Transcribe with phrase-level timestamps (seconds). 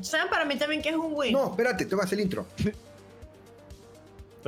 [0.00, 1.32] ¿Saben para mí también que es un win?
[1.32, 2.46] No, espérate, hacer el intro.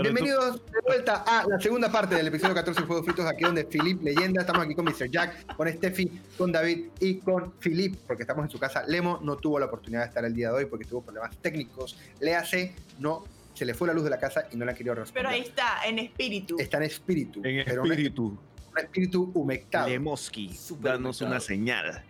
[0.02, 3.64] Bienvenidos de vuelta a la segunda parte del episodio 14 de Juegos Fritos, aquí donde
[3.64, 5.08] Philip Leyenda, estamos aquí con Mr.
[5.10, 8.84] Jack, con Steffi, con David y con Philip, porque estamos en su casa.
[8.86, 11.98] Lemo no tuvo la oportunidad de estar el día de hoy porque tuvo problemas técnicos.
[12.20, 13.24] Le hace, no,
[13.54, 15.24] se le fue la luz de la casa y no la quería responder.
[15.24, 16.56] Pero ahí está, en espíritu.
[16.58, 17.40] Está en espíritu.
[17.42, 18.38] En espíritu.
[18.72, 19.88] Un espíritu humectado.
[19.88, 22.04] Lemoski, danos una señal.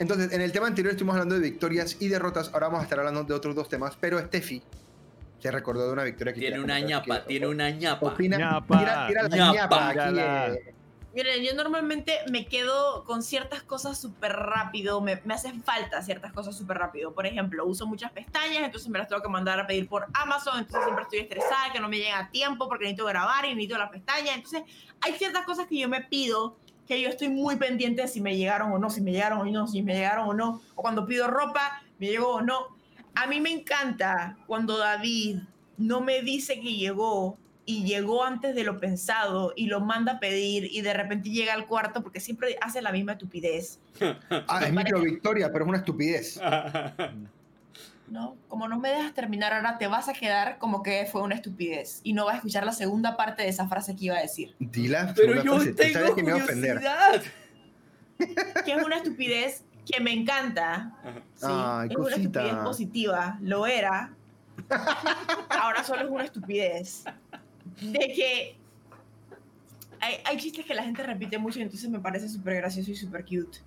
[0.00, 2.98] Entonces, en el tema anterior estuvimos hablando de victorias y derrotas, ahora vamos a estar
[2.98, 4.62] hablando de otros dos temas, pero Steffi
[5.38, 8.06] se recordó de una victoria que Tiene una ñapa, tiene una ñapa.
[8.06, 10.74] Opina, ñapa, tira, tira la ñapa, ñapa aquí, eh,
[11.12, 16.32] Miren, yo normalmente me quedo con ciertas cosas súper rápido, me, me hacen falta ciertas
[16.32, 17.12] cosas súper rápido.
[17.12, 20.60] Por ejemplo, uso muchas pestañas, entonces me las tengo que mandar a pedir por Amazon,
[20.60, 23.76] entonces siempre estoy estresada, que no me llega a tiempo porque necesito grabar y necesito
[23.76, 24.36] las pestañas.
[24.36, 24.62] Entonces,
[25.02, 26.56] hay ciertas cosas que yo me pido
[26.90, 29.44] que yo estoy muy pendiente de si me llegaron o no, si me llegaron o
[29.44, 30.60] no, si me llegaron o no.
[30.74, 32.66] O cuando pido ropa, me llegó o no.
[33.14, 35.38] A mí me encanta cuando David
[35.78, 40.18] no me dice que llegó y llegó antes de lo pensado y lo manda a
[40.18, 43.78] pedir y de repente llega al cuarto porque siempre hace la misma estupidez.
[44.48, 46.40] Ah, es micro victoria, pero es una estupidez.
[48.10, 48.36] ¿no?
[48.48, 52.00] Como no me dejas terminar ahora, te vas a quedar como que fue una estupidez
[52.02, 54.54] y no vas a escuchar la segunda parte de esa frase que iba a decir.
[54.58, 55.12] Dila.
[55.16, 56.74] Pero yo frase, tú sabes tengo que me iba a ofender.
[56.76, 57.22] curiosidad.
[58.66, 60.92] Que es una estupidez que me encanta.
[61.36, 61.46] ¿sí?
[61.48, 62.40] Ay, es una cosita.
[62.40, 64.12] estupidez positiva, lo era.
[65.48, 67.04] Ahora solo es una estupidez.
[67.80, 68.56] De que
[70.00, 72.96] hay, hay chistes que la gente repite mucho y entonces me parece súper gracioso y
[72.96, 73.58] súper cute.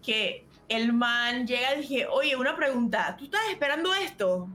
[0.00, 4.48] Que el man llega y dije, oye, una pregunta, ¿tú estás esperando esto?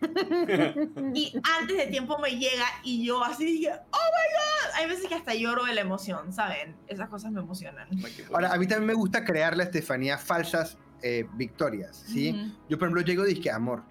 [1.14, 4.74] y antes de tiempo me llega y yo así dije, oh my god.
[4.74, 6.74] Hay veces que hasta lloro de la emoción, ¿saben?
[6.88, 7.88] Esas cosas me emocionan.
[8.32, 12.30] Ahora, a mí también me gusta crearle a Estefanía falsas eh, victorias, ¿sí?
[12.30, 12.52] Ujú.
[12.68, 13.82] Yo, por ejemplo, llego y dije, amor,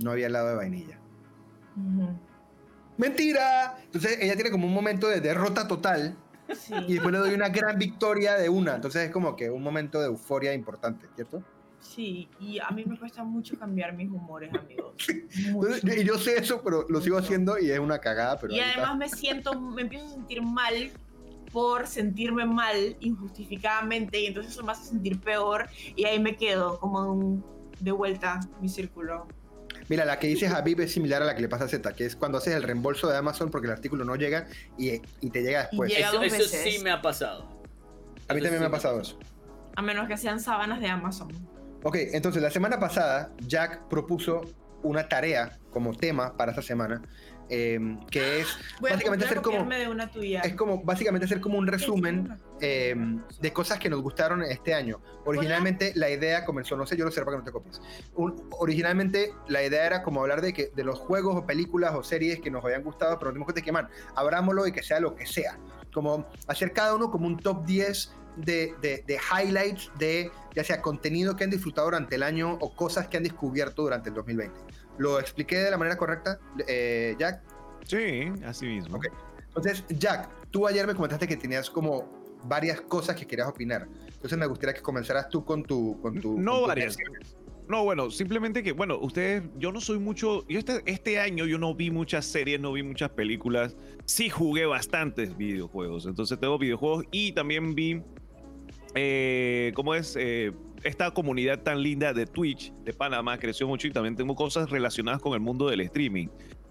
[0.00, 0.98] no había helado de vainilla.
[1.76, 2.18] Ujú.
[2.96, 3.78] ¡Mentira!
[3.84, 6.16] Entonces ella tiene como un momento de derrota total
[6.54, 6.74] Sí.
[6.86, 8.76] y después le doy una gran victoria de una.
[8.76, 11.42] Entonces es como que un momento de euforia importante, ¿cierto?
[11.80, 14.94] Sí, y a mí me cuesta mucho cambiar mis humores, amigos.
[15.84, 18.38] Y yo sé eso, pero lo sigo haciendo y es una cagada.
[18.38, 20.90] Pero Y además me siento, me empiezo a sentir mal
[21.52, 25.66] por sentirme mal injustificadamente y entonces eso me hace sentir peor
[25.96, 27.44] y ahí me quedo como un-
[27.80, 29.26] de vuelta mi círculo.
[29.88, 32.04] Mira, la que dices Habib es similar a la que le pasa a Z, que
[32.04, 35.42] es cuando haces el reembolso de Amazon porque el artículo no llega y, y te
[35.42, 35.90] llega después.
[35.90, 37.44] llega- Eso, sí me ha pasado.
[38.28, 39.18] A mí Eso también sí me ha pasado eso.
[39.76, 41.28] A menos que sean sábanas de Amazon.
[41.82, 44.42] Ok, entonces la semana pasada Jack propuso
[44.82, 47.00] una tarea como tema para esta semana,
[47.50, 48.46] eh, que es
[48.80, 50.40] Voy básicamente hacer como, copiarme de una tuya.
[50.40, 52.94] es como básicamente hacer como un resumen eh,
[53.40, 55.00] de cosas que nos gustaron este año.
[55.24, 57.80] Originalmente la idea comenzó, no sé, yo lo sé para que no te copies.
[58.14, 62.02] Un- originalmente la idea era como hablar de que de los juegos o películas o
[62.02, 65.14] series que nos habían gustado, pero dimos cuenta que, man, abrámoslo y que sea lo
[65.14, 65.58] que sea.
[65.92, 70.80] Como hacer cada uno como un top 10 de, de- de highlights de ya sea
[70.80, 74.60] contenido que han disfrutado durante el año o cosas que han descubierto durante el 2020.
[74.98, 77.42] ¿Lo expliqué de la manera correcta, eh, Jack?
[77.84, 78.96] Sí, así mismo.
[78.96, 79.06] Ok.
[79.46, 83.88] Entonces, Jack, tú ayer me comentaste que tenías como varias cosas que querías opinar.
[84.06, 86.00] Entonces me gustaría que comenzaras tú con tu...
[86.00, 86.96] Con tu No con tu varias.
[87.68, 91.58] No, bueno, simplemente que, bueno, ustedes, yo no soy mucho, yo este, este año yo
[91.58, 93.76] no vi muchas series, no vi muchas películas,
[94.06, 98.02] sí jugué bastantes videojuegos, entonces tengo videojuegos y también vi,
[98.94, 100.16] eh, ¿cómo es?
[100.18, 100.52] Eh,
[100.84, 105.20] esta comunidad tan linda de Twitch de Panamá creció mucho y también tengo cosas relacionadas
[105.20, 106.28] con el mundo del streaming.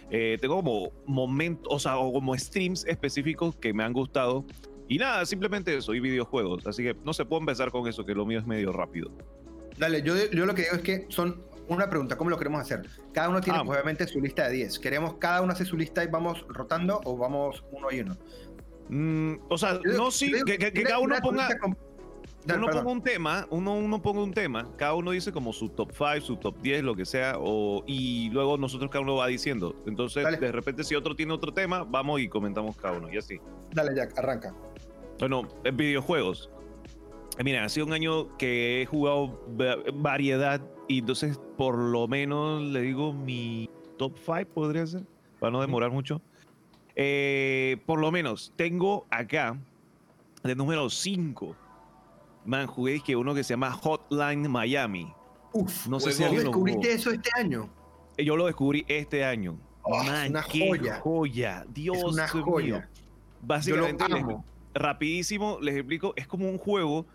[0.09, 4.45] Eh, tengo como momentos, o sea, o como streams específicos que me han gustado.
[4.87, 6.65] Y nada, simplemente eso, y videojuegos.
[6.65, 9.11] Así que no se puede empezar con eso, que lo mío es medio rápido.
[9.77, 12.87] Dale, yo, yo lo que digo es que son una pregunta, ¿cómo lo queremos hacer?
[13.13, 13.63] Cada uno tiene Ah.
[13.65, 14.79] pues, obviamente su lista de 10.
[14.79, 18.17] ¿Queremos cada uno hace su lista y vamos rotando o vamos uno y uno?
[18.89, 21.77] Mm, o sea, Yo no, sí, que, que- que tienes cada uno ponga, con-
[22.47, 22.83] Dale, uno perdón.
[22.83, 26.21] ponga un tema, uno, uno ponga un tema, cada uno dice como su top 5,
[26.21, 29.75] su top 10, lo que sea, o, y luego nosotros cada uno va diciendo.
[29.85, 30.37] Entonces, Dale.
[30.37, 33.39] de repente, si otro tiene otro tema, vamos y comentamos cada uno, y así.
[33.73, 34.55] Dale, Jack, arranca.
[35.19, 36.49] Bueno, en videojuegos.
[37.37, 42.07] Eh, Mira, ha sido un año que he jugado va- variedad, y entonces, por lo
[42.07, 45.01] menos, le digo mi top 5, podría ser,
[45.39, 46.21] para no demorar mucho.
[46.95, 49.57] Eh, por lo menos, tengo acá,
[50.43, 51.55] de número 5,
[52.47, 55.13] man, jugué que uno que se llama Hotline Miami.
[55.53, 56.29] Uf, No sé si Juego.
[56.29, 57.69] ¿tú alguien descubriste eso este año?
[58.17, 59.57] Eh, Yo lo descubrí este año.
[59.83, 60.99] Oh, Man, una qué joya.
[61.01, 61.65] joya.
[61.69, 62.27] Dios es una
[62.57, 62.81] mío.
[63.41, 64.45] Básicamente, Yo lo les- amo.
[64.73, 67.05] rapidísimo les explico, es como un juego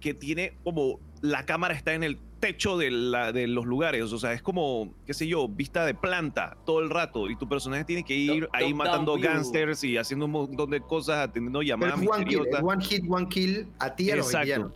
[0.00, 4.12] que tiene como la cámara está en el techo de, la, de los lugares.
[4.12, 7.30] O sea, es como, qué sé yo, vista de planta todo el rato.
[7.30, 11.18] Y tu personaje tiene que ir ahí matando gangsters y haciendo un montón de cosas,
[11.28, 12.62] atendiendo llamadas es one, misteriosas.
[12.64, 14.44] one hit, one kill a ti y a los Exacto.
[14.46, 14.72] villanos.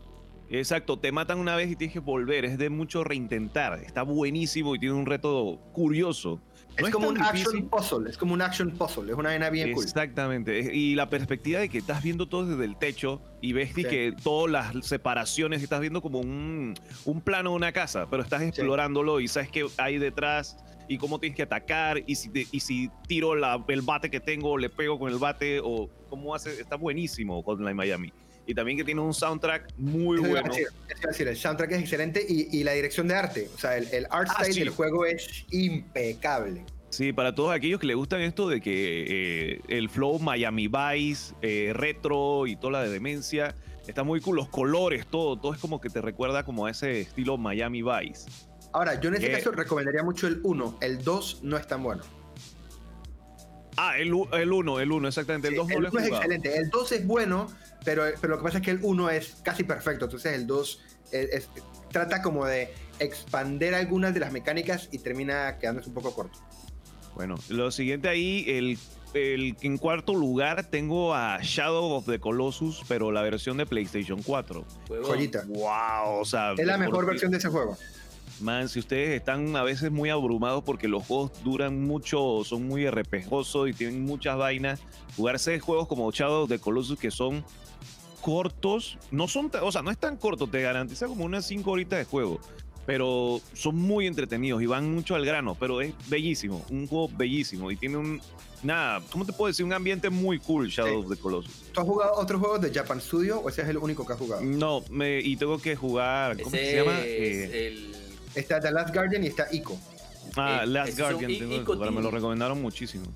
[0.50, 2.44] Exacto, te matan una vez y tienes que volver.
[2.44, 3.81] Es de mucho reintentar.
[3.84, 6.40] Está buenísimo y tiene un reto curioso.
[6.78, 7.64] No Es como tan un action difícil.
[7.70, 9.82] puzzle, es como un action puzzle, es una vaina bien cool.
[9.82, 10.58] Exactamente.
[10.58, 13.82] es- Y la perspectiva de que estás viendo todo desde el techo y ves que-
[13.82, 13.88] Sí.
[13.88, 16.75] que todas las separaciones estás viendo como un,
[17.06, 21.19] un plano de una casa, pero estás explorándolo y sabes qué hay detrás y cómo
[21.19, 24.69] tienes que atacar y si, te- y si tiro la- el bate que tengo, le
[24.69, 26.60] pego con el bate o cómo hace.
[26.60, 28.12] Está buenísimo con la Miami.
[28.46, 30.48] Y también que tiene un soundtrack muy Eso bueno.
[30.48, 30.69] decir,
[31.08, 34.06] decir, el soundtrack es excelente y, y la dirección de arte, o sea, el, el
[34.10, 34.60] art Ah, style sí.
[34.60, 36.64] del juego es impecable.
[36.90, 41.34] Sí, para todos aquellos que les gustan esto de que eh, el flow Miami Vice,
[41.43, 43.54] eh, retro y toda la de demencia,
[43.87, 44.37] está muy cool.
[44.37, 48.31] Los colores, todo, todo es como que te recuerda como a ese estilo Miami Vice.
[48.72, 49.32] Ahora, yo en este Eh.
[49.32, 52.02] caso recomendaría mucho el 1, el 2 no es tan bueno.
[53.76, 55.49] Ah, el 1, el 1, el uno, exactamente.
[55.49, 57.46] El Sí, 2 no el lo he 1 es excelente, el 2 es bueno,
[57.84, 60.81] pero, pero lo que pasa es que el 1 es casi perfecto, entonces el 2
[61.12, 61.49] es- es-
[61.90, 66.38] trata como de expander algunas de las mecánicas y termina quedándose un poco corto.
[67.14, 68.78] Bueno, lo siguiente ahí, el,
[69.14, 74.22] el- en cuarto lugar tengo a Shadow of the Colossus, pero la versión de PlayStation
[74.22, 74.64] 4.
[74.88, 75.06] Huevón.
[75.06, 75.44] Joyita.
[75.46, 77.76] Wow, o sea, Es la mejor versión de ese juego.
[78.41, 82.88] Man, si ustedes están a veces muy abrumados porque los juegos duran mucho, son muy
[82.88, 84.81] RPGosos y tienen muchas vainas,
[85.17, 87.44] jugarse juegos como Shadow of the Colossus que son
[88.21, 91.99] cortos, no son, o sea, no es tan corto, te garantiza como unas 5 horitas
[92.00, 92.41] de juego,
[92.85, 97.71] pero son muy entretenidos y van mucho al grano, pero es bellísimo, un juego bellísimo
[97.71, 98.21] y tiene un,
[98.62, 99.65] nada, ¿cómo te puedo decir?
[99.65, 101.06] Un ambiente muy cool, Shadow Sí.
[101.06, 101.62] of the Colossus.
[101.73, 104.19] ¿Tú has jugado otros juegos de Japan Studio o ese es el único que has
[104.19, 104.43] jugado?
[104.43, 106.99] No, me, y tengo que jugar, ¿cómo Ese se llama?
[107.00, 108.06] es Eh, el...
[108.37, 109.77] Está The Last Guardian y está Ico.
[110.37, 113.06] ah, eh, Last Guardian, tengo que Ico jugar, me lo recomendaron muchísimo.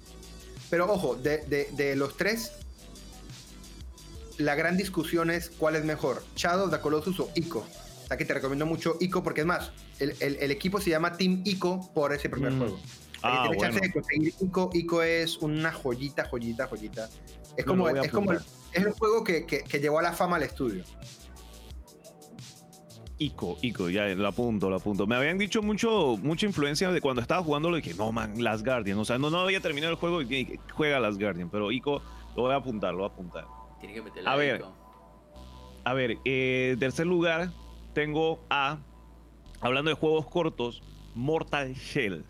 [0.70, 2.52] Pero ojo, de, de- de los tres,
[4.38, 7.60] la gran discusión es cuál es mejor, Shadow of the Colossus o Ico.
[8.04, 10.90] O sea que te recomiendo mucho Ico porque es más, el, el- el equipo se
[10.90, 12.58] llama Team Ico por ese primer Mm.
[12.58, 12.80] juego.
[13.22, 13.60] Ah, que tienes bueno.
[13.74, 14.70] chance de conseguir Ico.
[14.72, 17.08] Ico es una joyita, joyita, joyita.
[17.56, 18.40] Es como, es como es
[18.72, 20.84] el juego que, que, que llevó a la fama al estudio.
[23.20, 25.06] Ico, Ico, ya lo apunto, lo apunto.
[25.06, 28.64] Me habían dicho mucho, mucha influencia de cuando estaba jugando, lo dije, no, man, Last
[28.64, 28.98] Guardian.
[28.98, 31.50] O sea, no, no había terminado el juego y dije, juega Last Guardian.
[31.50, 32.00] Pero Ico,
[32.34, 33.44] lo voy a apuntar, lo voy a apuntar.
[33.78, 34.60] Tiene que meterle A ver.
[34.60, 34.72] Ico.
[35.84, 37.50] A ver, eh, tercer lugar,
[37.92, 38.78] tengo a,
[39.60, 40.82] hablando de juegos cortos,
[41.14, 42.24] Mortal Shell.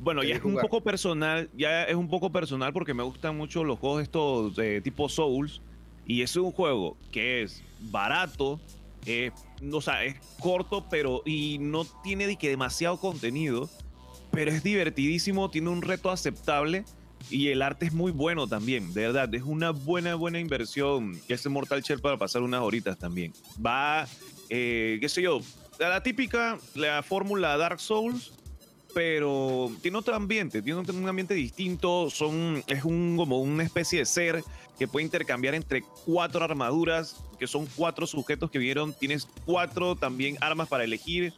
[0.00, 3.64] Bueno, ya es un poco personal, ya es un poco personal porque me gustan mucho
[3.64, 5.60] los juegos estos de tipo Souls.
[6.06, 8.60] Y es un juego que es barato,
[9.06, 9.30] eh,
[9.72, 13.68] o sea, es corto, pero y no tiene que demasiado contenido,
[14.30, 16.84] pero es divertidísimo, tiene un reto aceptable
[17.30, 21.48] y el arte es muy bueno también, de verdad, es una buena, buena inversión ese
[21.48, 23.32] Mortal Shell para pasar unas horitas también.
[23.64, 24.06] Va,
[24.50, 25.40] eh, qué sé yo,
[25.78, 28.32] la típica, la fórmula Dark Souls,
[28.94, 34.06] pero tiene otro ambiente, tiene un ambiente distinto, son, es un, como una especie de
[34.06, 34.44] ser
[34.78, 40.38] que puede intercambiar entre cuatro armaduras, que son cuatro sujetos que vieron, tienes cuatro también
[40.40, 41.32] armas para elegir.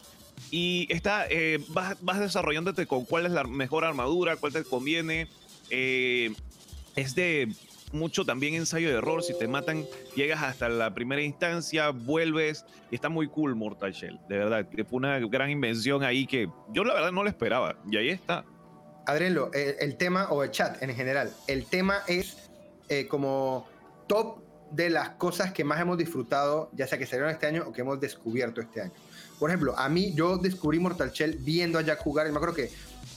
[0.51, 5.29] Y está, eh, vas, vas desarrollándote con cuál es la mejor armadura, cuál te conviene.
[5.71, 6.35] Eh,
[6.95, 7.49] es de
[7.93, 9.23] mucho también ensayo de error.
[9.23, 12.65] Si te matan, llegas hasta la primera instancia, vuelves.
[12.91, 14.67] Y está muy cool Mortal Shell, de verdad.
[14.89, 17.77] Fue una gran invención ahí que yo la verdad no la esperaba.
[17.91, 18.45] Y ahí está.
[19.07, 22.51] Adrienlo, el, el tema, o el chat en general, el tema es
[22.89, 23.69] eh, como
[24.07, 24.39] top
[24.71, 27.83] de las cosas que más hemos disfrutado, ya sea que salieron este año o que
[27.83, 28.93] hemos descubierto este año.
[29.39, 32.55] Por ejemplo, a mí yo descubrí Mortal Shell viendo a Jack jugar, y me acuerdo
[32.55, 32.71] que,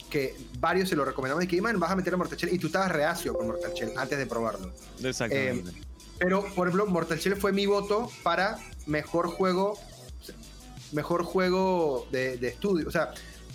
[0.09, 2.59] que varios se lo recomendaban y que, man, vas a meter a Mortal Shell, y
[2.59, 4.71] tú estabas reacio con Mortal Shell antes de probarlo.
[5.03, 5.71] Exactamente.
[6.17, 9.79] Pero, por ejemplo, Mortal Shell fue mi voto para mejor juego,
[10.91, 12.87] mejor juego de, de estudio.
[12.87, 13.11] O sea,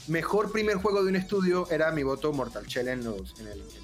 [0.09, 3.53] mejor primer juego de un estudio era mi voto Mortal Shell en los, en, el-
[3.53, 3.75] en el-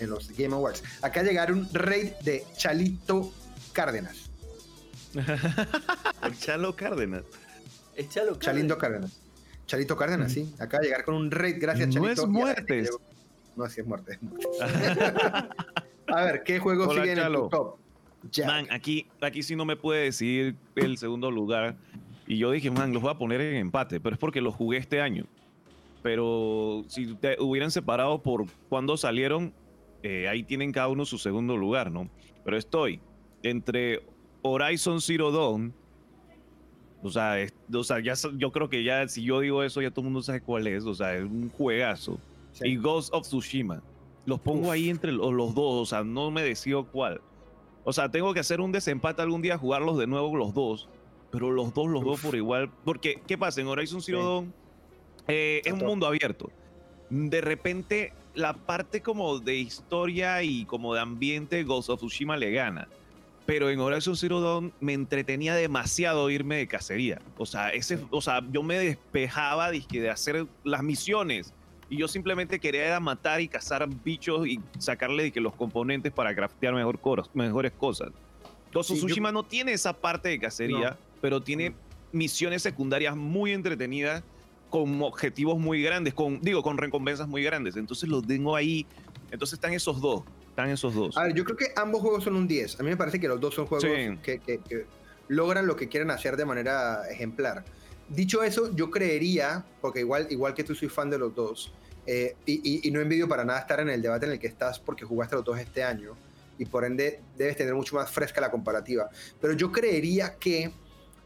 [0.00, 0.82] en los Game Awards.
[1.02, 3.32] Acá llegaron raid de Chalito
[3.72, 4.16] Cárdenas.
[6.40, 7.24] Chalo Cárdenas.
[8.38, 9.20] Chalindo Cárdenas.
[9.68, 10.52] Chalito Cárdenas, sí.
[10.58, 12.12] Acá llegar con un raid, gracias No Chalito.
[12.12, 12.98] es a la muertes.
[13.54, 14.12] No, sí es muerte.
[14.12, 14.18] es
[16.14, 17.76] a ver, ¿qué juegos Hola, siguen en tu top?
[18.32, 18.46] Jack.
[18.46, 21.76] Man, aquí, aquí sí no me puede decir el segundo lugar.
[22.26, 24.78] Y yo dije, man, los voy a poner en empate, pero es porque los jugué
[24.78, 25.26] este año.
[26.02, 29.52] Pero si te hubieran separado por cuándo salieron,
[30.02, 32.08] eh, ahí tienen cada uno su segundo lugar, ¿no?
[32.44, 33.00] Pero estoy
[33.42, 34.02] entre
[34.42, 35.74] Horizon Zero Dawn
[37.02, 39.90] O sea, es- o sea ya, yo creo que ya si yo digo eso, ya
[39.90, 40.84] todo el mundo sabe cuál es.
[40.84, 42.18] O sea, es un juegazo.
[42.52, 42.68] Sí.
[42.68, 43.82] Y Ghost of Tsushima.
[44.26, 44.70] Los pongo Uf.
[44.72, 45.74] ahí entre los, los dos.
[45.82, 47.20] O sea, no me decido cuál.
[47.84, 50.88] O sea, tengo que hacer un desempate algún día, jugarlos de nuevo los dos.
[51.30, 52.22] Pero los dos los Uf.
[52.24, 52.70] por igual.
[52.84, 53.60] Porque, ¿qué pasa?
[53.60, 54.24] En Horizon Zero Sí.
[54.24, 54.54] Dawn
[55.28, 56.50] eh, es un mundo abierto.
[57.10, 62.50] De repente, la parte como de historia y como de ambiente, Ghost of Tsushima le
[62.50, 62.88] gana.
[63.48, 67.22] Pero en Horizon Zero Dawn me entretenía demasiado irme de cacería.
[67.38, 71.54] O sea, ese, o sea yo me despejaba dizque, de hacer las misiones.
[71.88, 76.34] Y yo simplemente quería era matar y cazar bichos y sacarle dizque, los componentes para
[76.34, 77.00] craftear mejor
[77.32, 78.10] mejores cosas.
[78.70, 81.72] Ghost Sí, yo- Tsushima no tiene esa parte de cacería, pero tiene
[82.12, 84.22] misiones secundarias muy entretenidas
[84.68, 87.76] con objetivos muy grandes, con, digo, con recompensas muy grandes.
[87.76, 88.84] Entonces los tengo ahí.
[89.30, 90.22] Entonces están esos dos.
[90.58, 91.16] Están esos dos.
[91.16, 92.80] A ver, yo creo que ambos juegos son un 10.
[92.80, 94.18] A mí me parece que los dos son juegos Sí.
[94.24, 94.86] que, que- que
[95.28, 97.64] logran lo que quieren hacer de manera ejemplar.
[98.08, 101.72] Dicho eso, yo creería, porque igual, igual que tú soy fan de los dos,
[102.06, 104.48] eh, y, y- y no envidio para nada estar en el debate en el que
[104.48, 106.16] estás porque jugaste los dos este año,
[106.58, 109.08] y por ende debes tener mucho más fresca la comparativa.
[109.40, 110.72] Pero yo creería que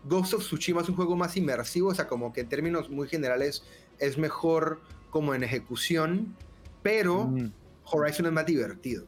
[0.05, 3.09] Ghost of Tsushima es un juego más inmersivo, o sea, como que en términos muy
[3.09, 3.63] generales
[3.99, 6.37] es mejor como en ejecución,
[6.83, 7.51] pero Mm.
[7.87, 9.07] Horizon es más divertido.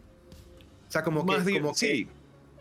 [0.95, 2.09] O sea, como que, Más como que sí,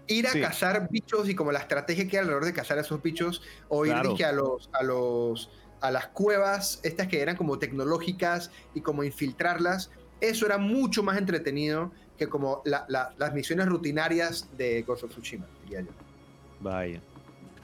[0.08, 0.42] ir a sí.
[0.42, 3.86] cazar bichos y como la estrategia que hay alrededor de cazar a esos bichos, o
[3.86, 9.04] ir a los, a los a las cuevas, estas que eran como tecnológicas y como
[9.04, 15.04] infiltrarlas, eso era mucho más entretenido que como la- la- las misiones rutinarias de Ghost
[15.04, 15.92] of Tsushima, diría yo.
[16.60, 17.00] Vaya.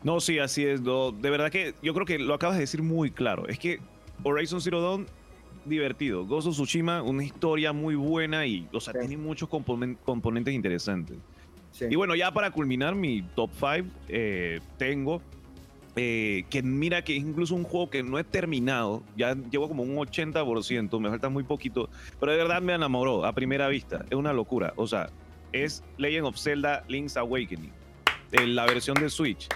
[0.03, 0.81] No, sí, así es.
[0.81, 3.47] no, de verdad que yo creo que lo acabas de decir muy claro.
[3.47, 3.79] Es que
[4.23, 5.07] Horizon Zero Dawn,
[5.65, 6.21] divertido.
[6.29, 8.99] Of Tsushima, una historia muy buena y, o sea, Sí.
[9.07, 11.17] tiene muchos componen- componentes interesantes.
[11.71, 11.85] Sí.
[11.89, 13.87] Y bueno, ya para culminar mi top 5,
[14.77, 15.21] tengo
[15.95, 19.83] eh, que mira que es incluso un juego que no he terminado, ya llevo como
[19.83, 21.89] un 80%, me falta muy poquito,
[22.19, 25.09] pero de verdad me enamoró a primera vista, es una locura, o sea,
[25.51, 27.71] es Legend of Zelda Link's Awakening,
[28.31, 29.47] en la versión de Switch.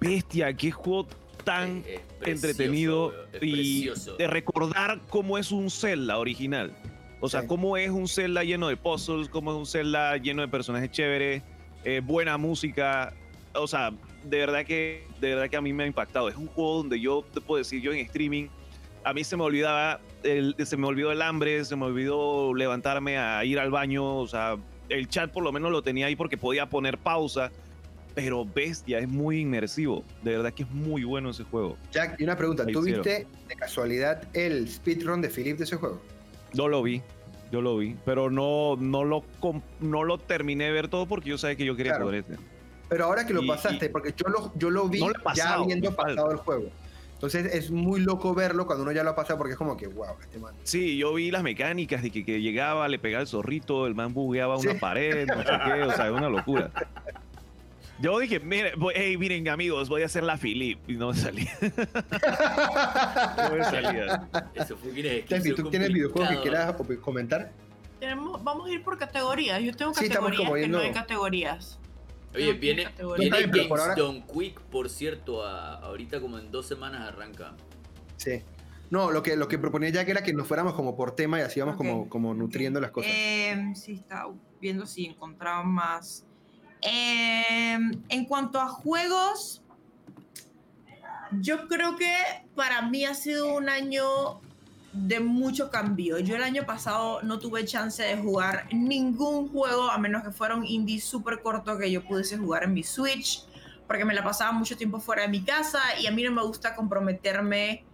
[0.00, 1.08] Bestia, qué juego
[1.46, 4.16] tan Es- es precioso, entretenido es y precioso.
[4.16, 6.72] de recordar cómo es un Zelda original.
[7.20, 7.46] O sea, Sí.
[7.46, 11.42] cómo es un Zelda lleno de puzzles, cómo es un Zelda lleno de personajes chéveres,
[11.84, 13.14] eh, buena música.
[13.54, 13.92] O sea,
[14.24, 16.28] de verdad que de verdad que a mí me ha impactado.
[16.28, 18.48] Es un juego donde yo te puedo decir, yo en streaming,
[19.04, 23.16] a mí se me olvidaba, el, se me olvidó el hambre, se me olvidó levantarme
[23.18, 24.16] a ir al baño.
[24.18, 24.56] O sea,
[24.88, 27.50] el chat por lo menos lo tenía ahí porque podía poner pausa.
[28.16, 30.02] Pero bestia, es muy inmersivo.
[30.22, 31.76] De verdad que es muy bueno ese juego.
[31.92, 36.00] Jack, y una pregunta, ¿tú viste de casualidad el speedrun de Philip de ese juego?
[36.54, 37.02] Yo lo vi,
[37.52, 39.22] yo lo vi, pero no, no, lo,
[39.80, 42.06] no lo terminé de ver todo porque yo sabía que yo quería Claro.
[42.06, 42.36] poder este.
[42.88, 45.14] Pero ahora que lo Y- pasaste, y- porque yo lo, yo lo vi No lo
[45.34, 46.70] ya habiendo pasado el juego.
[47.12, 49.88] Entonces es muy loco verlo cuando uno ya lo ha pasado porque es como que,
[49.88, 50.54] wow, este man.
[50.64, 54.14] Sí, yo vi las mecánicas de que, que llegaba, le pegaba el zorrito, el man
[54.14, 54.78] bugueaba una Sí.
[54.78, 56.70] pared, no sé qué, o sea, es una locura.
[57.98, 61.14] Yo dije, mire, voy- hey, miren amigos, voy a hacer la Philip y no me
[61.16, 61.50] salía.
[63.50, 64.28] No me salía.
[64.54, 67.52] Eso fue una Steffi, ¿tú tienes videojuegos que quieras comentar?
[68.00, 69.62] Tenemos, vamos a ir por categorías.
[69.62, 71.78] Yo tengo Sí, categorías como que no hay categorías.
[72.34, 73.36] Oye, No, viene, categoría.
[73.46, 77.54] viene por ahora- Done Quick, por cierto, a- ahorita como en dos semanas arranca.
[78.18, 78.42] Sí.
[78.90, 81.42] No, lo que, lo que proponía Jack era que nos fuéramos como por tema y
[81.42, 83.10] así íbamos Ok, como, como nutriendo las cosas.
[83.14, 86.26] Eh, sí, estaba viendo si encontraba más.
[86.88, 87.78] Eh,
[88.08, 89.60] en cuanto a juegos,
[91.32, 92.14] yo creo que
[92.54, 94.40] para mí ha sido un año
[94.92, 96.20] de mucho cambio.
[96.20, 100.54] Yo el año pasado no tuve chance de jugar ningún juego, a menos que fuera
[100.54, 103.44] un indie súper corto que yo pudiese jugar en mi Switch,
[103.88, 106.42] porque me la pasaba mucho tiempo fuera de mi casa y a mí no me
[106.42, 107.84] gusta comprometerme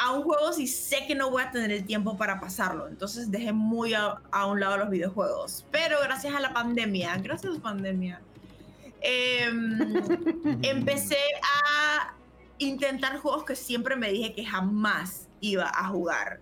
[0.00, 2.88] a un juego si sé que no voy a tener el tiempo para pasarlo.
[2.88, 5.66] Entonces dejé muy a, a un lado los videojuegos.
[5.70, 8.18] Pero gracias a la pandemia, gracias pandemia,
[9.02, 9.78] em,
[10.62, 12.14] empecé a
[12.56, 16.40] intentar juegos que siempre me dije que jamás iba a jugar.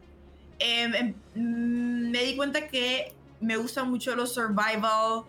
[0.61, 5.25] Em, em, mm, me di cuenta que me gustan mucho los survival,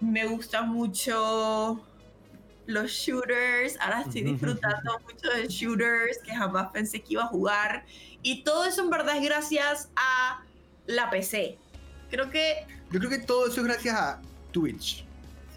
[0.00, 1.80] me gustan mucho
[2.66, 3.78] los shooters.
[3.80, 7.84] Ahora estoy disfrutando mucho de shooters que jamás pensé que iba a jugar.
[8.22, 10.42] Y todo eso en verdad es gracias a
[10.86, 11.58] la PC.
[12.10, 14.20] Creo que Yo creo que todo eso es gracias a
[14.52, 15.04] Twitch.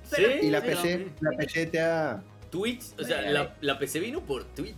[0.09, 2.23] Pero- Sí, Y la PC, la PC te ha...
[2.49, 3.21] Twitch, o sea,
[3.61, 4.75] la, PC vino por Twitch.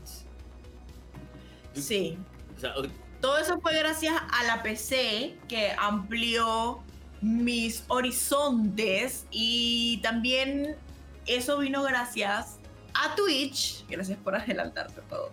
[1.73, 2.17] sí.
[2.57, 2.73] O sea,
[3.21, 6.83] Todo eso fue gracias a la PC que amplió
[7.21, 10.75] mis horizontes y también
[11.25, 12.57] eso vino gracias
[12.93, 13.85] a Twitch.
[13.87, 15.31] Gracias por adelantarte todos.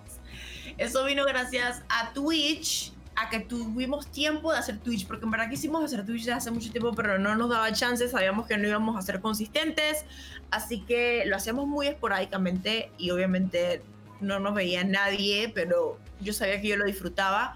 [0.76, 5.50] Eso vino gracias a Twitch, a que tuvimos tiempo de hacer Twitch, porque en verdad
[5.50, 8.68] quisimos hacer Twitch desde hace mucho tiempo, pero no nos daba chance, sabíamos que no
[8.68, 10.04] íbamos a ser consistentes,
[10.50, 13.82] así que lo hacíamos muy esporádicamente y obviamente
[14.20, 17.54] no nos veía nadie, pero yo sabía que yo lo disfrutaba.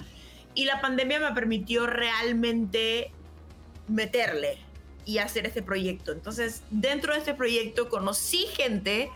[0.54, 3.12] Y la pandemia me permitió realmente
[3.88, 4.58] meterle
[5.04, 6.12] y hacer este proyecto.
[6.12, 9.10] Entonces, dentro de este proyecto conocí gente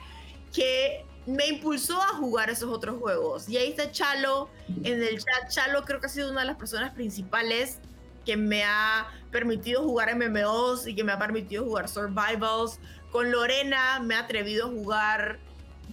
[0.52, 3.48] que me impulsó a jugar esos otros juegos.
[3.48, 4.48] Y ahí está Chalo
[4.84, 5.50] en el chat.
[5.50, 7.80] Chalo creo que ha sido una de las personas principales
[8.24, 12.78] que me ha permitido jugar MMOs y que me ha permitido jugar Survivals.
[13.10, 15.38] Con Lorena me ha atrevido a jugar,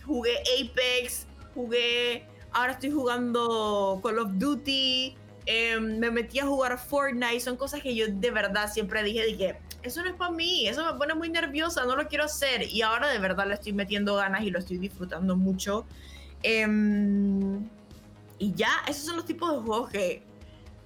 [0.06, 7.40] jugué Apex, jugué, ahora estoy jugando Call of Duty, em, me metí a jugar Fortnite,
[7.40, 10.86] son cosas que yo de verdad siempre dije, dije, eso no es para mí, eso
[10.92, 12.64] me pone muy nerviosa, no lo quiero hacer.
[12.70, 15.86] Y ahora de verdad le estoy metiendo ganas y lo estoy disfrutando mucho.
[16.42, 17.68] Em,
[18.40, 20.24] y ya, esos son los tipos de juegos que,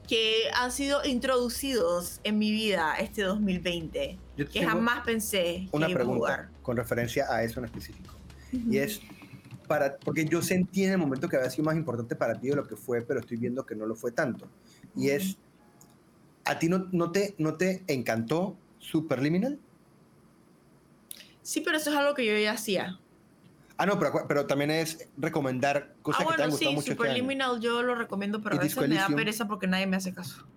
[0.07, 4.17] que han sido introducidos en mi vida este 2020.
[4.37, 6.49] Yo Que jamás pensé una que iba a pregunta jugar.
[6.61, 8.15] con referencia a eso en específico.
[8.51, 9.01] Y es
[9.67, 12.55] para, porque yo sentí en el momento que había sido más importante para ti de
[12.55, 14.47] lo que fue, pero estoy viendo que no lo fue tanto.
[14.95, 15.37] Y es,
[16.45, 18.55] ¿a ti no, no, te, no te encantó
[18.87, 19.59] Superliminal?
[21.41, 22.97] Sí, pero eso es algo que yo ya hacía.
[23.75, 26.75] Ah, no, pero, pero también es recomendar cosas ah, que te han bueno, gustado sí,
[26.75, 27.03] mucho este.
[27.03, 30.13] Superliminal yo lo recomiendo, pero ¿Y a veces me da pereza porque nadie me hace
[30.13, 30.47] caso.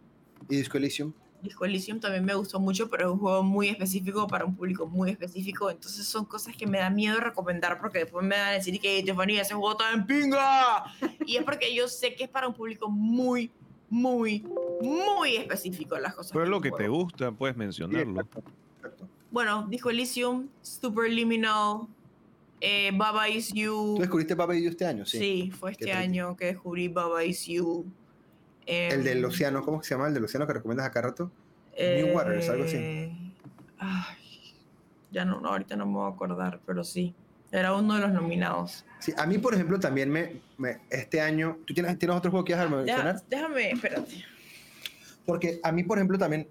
[0.48, 1.12] Y Disco Elysium.
[1.42, 4.86] Disco Elysium también me gustó mucho, pero es un juego muy específico para un público
[4.86, 5.68] muy específico.
[5.68, 9.00] Entonces son cosas que me da miedo recomendar porque después me van a decir que
[9.00, 10.84] Estefanía, ese juego está en pinga.
[11.26, 13.50] y es porque yo sé que es para un público muy,
[13.90, 14.46] muy,
[14.80, 16.32] muy específico las cosas.
[16.32, 18.20] Pero es lo que te gusta, puedes mencionarlo.
[18.20, 18.42] Exacto,
[18.76, 19.08] exacto.
[19.30, 21.86] Bueno, Disco Elysium, Superliminal,
[22.60, 23.94] eh, Baba Is You.
[23.96, 25.04] ¿Tú descubriste Baba y You este año?
[25.04, 25.18] Sí.
[25.18, 27.84] Sí, fue este año que descubrí Baba Is You.
[28.66, 30.08] El del Em, océano, ¿cómo se llama?
[30.08, 31.30] El del océano que recomiendas acá rato.
[31.76, 32.76] New Waters, algo así.
[32.76, 33.32] Eh,
[33.78, 34.54] ay,
[35.10, 37.14] ya no, no, ahorita no me voy a acordar, pero sí.
[37.52, 38.84] Era uno de los nominados.
[39.00, 41.58] Sí, a mí, por ejemplo, también me, me- este año.
[41.66, 43.22] ¿Tú tienes, tienes otro juego que quieras mencionar?
[43.28, 44.24] Déjame, espérate.
[45.26, 46.46] Porque a mí, por ejemplo, también,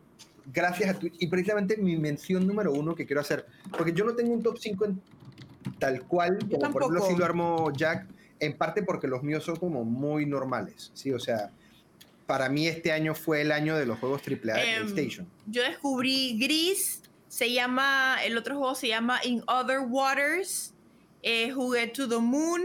[0.52, 3.46] gracias a Twitch, y precisamente mi mención número uno que quiero hacer,
[3.78, 5.02] porque yo no tengo un top 5 en
[5.78, 7.08] tal cual, como por ejemplo tampoco.
[7.08, 8.08] si lo armó Jack,
[8.40, 11.12] en parte porque los míos son como muy normales, ¿sí?
[11.12, 11.52] O sea,
[12.26, 15.28] para mí este año fue el año de los juegos AAA de Em, PlayStation.
[15.46, 20.74] Yo descubrí Gris, se llama, el otro juego se llama In Other Waters.
[21.22, 22.62] Eh, jugué To the Moon.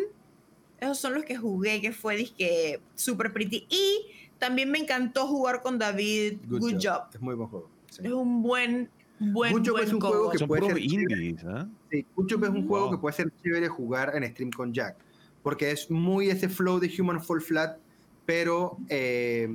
[0.81, 3.67] Esos son los que jugué, que fue disque super pretty.
[3.71, 4.07] Y
[4.38, 6.38] también me encantó jugar con David.
[6.47, 7.05] Good, job.
[7.14, 7.71] Es muy buen juego.
[7.90, 8.03] sí.
[8.05, 11.25] Es un buen, buen, Good Job buen es un juego que Son puede ser chévere.
[11.25, 11.69] indies, ¿ah?
[11.90, 12.95] Sí, Good Job es un juego Wow.
[12.95, 14.97] que puede ser chévere jugar en stream con Jack,
[15.43, 17.79] porque es muy ese flow de Human Fall Flat,
[18.27, 19.49] pero, eh,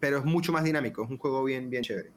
[0.00, 2.10] pero es mucho más dinámico, es un juego bien, bien chévere.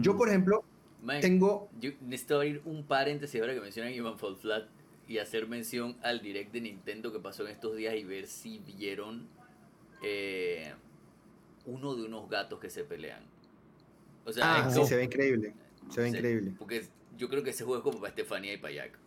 [0.00, 0.64] Yo, por ejemplo,
[1.02, 1.68] Man, tengo...
[1.80, 4.68] yo necesito abrir un paréntesis ahora que mencionan Human Fall Flat
[5.08, 8.58] y hacer mención al direct de Nintendo que pasó en estos días y ver si
[8.58, 9.28] vieron
[10.02, 10.72] eh,
[11.64, 13.22] uno de unos gatos que se pelean.
[14.24, 15.54] O sea, Ah, es sí, como- se ve increíble,
[15.90, 16.52] se ve increíble.
[16.58, 16.84] Porque
[17.16, 18.98] yo creo que ese juego es como para Estefanía y para Jack.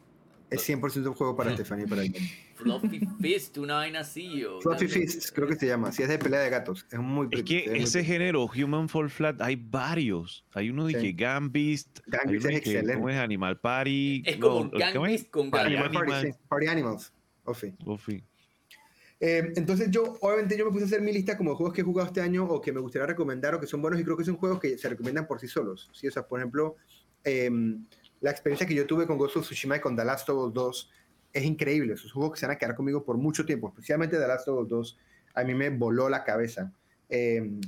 [0.50, 2.22] Es 100% un juego para Stephanie para Jack.
[2.56, 4.44] Fluffy Fist, una vaina así.
[4.62, 7.44] Fluffy Fists, creo que se llama, sí, es de pelea de gatos, es muy Es
[7.44, 10.46] que muy ese género, Human Fall Flat, hay varios.
[10.54, 11.00] Hay uno de Sí.
[11.00, 12.94] que Gambist, uno es que, excelente.
[12.96, 13.18] ¿cómo es?
[13.18, 14.24] Animal Party.
[14.26, 14.94] Es como no, ¿cómo es?
[14.94, 17.74] Gambit con Party Animal Party, sí, Party Animals, Ofi.
[17.84, 18.24] Buffy.
[19.22, 21.82] Eh, entonces yo, obviamente yo me puse a hacer mi lista como de juegos que
[21.82, 24.16] he jugado este año o que me gustaría recomendar o que son buenos y creo
[24.16, 25.90] que son juegos que se recomiendan por sí solos.
[25.94, 26.08] ¿sí?
[26.08, 26.78] O sea, por ejemplo,
[27.26, 27.86] em,
[28.22, 30.54] la experiencia que yo tuve con Ghost of Tsushima y con The Last of Us
[30.54, 30.92] 2
[31.34, 31.94] es increíble.
[31.94, 34.64] Esos juegos que se van a quedar conmigo por mucho tiempo, especialmente The Last of
[34.64, 34.98] Us 2,
[35.36, 36.72] a mí me voló la cabeza.
[37.08, 37.62] Em,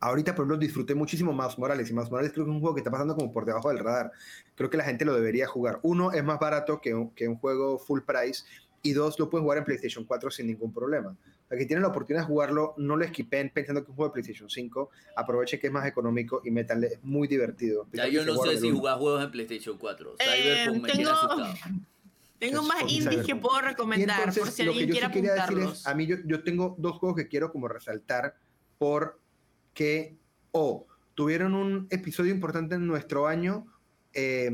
[0.00, 2.74] ahorita, por ejemplo, disfruté muchísimo Miles Morales y Miles Morales creo que es un juego
[2.74, 4.12] que está pasando como por debajo del radar.
[4.54, 5.78] Creo que la gente lo debería jugar.
[5.82, 8.44] Uno, es más barato que un, juego full price
[8.82, 11.16] y dos, lo pueden jugar en PlayStation 4 sin ningún problema.
[11.48, 14.10] Sea, que tienen la oportunidad de jugarlo, no lo esquipen pensando que es un juego
[14.10, 17.86] de PlayStation 5, aprovechen que es más económico y métanle, es muy divertido.
[17.92, 20.16] Ya yo no sé si jugar juegos en PlayStation 4.
[20.18, 21.54] Eh, Cyberpunk me tiene tengo- asustado.
[22.38, 25.80] Tengo más por indies que puedo recomendar entonces, por si alguien sí quiere apuntarlos.
[25.80, 28.36] es, a mí yo, yo tengo dos juegos que quiero como resaltar
[28.78, 30.16] porque
[30.52, 33.66] o tuvieron un episodio importante en nuestro año
[34.14, 34.50] eh,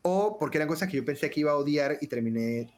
[0.00, 2.77] o porque eran cosas que yo pensé que iba a odiar y terminé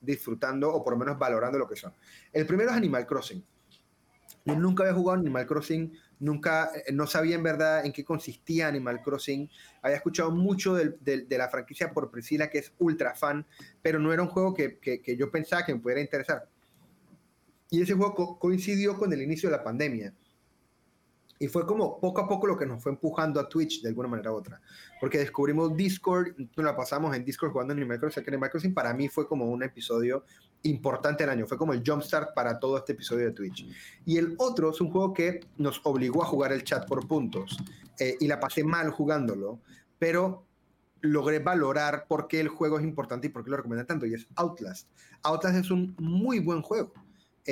[0.00, 1.92] disfrutando o por lo menos valorando lo que son.
[2.32, 3.44] El primero es Animal Crossing.
[4.46, 8.68] Yo nunca había jugado Animal Crossing, nunca, eh, no sabía en verdad en qué consistía
[8.68, 9.50] Animal Crossing.
[9.82, 13.46] Había escuchado mucho de la franquicia por Priscila, que es ultra fan,
[13.82, 14.80] pero no era un juego que,
[15.18, 16.48] yo pensaba que me pudiera interesar.
[17.70, 20.14] Y ese juego co- coincidió con el inicio de la pandemia.
[21.42, 24.08] Y fue como poco a poco lo que nos fue empujando a Twitch de alguna
[24.08, 24.60] manera u otra.
[25.00, 28.22] Porque descubrimos Discord, nos la pasamos en Discord jugando Animal Crossing.
[28.22, 30.26] que Animal Crossing para mí fue como un episodio
[30.64, 31.46] importante del año.
[31.46, 33.66] Fue como el jumpstart para todo este episodio de Twitch.
[34.04, 37.56] Y el otro es un juego que nos obligó a jugar el chat por puntos.
[37.98, 39.60] eh, y la pasé mal jugándolo,
[39.98, 40.46] pero
[41.00, 44.04] logré valorar por qué el juego es importante y por qué lo recomiendan tanto.
[44.04, 44.88] Y es Outlast.
[45.22, 46.92] Outlast es un muy buen juego.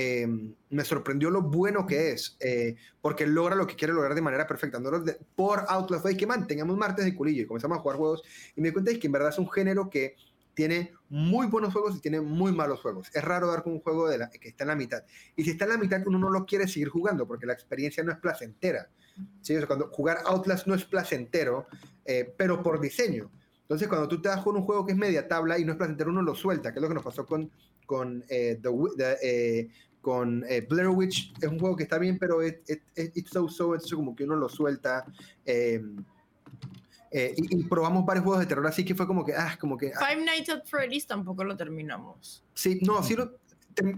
[0.01, 0.29] Eh,
[0.71, 4.47] me sorprendió lo bueno que es, eh, porque logra lo que quiere lograr de manera
[4.47, 4.79] perfecta.
[4.79, 8.23] No de- por Outlast fue que mantengamos martes de culillo y comenzamos a jugar juegos.
[8.55, 10.15] Y me di cuenta que en verdad es un género que
[10.55, 13.09] tiene muy buenos juegos y tiene muy malos juegos.
[13.13, 14.09] Es raro dar con un juego
[14.41, 15.03] que está en la mitad.
[15.35, 18.05] Y si está en la mitad, uno no lo quiere seguir jugando porque la experiencia
[18.05, 18.89] no es placentera.
[19.41, 19.57] ¿sí?
[19.57, 21.67] O sea, cuando jugar Outlast no es placentero,
[22.05, 23.31] eh, pero por diseño.
[23.63, 25.79] Entonces, cuando tú te das con un juego que es media tabla y no es
[25.79, 27.51] placentero, uno lo suelta, que es lo que nos pasó con,
[28.29, 31.33] eh, The the, con eh, Blair Witch.
[31.41, 32.57] Es un juego que está bien, pero es
[33.31, 35.05] so so, entonces como que uno lo suelta.
[35.45, 35.83] eh,
[37.11, 39.79] eh, y, y probamos varios juegos de terror, así que fue como que, ah, como
[39.79, 42.45] que, ah, Five Nights at Freddy's tampoco lo terminamos.
[42.55, 43.39] Sí, no, sí lo.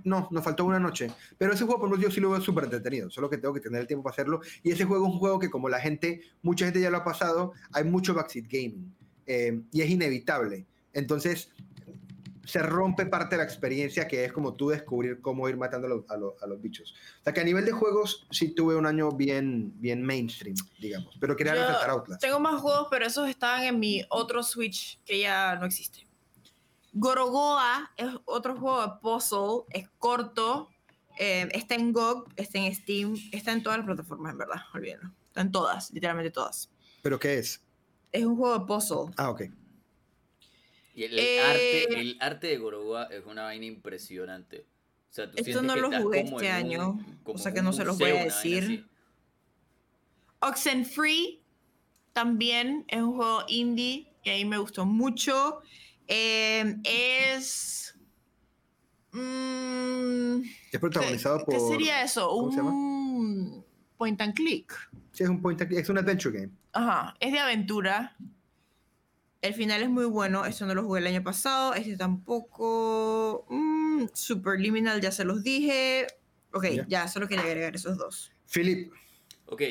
[0.05, 1.11] No, nos faltó una noche.
[1.39, 3.09] Pero ese juego, por ejemplo, yo sí lo veo súper entretenido.
[3.09, 4.43] Solo que tengo que tener el tiempo para hacerlo.
[4.63, 7.05] Y ese juego es un juego que, como la gente, mucha gente ya lo ha
[7.05, 8.95] pasado, hay mucho backseat gaming.
[9.27, 10.67] eh, y es inevitable.
[10.93, 11.51] Entonces,
[12.51, 15.91] se rompe parte de la experiencia que es como tú descubrir cómo ir matando a
[15.91, 16.95] los, a los- a los bichos.
[17.21, 21.17] O sea, que a nivel de juegos, sí tuve un año bien, bien mainstream, digamos.
[21.21, 22.21] Pero quería Yo resaltar Outlast.
[22.21, 26.07] Tengo más juegos, pero esos estaban en mi otro Switch que ya no existe.
[26.93, 30.69] Gorogoa es otro juego de puzzle, es corto,
[31.19, 35.13] eh, está en GOG, está en Steam, está en todas las plataformas, en verdad, olvídenlo.
[35.29, 36.69] Está en todas, literalmente todas.
[37.03, 37.63] ¿Pero qué es?
[38.11, 39.13] Es un juego de puzzle.
[39.17, 39.43] Ah, ok.
[40.95, 44.67] Y el, Eh, arte, el arte de Gorogoa es una vaina impresionante.
[45.11, 47.67] O sea, tú Esto no que lo jugué este un- año, o sea que un
[47.67, 48.87] no se los voy a decir.
[50.41, 51.43] Oxenfree
[52.13, 55.61] también es un juego indie que a mí me gustó mucho.
[56.09, 57.95] Eh, es.
[59.13, 60.41] mm,
[60.73, 61.55] Es protagonizado ¿qué, por.
[61.55, 62.29] ¿Qué sería eso?
[62.29, 62.71] ¿cómo se llama?
[62.71, 63.65] Un
[63.97, 64.73] point and click.
[65.13, 66.53] Sí, es un point and click, es un adventure game.
[66.73, 68.17] Ajá, es de aventura.
[69.43, 70.45] El final es muy bueno.
[70.45, 71.75] Eso no lo jugué el año pasado.
[71.75, 73.47] Este tampoco.
[73.49, 76.07] Mm, Superliminal, ya se los dije.
[76.53, 76.85] Ok, Ya.
[76.89, 78.33] ya, solo quería agregar esos dos.
[78.53, 78.93] Philip,
[79.47, 79.63] Ok,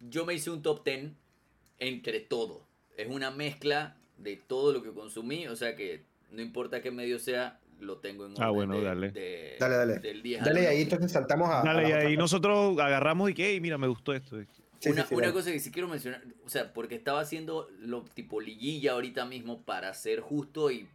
[0.00, 1.12] yo me hice un top 10
[1.78, 2.66] entre todo.
[2.96, 7.18] Es una mezcla de todo lo que consumí, o sea que no importa qué medio
[7.18, 9.10] sea, lo tengo en Ah, orden bueno, de- dale.
[9.10, 9.98] de- Dale, dale.
[9.98, 11.62] Del 10 al dale ahí, entonces saltamos a.
[11.62, 14.38] Dale, y ahí nosotros agarramos y que, "Ey, mira, me gustó esto.
[14.84, 17.68] Sí, una sí, sí, una cosa que sí quiero mencionar, o sea, porque estaba haciendo
[17.80, 20.88] lo tipo liguilla ahorita mismo para ser justo y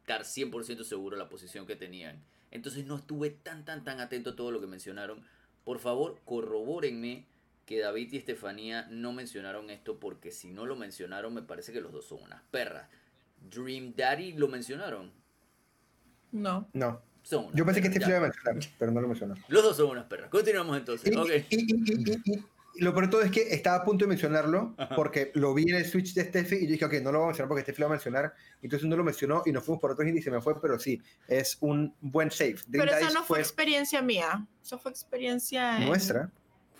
[0.00, 2.22] estar 100% seguro de la posición que tenían.
[2.50, 5.22] Entonces no estuve tan, tan, tan atento a todo lo que mencionaron.
[5.64, 7.26] Por favor, corrobórenme
[7.66, 11.80] que David y Estefanía no mencionaron esto porque si no lo mencionaron me parece que
[11.80, 12.88] los dos son unas perras.
[13.50, 15.10] Dream Daddy lo mencionaron.
[16.32, 16.68] No.
[16.72, 17.00] No.
[17.22, 19.34] Son unas Yo pensé que este iba a mencionar, pero no lo mencionó.
[19.48, 20.30] Los dos son unas perras.
[20.30, 21.12] Continuamos entonces.
[21.12, 21.28] Y, Ok.
[21.50, 22.44] y- y- y- y- y- y
[22.80, 24.94] lo peor de todo es que estaba a punto de mencionarlo Ajá.
[24.96, 27.24] porque lo vi en el Switch de Steffi y yo dije, ok, no lo voy
[27.24, 28.34] a mencionar porque Steffi lo va a mencionar.
[28.62, 31.00] Entonces no lo mencionó y nos fuimos por otros y se me fue, pero sí,
[31.28, 32.54] es un buen save.
[32.68, 34.46] Dream Pero esa Dice no fue experiencia mía.
[34.62, 35.78] Eso fue experiencia.
[35.78, 36.30] en- nuestra.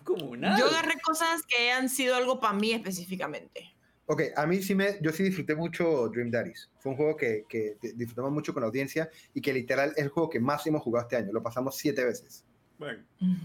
[0.05, 0.59] Como nada.
[0.59, 3.73] Yo agarré cosas que han sido algo para mí específicamente.
[4.09, 6.71] Ok, a mí sí me, yo sí disfruté mucho Dream Daddies.
[6.79, 10.11] Fue un juego que, que disfrutamos mucho con la audiencia y que literal es el
[10.11, 11.33] juego que más hemos jugado este año.
[11.33, 12.45] Lo pasamos siete veces.
[12.79, 13.03] Bueno,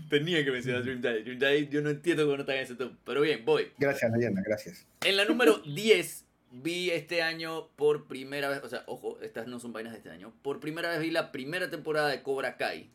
[0.09, 1.23] tenía que mencionar Dream Daddy.
[1.23, 2.93] Dream Daddy, yo no entiendo cómo no está en ese top.
[3.05, 3.71] Pero bien, voy.
[3.77, 4.85] Gracias, leyenda, gracias.
[5.05, 9.59] En la número 10 vi este año por primera vez, o sea, ojo, estas no
[9.59, 10.33] son vainas de este año.
[10.41, 12.89] Por primera vez vi la primera temporada de Cobra Kai.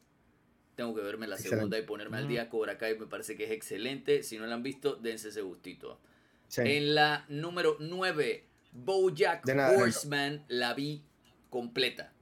[0.74, 1.56] Tengo que verme la Excelente.
[1.56, 2.50] segunda y ponerme al día.
[2.50, 4.22] Cobra Kai me parece que es excelente.
[4.22, 5.98] Si no la han visto, dense ese gustito.
[6.48, 6.60] Sí.
[6.64, 11.02] En la número 9, Bojack nada, Horseman, la vi
[11.48, 12.12] completa.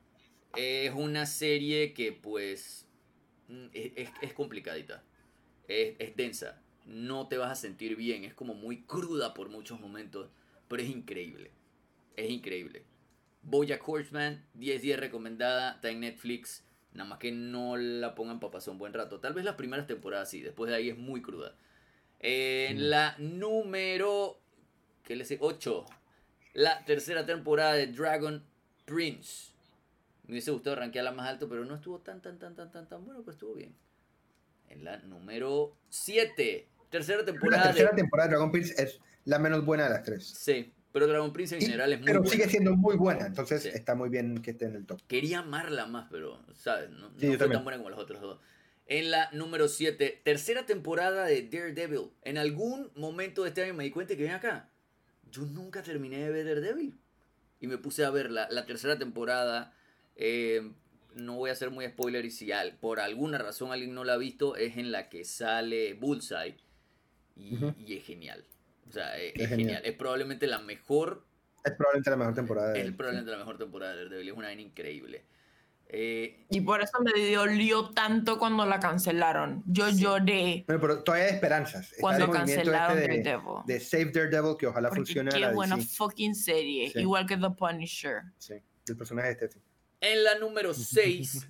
[0.57, 2.84] Es una serie que pues mm,
[3.73, 5.03] es, es- es complicadita.
[5.69, 6.61] Es, es densa.
[6.87, 8.25] No te vas a sentir bien.
[8.25, 10.29] Es como muy cruda por muchos momentos.
[10.69, 11.51] Pero es increíble.
[12.17, 12.85] Es increíble.
[13.43, 15.73] Bojack Horseman, 10 días recomendada.
[15.75, 16.65] Está en Netflix.
[16.93, 19.19] Nada más que no la pongan para pasar un buen rato.
[19.21, 20.41] Tal vez las primeras temporadas sí.
[20.43, 21.57] Después de ahí es muy cruda.
[22.21, 22.81] En Mm.
[22.81, 24.39] la número
[25.03, 25.37] ¿qué le sé?
[25.41, 25.85] 8.
[26.55, 28.43] La tercera temporada de Dragon
[28.87, 29.53] Prince.
[30.27, 33.05] Me hubiese gustado rankearla más alto, pero no estuvo tan, tan, tan, tan, tan, tan
[33.05, 33.75] bueno, pero estuvo bien.
[34.69, 36.69] En la número 7.
[36.91, 37.97] Tercera La temporada tercera de...
[37.97, 40.27] temporada de Dragon Prince es la menos buena de las tres.
[40.27, 42.33] Sí, pero Dragon Prince en general es muy pero buena.
[42.33, 43.69] sigue siendo muy buena, entonces Sí.
[43.75, 45.01] está muy bien que esté en el top.
[45.07, 46.91] Quería amarla más, pero, ¿sabes?
[46.91, 48.39] No, no Sí, fue tan buena como las otras dos.
[48.87, 52.11] En la número 7, tercera temporada de Daredevil.
[52.23, 54.69] En algún momento de este año me di cuenta que ven acá.
[55.31, 56.97] Yo nunca terminé de ver Daredevil.
[57.61, 59.73] Y me puse a ver la, la tercera temporada.
[60.17, 60.71] Eh,
[61.15, 64.15] no voy a hacer muy spoiler y si al- por alguna razón alguien no la
[64.15, 66.57] ha visto, es en la que sale Bullseye.
[67.37, 67.75] Y, Ujú.
[67.79, 68.45] y es genial.
[68.89, 69.59] O sea, es, Es es genial.
[69.69, 69.83] genial.
[69.85, 71.25] Es probablemente la mejor
[71.65, 72.73] Es probablemente la mejor temporada.
[72.73, 74.29] de es él, probablemente la mejor temporada de Daredevil.
[74.29, 75.25] Es una vaina increíble.
[75.87, 79.63] Eh, Y por eso me dolió tanto cuando la cancelaron.
[79.67, 80.01] Yo Sí.
[80.01, 81.91] lloré Bueno, pero todavía hay esperanzas.
[81.93, 83.63] Está cuando el movimiento cancelaron este de, Daredevil.
[83.67, 85.95] de Save Daredevil que ojalá Porque funcione qué la buena DC.
[85.97, 86.91] fucking serie.
[86.91, 87.01] Sí.
[87.01, 88.23] Igual que The Punisher.
[88.39, 88.55] Sí,
[88.89, 89.49] el personaje este.
[89.51, 89.59] sí.
[90.01, 91.47] En la número 6.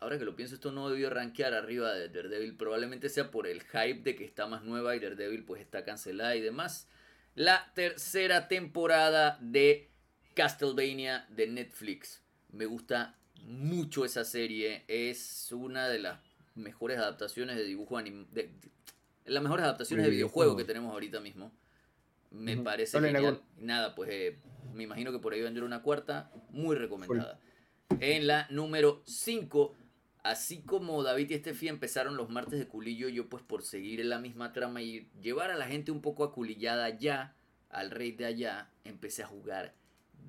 [0.00, 2.56] ahora que lo pienso, esto no debió rankear arriba de Daredevil.
[2.56, 6.34] Probablemente sea por el hype de que está más nueva y Daredevil pues está cancelada
[6.36, 6.88] y demás.
[7.34, 9.88] La tercera temporada de
[10.34, 12.20] Castlevania de Netflix.
[12.50, 14.84] Me gusta mucho esa serie.
[14.88, 16.18] Es una de las
[16.54, 18.70] mejores adaptaciones de dibujo anim de, de-
[19.24, 21.52] las mejores adaptaciones De de videojuego que tenemos ahorita mismo.
[22.32, 23.40] Me parece Dale, genial.
[23.58, 24.38] Nada, pues eh,
[24.74, 26.30] me imagino que por ahí vendrá una cuarta.
[26.50, 27.38] Muy recomendada.
[28.00, 29.74] En la número 5,
[30.22, 34.08] así como David y Estefi empezaron los martes de culillo, yo pues por seguir en
[34.08, 37.34] la misma trama y llevar a la gente un poco aculillada ya,
[37.70, 39.74] al rey de allá, empecé a jugar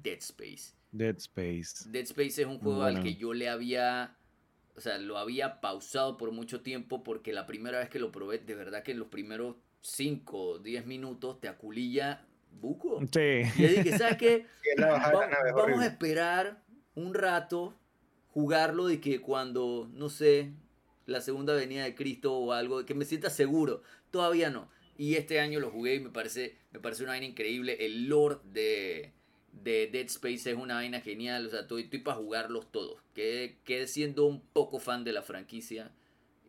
[0.01, 0.73] Dead Space.
[0.91, 1.89] Dead Space.
[1.89, 2.97] Dead Space es un juego Bueno.
[2.97, 4.15] al que yo le había,
[4.75, 8.39] o sea, lo había pausado por mucho tiempo porque la primera vez que lo probé,
[8.39, 12.25] de verdad que en los primeros 5 o 10 minutos te aculilla
[12.59, 12.99] buco.
[13.11, 13.41] Sí.
[13.57, 14.45] Y yo dije, ¿sabes qué?
[14.81, 16.61] Va- vamos a esperar
[16.95, 17.73] un rato,
[18.31, 20.51] jugarlo de que cuando, no sé,
[21.05, 23.83] la segunda venida de Cristo o algo, que me sienta seguro.
[24.11, 24.69] Todavía no.
[24.97, 27.77] Y este año lo jugué y me parece, me parece una vaina increíble.
[27.85, 29.11] El lore de,
[29.63, 31.47] de Dead Space es una vaina genial.
[31.47, 33.01] O sea, estoy, estoy para jugarlos todos.
[33.13, 35.91] Quedé, quedé siendo un poco fan de la franquicia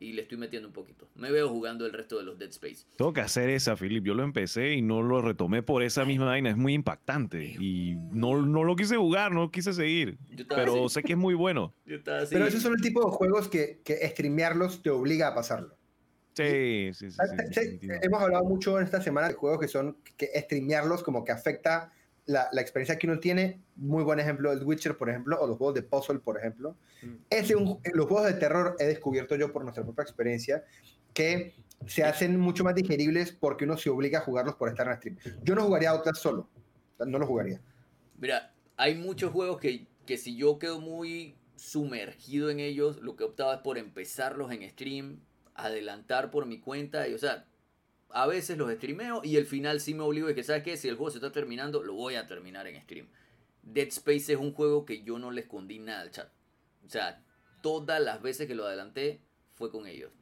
[0.00, 1.08] y le estoy metiendo un poquito.
[1.14, 2.86] Me veo jugando el resto de los Dead Space.
[2.96, 4.04] Tengo que hacer esa, Philip.
[4.04, 6.50] Yo lo empecé y no lo retomé por esa misma vaina.
[6.50, 7.44] Es muy impactante.
[7.58, 10.18] Y no, no lo quise jugar, no quise seguir.
[10.48, 11.74] Pero así, sé que es muy bueno.
[11.86, 12.34] yo estaba así.
[12.34, 15.76] Pero esos son el tipo de juegos que, que streamearlos te obliga a pasarlo.
[16.34, 17.16] Sí, sí, sí.
[17.16, 17.94] sí, Sí, definitivo.
[18.02, 21.92] Hemos hablado mucho en esta semana de juegos que son que streamearlos como que afecta
[22.26, 23.60] la, la experiencia que uno tiene.
[23.76, 26.76] Muy buen ejemplo el Witcher, por ejemplo, o los juegos de puzzle, por ejemplo.
[27.02, 27.14] Mm.
[27.30, 30.64] Ese, un- los juegos de terror he descubierto yo por nuestra propia experiencia
[31.12, 31.54] que
[31.86, 35.16] se hacen mucho más digeribles porque uno se obliga a jugarlos por estar en stream.
[35.42, 36.48] Yo no jugaría a solo.
[36.98, 37.60] No lo jugaría.
[38.18, 43.24] Mira, hay muchos juegos que, que si yo quedo muy sumergido en ellos, lo que
[43.24, 45.20] optaba es por empezarlos en stream,
[45.54, 47.46] adelantar por mi cuenta, y o sea,
[48.14, 50.76] a veces los streameo y el final sí me obligo de que, ¿sabes qué?
[50.76, 53.08] Si el juego se está terminando, lo voy a terminar en stream.
[53.64, 56.30] Dead Space es un juego que yo no le escondí nada al chat.
[56.86, 57.24] O sea,
[57.60, 59.20] todas las veces que lo adelanté
[59.54, 60.12] fue con ellos.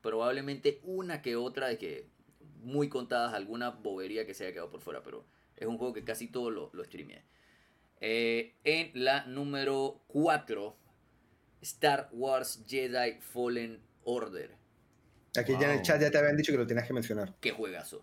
[0.00, 2.08] Probablemente una que otra de que
[2.62, 6.04] muy contadas alguna bobería que se haya quedado por fuera, pero es un juego que
[6.04, 7.22] casi todo lo, lo streameé.
[8.00, 10.74] Eh, en la número 4,
[11.60, 14.61] Star Wars Jedi Fallen Order.
[15.36, 17.34] Aquí ya en el chat ya te habían dicho que lo tenías que mencionar.
[17.40, 17.98] Qué juegazo.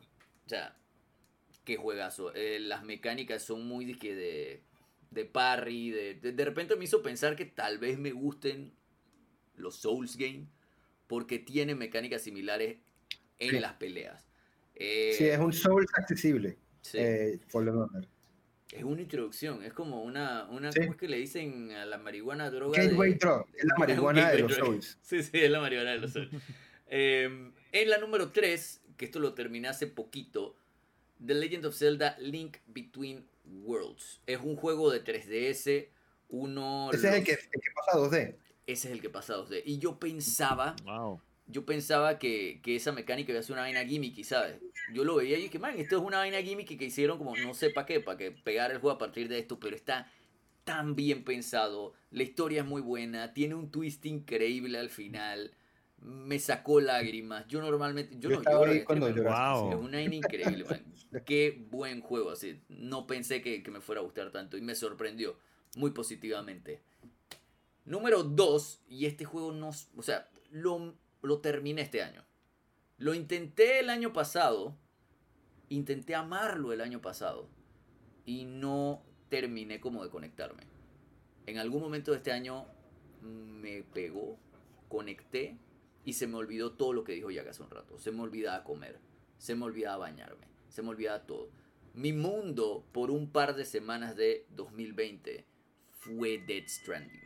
[0.46, 0.76] O sea,
[1.64, 2.34] qué juegazo.
[2.34, 4.64] Eh, las mecánicas son muy disque de,
[5.12, 5.92] de parry.
[5.92, 8.74] De, de, de repente me hizo pensar que tal vez me gusten
[9.56, 10.48] los Souls Game.
[11.08, 12.78] Porque tiene mecánicas similares
[13.40, 13.60] en Sí.
[13.60, 14.28] las peleas.
[14.76, 16.58] Eh, Sí, es un Souls accesible.
[16.82, 16.98] sí.
[17.00, 18.08] eh, Fallen Order.
[18.72, 20.82] Es una introducción, es como una, una Sí.
[20.82, 22.80] ¿cómo es que le dicen a la marihuana droga?
[22.80, 24.54] Gateway de- Drug, es la marihuana de los.
[24.56, 24.98] Souls.
[25.02, 26.30] Sí, sí, es la marihuana de los Souls.
[26.90, 30.56] Eh, en la número 3, que esto lo terminé hace poquito,
[31.26, 34.22] The Legend of Zelda Link Between Worlds.
[34.26, 35.88] Es un juego de 3DS,
[36.30, 36.90] uno...
[36.94, 38.36] Ese es el que, el que pasa a 2D.
[38.68, 39.62] Ese es el que pasa a 2D.
[39.66, 41.22] Y yo pensaba, Wow.
[41.48, 44.60] yo pensaba que, que esa mecánica iba a ser una vaina gimmicky, ¿sabes?
[44.94, 47.54] Yo lo veía y dije, man, esto es una vaina gimmicky que hicieron como no
[47.54, 50.12] sé para qué, para que pegar el juego a partir de esto, pero está
[50.64, 55.52] tan bien pensado, la historia es muy buena, tiene un twist increíble al final,
[56.02, 60.64] me sacó lágrimas, yo normalmente, yo, Yo no estaba lloro cuando lloraste, es una increíble,
[60.64, 60.84] man.
[61.26, 64.76] Qué buen juego, así, no pensé que, que me fuera a gustar tanto y me
[64.76, 65.38] sorprendió
[65.76, 66.82] muy positivamente.
[67.86, 72.24] Número 2, y este juego no, o sea, lo, lo terminé este año.
[72.98, 74.78] Lo intenté el año pasado,
[75.70, 77.50] intenté amarlo el año pasado
[78.26, 80.64] y no terminé como de conectarme.
[81.46, 82.68] En algún momento de este año
[83.22, 84.38] me pegó,
[84.88, 85.58] conecté
[86.06, 87.98] y se me olvidó todo lo que dijo Jack hace un rato.
[88.00, 89.00] Se me olvidaba comer,
[89.38, 91.50] se me olvidaba bañarme, se me olvidaba todo.
[91.94, 95.46] Mi mundo por un par de semanas de 2020
[95.92, 97.22] fue Dead Stranding.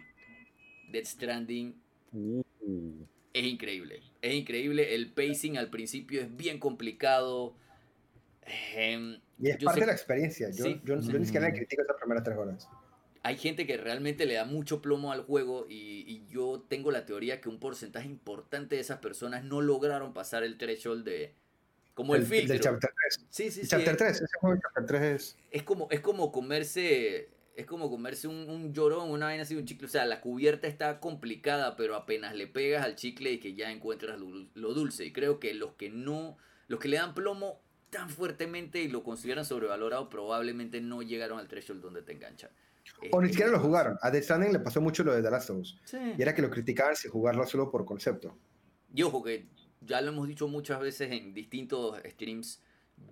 [0.91, 1.81] Dead Stranding
[2.15, 2.43] Uh.
[3.33, 4.01] es increíble.
[4.21, 4.93] Es increíble.
[4.95, 7.55] El pacing al principio es bien complicado.
[8.75, 10.49] Em, Y es yo parte sé- de la experiencia.
[10.51, 10.81] Yo, Sí.
[10.83, 12.69] yo, yo ni siquiera le critico esas primeras tres horas.
[13.23, 17.05] Hay gente que realmente le da mucho plomo al juego y, y yo tengo la
[17.05, 21.33] teoría que un porcentaje importante de esas personas no lograron pasar el threshold de...
[21.93, 22.53] Como el, Del- filtro.
[22.53, 23.25] Del Chapter 3.
[23.29, 23.69] Sí, sí, El sí.
[23.69, 25.37] Chapter es- 3, ese juego de Chapter 3 es...
[25.51, 29.65] es como, es como comerse, es como comerse un, un llorón, una vaina así, un
[29.65, 29.85] chicle.
[29.87, 33.71] O sea, la cubierta está complicada, pero apenas le pegas al chicle y que ya
[33.71, 35.05] encuentras lo, lo dulce.
[35.05, 36.35] Y creo que los que no,
[36.67, 41.47] los que le dan plomo tan fuertemente y lo consideran sobrevalorado, probablemente no llegaron al
[41.47, 42.49] threshold donde te engancha.
[43.11, 43.97] O ni siquiera lo jugaron.
[44.01, 45.79] A Death Stranding le pasó mucho lo de The Last of Us.
[45.85, 45.97] Sí.
[46.17, 48.37] Y era que lo criticaban sin jugarlo solo por concepto.
[48.93, 49.47] Y ojo que
[49.81, 52.61] ya lo hemos dicho muchas veces en distintos streams,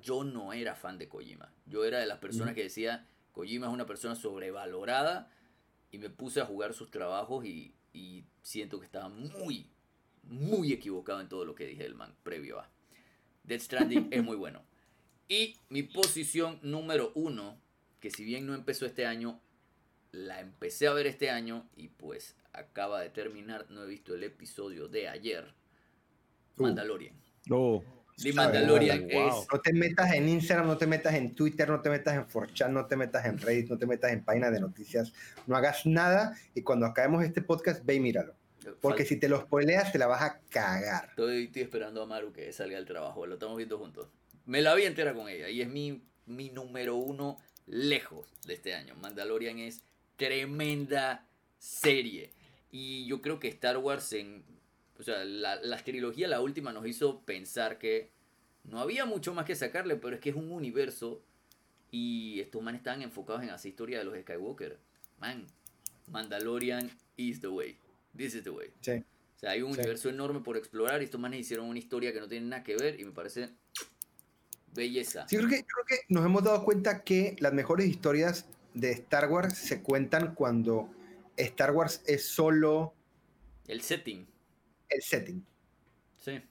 [0.01, 1.51] yo no era fan de Kojima.
[1.65, 5.29] Yo era de las personas que decía, Kojima es una persona sobrevalorada
[5.91, 9.69] y me puse a jugar sus trabajos y, y siento que estaba muy,
[10.23, 12.69] muy equivocado en todo lo que dije del man previo a.
[13.43, 14.63] Death Stranding es muy bueno.
[15.27, 17.57] Y mi posición número uno,
[17.99, 19.41] que si bien no empezó este año,
[20.12, 24.24] la empecé a ver este año y pues acaba de terminar, no he visto el
[24.24, 25.54] episodio de ayer,
[26.58, 26.63] Uh.
[26.63, 27.15] Mandalorian.
[27.47, 27.82] No.
[28.17, 29.41] The Sabe, Mandalorian wow.
[29.41, 29.47] es...
[29.52, 32.69] No te metas en Instagram, no te metas en Twitter, no te metas en 4chan,
[32.71, 35.12] no te metas en Reddit, no te metas en páginas de noticias.
[35.47, 38.36] No hagas nada y cuando acabemos este podcast, ve y míralo.
[38.80, 41.06] Porque Fal- si te lo spoileas, te la vas a cagar.
[41.10, 44.08] Estoy, estoy esperando a Maru que salga del trabajo, lo estamos viendo juntos.
[44.45, 48.76] Me la vi entera con ella y es mi, mi número uno lejos de este
[48.76, 48.93] año.
[49.02, 49.84] Mandalorian es
[50.25, 51.25] tremenda
[51.57, 52.29] serie.
[52.71, 54.43] Y yo creo que Star Wars en...
[54.99, 58.12] O sea, la, la trilogía, la última, nos hizo pensar que
[58.65, 61.23] no había mucho más que sacarle, pero es que es un universo
[61.89, 64.77] y estos manes estaban enfocados en esa historia de los Skywalker.
[65.19, 65.47] Man,
[66.12, 67.75] Mandalorian is the way.
[68.15, 68.69] This is the way.
[68.81, 68.91] Sí.
[69.36, 69.79] O sea, hay un Sí.
[69.79, 72.75] universo enorme por explorar y estos manes hicieron una historia que no tiene nada que
[72.75, 73.49] ver y me parece
[74.71, 75.27] belleza.
[75.27, 79.29] Sí, creo que, creo que nos hemos dado cuenta que las mejores historias de Star
[79.29, 80.89] Wars se cuentan cuando
[81.38, 82.93] Star Wars es solo
[83.67, 84.27] El setting.
[84.89, 85.45] el setting.
[86.17, 86.41] Sí.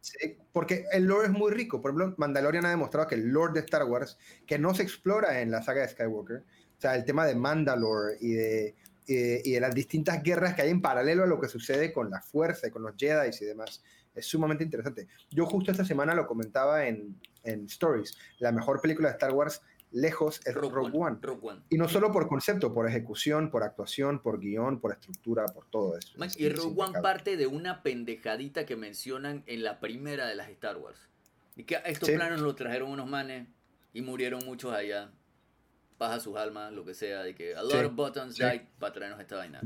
[0.00, 0.36] ¿sí?
[0.52, 1.80] Porque el lore es muy rico.
[1.80, 5.40] Por ejemplo, Mandalorian ha demostrado que el lore de Star Wars, que no se explora
[5.40, 8.74] en la saga de Skywalker, o sea, el tema de Mandalore y de,
[9.06, 11.92] y de, y de las distintas guerras que hay en paralelo a lo que sucede
[11.92, 13.82] con la fuerza y con los Jedi y demás,
[14.14, 15.06] es sumamente interesante.
[15.30, 18.16] Yo justo esta semana lo comentaba en, en Stories.
[18.38, 21.06] La mejor película de Star Wars, lejos, es Rogue, Rogue, One.
[21.06, 21.18] One.
[21.20, 21.60] Rogue One.
[21.70, 25.96] Y no solo por concepto, por ejecución, por actuación, por guion, por estructura, por todo
[25.98, 26.12] eso.
[26.18, 30.34] Man, Es- y Rogue One parte de una pendejadita que mencionan en la primera de
[30.34, 30.98] las Star Wars.
[31.56, 32.14] Y que estos Sí.
[32.14, 33.46] planos los trajeron unos manes
[33.92, 35.10] y murieron muchos allá.
[35.98, 38.42] Baja sus almas, lo que sea, de que a lot Sí, of buttons sí.
[38.42, 39.60] died para traernos esta vaina.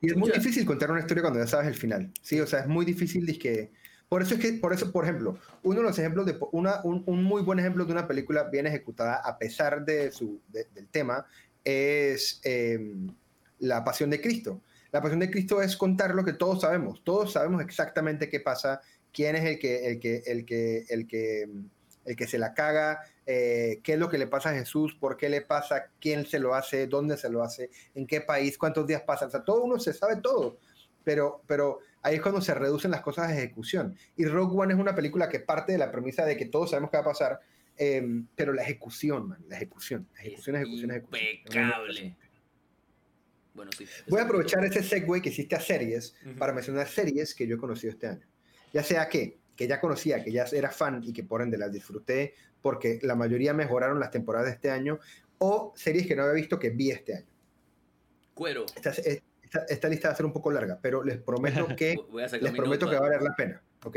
[0.00, 2.12] Y es muy difícil contar una historia cuando ya sabes el final.
[2.20, 3.72] Sí, o sea, es muy difícil que...
[4.12, 7.02] Por eso es que, por eso, por ejemplo, uno de los ejemplos de una, un,
[7.06, 10.86] un muy buen ejemplo de una película bien ejecutada a pesar de su, de- del
[10.88, 11.24] tema
[11.64, 12.78] es eh,
[13.60, 14.60] La Pasión de Cristo.
[14.90, 17.02] La Pasión de Cristo es contar lo que todos sabemos.
[17.02, 18.82] Todos sabemos exactamente qué pasa,
[19.14, 21.48] quién es el que, el que, el que, el que,
[22.04, 25.16] el que se la caga, eh, qué es lo que le pasa a Jesús, por
[25.16, 28.86] qué le pasa, quién se lo hace, dónde se lo hace, en qué país, cuántos
[28.86, 29.28] días pasan.
[29.28, 30.58] O sea, todo uno se sabe todo.
[31.02, 33.96] Pero, pero ahí es cuando se reducen las cosas de ejecución.
[34.16, 36.90] Y Rogue One es una película que parte de la premisa de que todos sabemos
[36.90, 37.40] qué va a pasar,
[37.76, 41.26] eh, pero la ejecución, man, la ejecución, la ejecución, Es ejecución, ejecución.
[41.44, 42.16] impecable.
[43.54, 43.86] Bueno, sí.
[44.08, 46.36] Voy a aprovechar ese segue que hiciste a series Ujú.
[46.36, 48.26] para mencionar series que yo he conocido este año.
[48.72, 51.70] Ya sea que, que ya conocía, que ya era fan y que por ende las
[51.72, 54.98] disfruté porque la mayoría mejoraron las temporadas de este año,
[55.38, 57.26] o series que no había visto que vi este año.
[58.34, 58.64] Cuero.
[58.74, 59.22] Esta, esta-
[59.68, 61.96] esta lista va a ser un poco larga, pero les prometo que,
[62.40, 63.96] les prometo que va a valer la pena, ¿ok?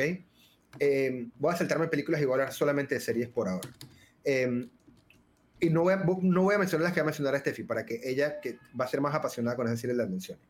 [0.80, 3.70] Eh, voy a saltarme películas y voy a hablar solamente de series por ahora.
[4.24, 4.68] Eh,
[5.60, 7.64] y no voy, a, no voy a mencionar las que va a mencionar a Steffi,
[7.64, 10.42] para que ella, que va a ser más apasionada con esas series, las mencione.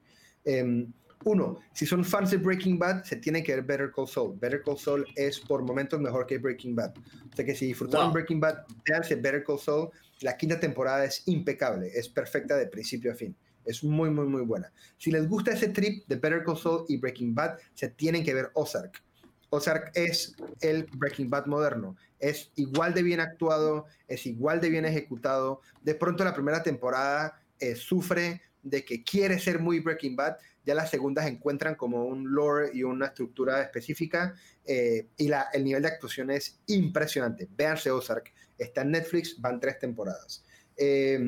[0.44, 0.88] Eh,
[1.26, 4.38] uno, si son fans de Breaking Bad, se tienen que ver Better Call Saul.
[4.40, 6.94] Better Call Saul es por momentos mejor que Breaking Bad.
[6.98, 8.14] O sea que si disfrutaron Wow.
[8.14, 9.90] Breaking Bad, véanse Better Call Saul.
[10.22, 13.36] La quinta temporada es impecable, es perfecta de principio a fin.
[13.66, 14.72] Es muy, muy, muy buena.
[14.98, 18.34] Si les gusta ese trip de Better Call Saul y Breaking Bad, se tienen que
[18.34, 19.04] ver Ozark.
[19.50, 21.96] Ozark es el Breaking Bad moderno.
[22.20, 25.62] Es igual de bien actuado, es igual de bien ejecutado.
[25.82, 30.74] De pronto la primera temporada eh, sufre de que quiere ser muy Breaking Bad, ya
[30.74, 34.34] las segundas encuentran como un lore y una estructura específica
[34.66, 37.48] eh, y la, el nivel de actuación es impresionante.
[37.56, 40.44] Véanse Ozark, está en Netflix, van tres temporadas.
[40.76, 41.20] Eh,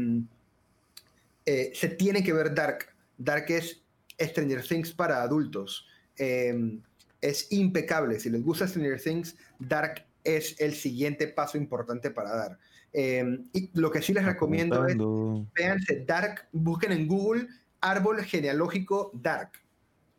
[1.47, 2.93] eh, se tiene que ver Dark.
[3.17, 3.81] Dark es
[4.19, 5.87] Stranger Things para adultos.
[6.17, 6.77] Eh,
[7.21, 8.19] es impecable.
[8.19, 12.59] Si les gusta Stranger Things, Dark es el siguiente paso importante para dar.
[12.91, 14.97] Eh, y lo que sí les recomiendo es,
[15.55, 17.47] véanse Dark, busquen en Google
[17.79, 19.51] árbol genealógico Dark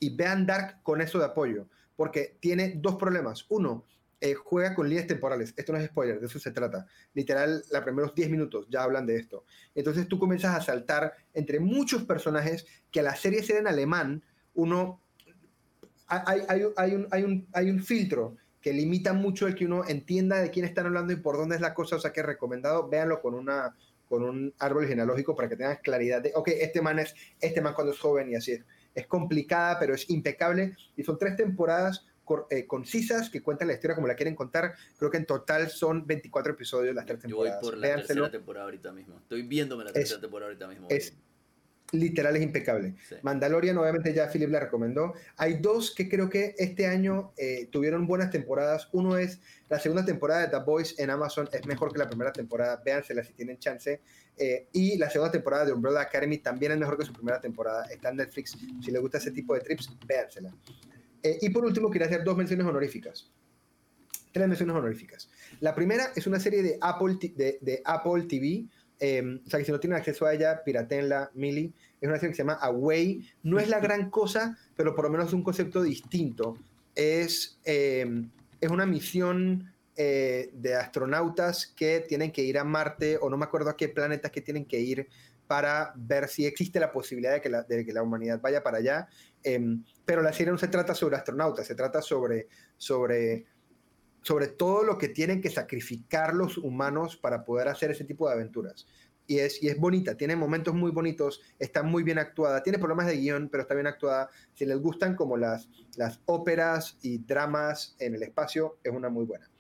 [0.00, 1.66] y vean Dark con eso de apoyo,
[1.96, 3.44] porque tiene dos problemas.
[3.50, 3.84] Uno,
[4.20, 5.54] eh, juega con líneas temporales.
[5.56, 6.86] Esto no es spoiler, de eso se trata.
[7.14, 9.44] Literal, los primeros 10 minutos ya hablan de esto.
[9.74, 14.22] Entonces tú comienzas a saltar entre muchos personajes que a la serie ser en alemán,
[14.54, 15.02] uno...
[16.10, 16.72] Hay, hay, un,
[17.10, 20.86] hay, un, hay un filtro que limita mucho el que uno entienda de quién están
[20.86, 23.74] hablando y por dónde es la cosa, o sea que es recomendado, véanlo con una
[24.08, 27.74] con un árbol genealógico para que tengan claridad de, ok, este man es este man
[27.74, 28.64] cuando es joven y así es.
[28.94, 32.06] Es complicada, pero es impecable y son tres temporadas
[32.50, 34.74] eh, concisas que cuentan la historia como la quieren contar.
[34.96, 37.60] Creo que en total son 24 episodios las tres temporadas.
[37.60, 39.18] Yo voy por la tercera temporada ahorita mismo.
[39.18, 40.86] Estoy viéndome la tercera temporada ahorita mismo.
[40.90, 41.14] Es,
[41.92, 42.94] literal es impecable.
[43.08, 43.16] Sí.
[43.22, 45.14] Mandalorian, obviamente ya Philip la recomendó.
[45.36, 48.88] Hay dos que creo que este año eh, tuvieron buenas temporadas.
[48.92, 52.32] Uno es la segunda temporada de The Boys en Amazon, es mejor que la primera
[52.32, 54.00] temporada, véansela si tienen chance.
[54.36, 57.86] Eh, y la segunda temporada de Umbrella Academy también es mejor que su primera temporada,
[57.86, 58.56] está en Netflix.
[58.82, 60.54] Si les gusta ese tipo de trips, véansela.
[61.22, 63.30] Eh, y por último, quería hacer dos menciones honoríficas.
[64.32, 65.30] Tres menciones honoríficas.
[65.60, 68.66] La primera es una serie de Apple, de, Apple TV
[69.00, 71.72] eh, o sea, que si no tienen acceso a ella, piratenla, Mili.
[72.00, 73.28] Es una serie que se llama Away.
[73.42, 76.58] No es la gran cosa, pero por lo menos es un concepto distinto.
[76.94, 78.24] Es, eh,
[78.60, 83.44] es una misión eh, de astronautas que tienen que ir a Marte, o no me
[83.44, 85.08] acuerdo a qué planetas que tienen que ir
[85.48, 88.78] para ver si existe la posibilidad de que la, de que la humanidad vaya para
[88.78, 89.08] allá.
[89.42, 92.46] Em, pero la serie no se trata sobre astronautas, se trata sobre,
[92.76, 93.46] sobre
[94.22, 98.34] sobre todo lo que tienen que sacrificar los humanos para poder hacer ese tipo de
[98.34, 98.86] aventuras.
[99.26, 103.06] Y es, y es bonita, tiene momentos muy bonitos, está muy bien actuada, tiene problemas
[103.06, 104.30] de guion, pero está bien actuada.
[104.54, 109.26] Si les gustan como las, las óperas y dramas en el espacio, es una muy
[109.26, 109.50] buena.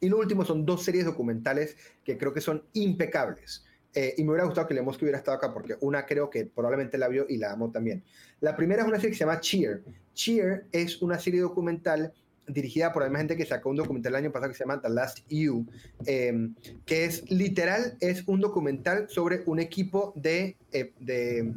[0.00, 3.64] Y lo último son dos series documentales que creo que son impecables.
[3.94, 6.98] Eh, y me hubiera gustado que Lemos hubiera estado acá porque una creo que probablemente
[6.98, 8.02] la vio y la amo también.
[8.40, 9.82] La primera es una serie que se llama Cheer.
[10.14, 12.12] Cheer es una serie documental
[12.46, 14.80] dirigida por la misma gente que sacó un documental el año pasado que se llama
[14.80, 15.66] The Last You,
[16.06, 16.48] eh,
[16.84, 21.52] que es literal, es un documental sobre un equipo de, eh, de,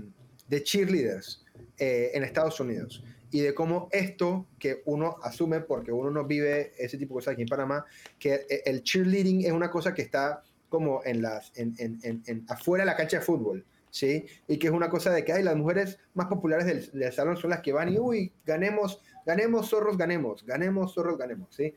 [0.47, 1.45] de, cheerleaders
[1.77, 6.73] eh, en Estados Unidos y de cómo esto que uno asume porque uno no vive
[6.77, 7.85] ese tipo de cosas aquí en Panamá,
[8.17, 12.83] que el cheerleading es una cosa que está como en las, en, en, en, afuera
[12.83, 13.65] de la cancha de fútbol.
[13.89, 14.25] ¿Sí?
[14.47, 17.37] Y que es una cosa de que hay las mujeres más populares del, del salón
[17.37, 21.73] son las que van y, uy, ganemos ganemos, zorros, ganemos, ganemos, zorros, ganemos, ¿sí?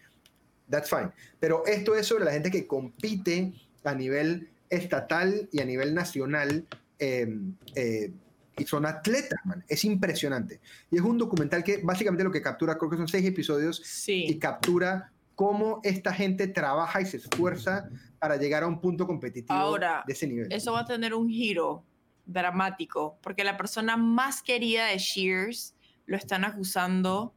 [0.71, 1.11] That's fine.
[1.41, 6.65] Pero esto es sobre la gente que compite a nivel estatal y a nivel nacional
[7.01, 7.29] eh,
[7.75, 8.13] eh,
[8.57, 9.65] y son atletas, man.
[9.67, 10.61] Es impresionante.
[10.93, 14.27] Y es un documental que básicamente lo que captura, creo que son seis episodios, sí.
[14.29, 15.11] y captura
[15.41, 17.89] cómo esta gente trabaja y se esfuerza
[18.19, 20.53] para llegar a un punto competitivo Ahora, de ese nivel.
[20.53, 21.83] Eso va a tener un giro
[22.27, 25.75] dramático, porque la persona más querida de Shears
[26.05, 27.35] lo están acusando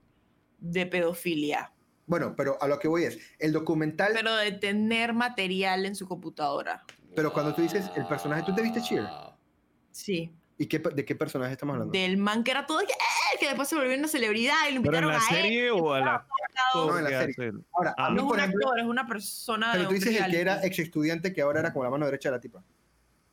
[0.60, 1.72] de pedofilia.
[2.06, 4.12] Bueno, pero a lo que voy es, el documental...
[4.14, 6.84] Pero de tener material en su computadora.
[7.16, 9.08] Pero cuando tú dices el personaje, ¿tú te viste Cheer?
[9.92, 10.30] Sí.
[10.58, 11.92] ¿Y qué, de qué personaje estamos hablando?
[11.92, 13.38] Del man que era todo que, ¡eh!
[13.40, 15.72] que después se volvió una celebridad y lo ¿Pero invitaron en la a serie él,
[15.74, 16.28] o a la
[16.76, 17.52] No, en la serie.
[17.74, 20.22] Ahora, a mí, no es un ejemplo, actor, es una persona pero de tú dices
[20.22, 22.64] el que era ex estudiante que ahora era como la mano derecha de la tipa.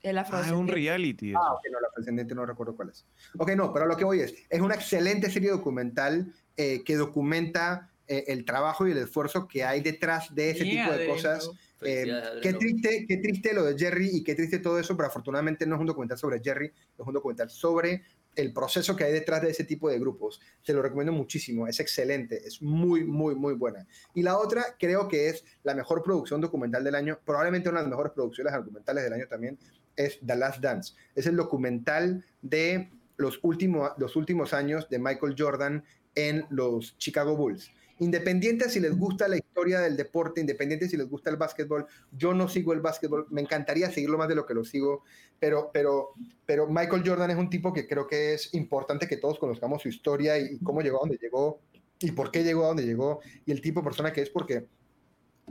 [0.03, 0.73] El Ah, es un afrodescendiente.
[0.73, 1.35] reality.
[1.35, 3.05] Ah, ok, no, la descendiente no recuerdo cuál es.
[3.39, 6.97] Ok, no, pero a lo que voy es, es una excelente serie documental eh, que
[6.97, 11.05] documenta eh, el trabajo y el esfuerzo que hay detrás de ese Yeah, tipo de
[11.05, 11.39] de cosas.
[11.43, 11.55] eso.
[11.83, 15.67] Eh, qué triste, qué triste lo de Jerry y qué triste todo eso, pero afortunadamente
[15.67, 18.03] no es un documental sobre Jerry, es un documental sobre
[18.37, 20.41] el proceso que hay detrás de ese tipo de grupos.
[20.63, 23.87] Se lo recomiendo muchísimo, es excelente, es muy, muy, muy buena.
[24.15, 27.85] Y la otra creo que es la mejor producción documental del año, probablemente una de
[27.85, 29.59] las mejores producciones documentales del año también,
[29.97, 30.95] es The Last Dance.
[31.15, 37.37] Es el documental de los últimos, los últimos años de Michael Jordan en los Chicago
[37.37, 37.71] Bulls.
[38.01, 42.33] Independiente si les gusta la historia del deporte, independiente si les gusta el básquetbol, yo
[42.33, 45.05] no sigo el básquetbol, me encantaría seguirlo más de lo que lo sigo,
[45.39, 46.15] pero, pero,
[46.47, 49.89] pero Michael Jordan es un tipo que creo que es importante que todos conozcamos su
[49.89, 51.61] historia y, cómo llegó a donde llegó
[52.01, 54.67] y por qué llegó a donde llegó y el tipo de persona que es porque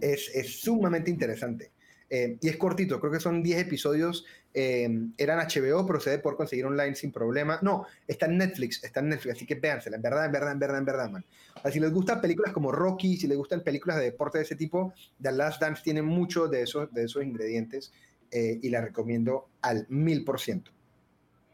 [0.01, 1.71] es, es sumamente interesante.
[2.09, 4.25] Eh, y es cortito, creo que son 10 episodios.
[4.51, 7.59] eh, eran HBO, pero se poder conseguir online sin problema.
[7.61, 10.59] No, está en Netflix, está en Netflix, así que véansela, en verdad, en verdad, en
[10.59, 11.25] verdad, en verdad, man.
[11.55, 14.45] O sea, si les gustan películas como Rocky, si les gustan películas de deporte de
[14.45, 17.93] ese tipo, The Last Dance tiene mucho de esos, de esos ingredientes
[18.31, 20.71] eh, y la recomiendo al mil por ciento.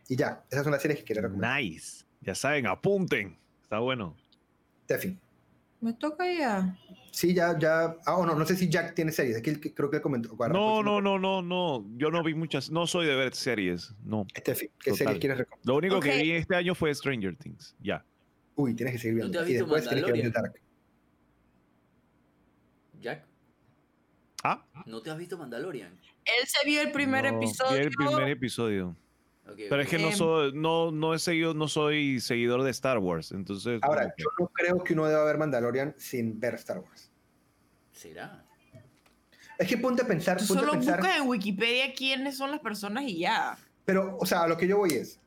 [0.07, 1.61] Y ya, esas son las series que quería recomendar.
[1.61, 2.05] Nice.
[2.21, 3.37] Ya saben, apunten.
[3.61, 4.15] Está bueno.
[4.85, 5.17] Tefi.
[5.85, 6.75] Me toca ya.
[7.11, 7.95] Sí, ya, ya.
[8.07, 9.37] Ah, oh, no, no sé si Jack tiene series.
[9.37, 10.35] Aquí creo que él comentó.
[10.35, 11.85] Guarda, No, pues, no, no, no, no.
[11.95, 12.71] Yo no vi muchas.
[12.71, 13.93] No soy de ver series.
[14.03, 14.25] No.
[14.43, 14.97] Tefi, ¿qué Total.
[14.97, 15.67] series quieres recomendar?
[15.67, 17.75] Lo único que vi este año fue Stranger Things.
[17.79, 18.03] Ya.
[18.55, 19.37] Uy, tienes que seguir ¿No viendo.
[19.37, 20.53] te has y visto después tienes que ver The Mandalorian?
[20.53, 20.61] Dark.
[22.99, 23.27] Jack,
[24.43, 25.91] Ah, ¿no te has visto Mandalorian?
[26.25, 27.77] Él se vio el primer no, vi episodio.
[27.81, 28.95] el primer episodio.
[29.47, 32.97] Ok, Pero es que no soy, no, no he seguido, no soy seguidor de Star
[32.97, 33.31] Wars.
[33.31, 33.79] Entonces.
[33.83, 37.11] Ahora, yo no creo que uno deba ver Mandalorian sin ver Star Wars.
[37.91, 38.43] ¿Será?
[39.57, 40.99] Es que ponte a pensar, Tú ponte a solo pensar.
[40.99, 43.57] buscas en Wikipedia quiénes son las personas y ya.
[43.85, 45.19] Pero, o sea, a lo que yo voy es.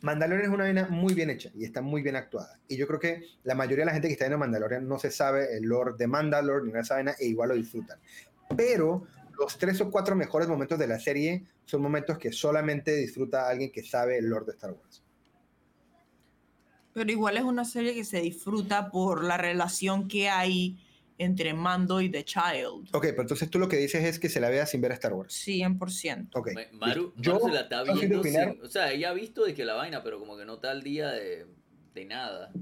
[0.00, 2.58] Mandalorian es una vaina muy bien hecha y está muy bien actuada.
[2.68, 5.10] Y yo creo que la mayoría de la gente que está viendo Mandalorian no se
[5.10, 7.98] sabe el lore de Mandalore ni nada de esa vaina e igual lo disfrutan.
[8.54, 9.06] Pero
[9.38, 13.70] los tres o cuatro mejores momentos de la serie son momentos que solamente disfruta alguien
[13.72, 15.02] que sabe el lore de Star Wars.
[16.92, 20.78] Pero igual es una serie que se disfruta por la relación que hay
[21.18, 22.88] entre Mando y The Child.
[22.94, 25.12] Ok, pero entonces tú lo que dices es que se la vea sin ver Star
[25.12, 25.34] Wars.
[25.46, 26.28] 100%.
[26.34, 26.50] Ok.
[26.54, 27.12] Ma- Maru.
[27.16, 30.02] Maru se la está viendo sin- O sea, ella ha visto de que la vaina,
[30.02, 31.46] pero como que no está al día de,
[31.94, 32.52] de nada.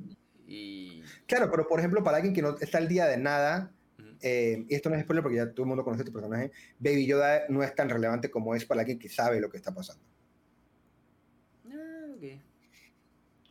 [0.46, 1.02] Y...
[1.26, 3.72] Claro, pero por ejemplo, para alguien que no está al día de nada.
[4.22, 7.06] Eh, y esto no es spoiler porque ya todo el mundo conoce tu personaje, Baby
[7.06, 10.02] Yoda no es tan relevante como es para alguien que sabe lo que está pasando.
[11.70, 12.24] Ah, ok.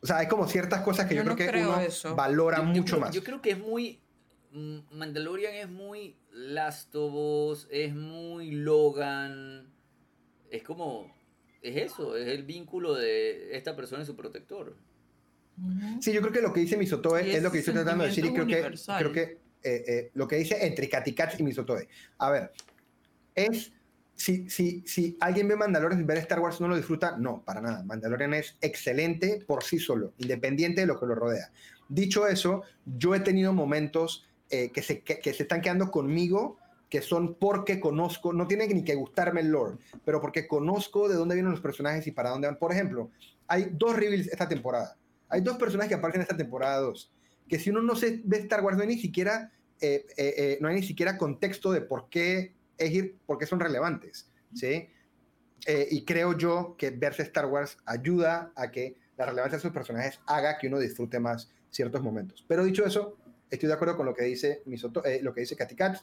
[0.03, 2.15] O sea, hay como ciertas cosas que yo, Yo no creo que creo uno eso.
[2.15, 3.15] valora Yo- yo mucho creo- más.
[3.15, 3.99] Yo creo que es muy.
[4.51, 9.71] mm, Mandalorian es muy Last of Us, es muy Logan.
[10.49, 11.13] Es como.
[11.61, 14.75] Es eso, es el vínculo de esta persona y su protector.
[15.99, 18.09] Sí, yo creo que lo que dice Misotoe Y es lo que estoy tratando de
[18.09, 21.39] decir y creo que, es creo que eh, eh, lo que dice entre Katy Katz
[21.39, 21.87] y Misotoe.
[22.17, 22.51] A ver,
[23.35, 23.73] es...
[24.13, 27.59] Si, si, si alguien ve Mandalorian sin ver Star Wars no lo disfruta, no, para
[27.59, 27.81] nada.
[27.81, 31.49] Mandalorian es excelente por sí solo, independiente de lo que lo rodea.
[31.89, 36.57] Dicho eso, yo he tenido momentos eh, que, se, que, se están quedando conmigo
[36.89, 41.15] que son porque conozco, no tiene ni que gustarme el lore, pero porque conozco de
[41.15, 42.59] dónde vienen los personajes y para dónde van.
[42.59, 43.09] Por ejemplo,
[43.47, 44.97] hay dos reveals esta temporada.
[45.29, 47.11] Hay dos personajes que aparecen en esta temporada 2,
[47.51, 50.57] que si uno no se ve Star Wars no hay ni siquiera, eh, eh, eh,
[50.61, 54.87] no hay ni siquiera contexto de por qué, es ir, por qué son relevantes, ¿sí?
[55.67, 59.73] Eh, y creo yo que verse Star Wars ayuda a que la relevancia de sus
[59.73, 62.45] personajes haga que uno disfrute más ciertos momentos.
[62.47, 63.17] Pero dicho eso,
[63.49, 65.99] estoy de acuerdo con lo que dice, Misoto, eh, lo que dice Katy Katz.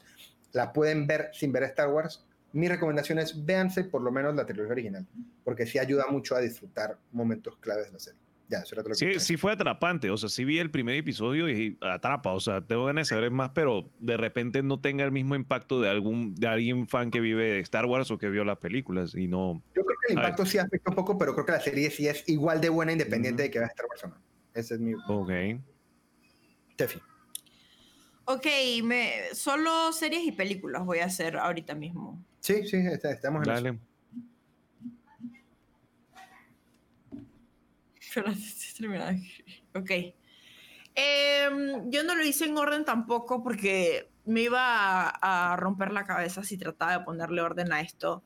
[0.51, 2.27] La pueden ver sin ver Star Wars.
[2.53, 5.07] Mi recomendación es véanse por lo menos la trilogía original,
[5.43, 8.28] porque sí ayuda mucho a disfrutar momentos claves de la serie.
[8.49, 10.09] Ya, eso era todo lo que Sí, sí fue atrapante.
[10.09, 12.33] O sea, sí vi el primer episodio y atrapa.
[12.33, 15.79] O sea, tengo ganas de saber más, pero de repente no tenga el mismo impacto
[15.79, 19.27] de algún de alguien fan que vive Star Wars o que vio las películas y
[19.27, 19.61] no.
[19.75, 22.07] Yo creo que el impacto sí afecta un poco, pero creo que la serie sí
[22.07, 24.15] es igual de buena independiente de que vea Star Wars o no.
[24.55, 25.29] Ese es mi Ok.
[26.75, 26.99] Tefi.
[28.25, 28.45] Ok,
[28.83, 32.23] me, solo series y películas voy a hacer ahorita mismo.
[32.39, 33.79] Sí, sí, está- estamos en eso.
[38.13, 38.31] Pero
[38.77, 39.21] terminando.
[39.75, 39.91] Ok.
[40.95, 46.05] Em, yo no lo hice en orden tampoco porque me iba a, a romper la
[46.05, 48.23] cabeza si trataba de ponerle orden a esto.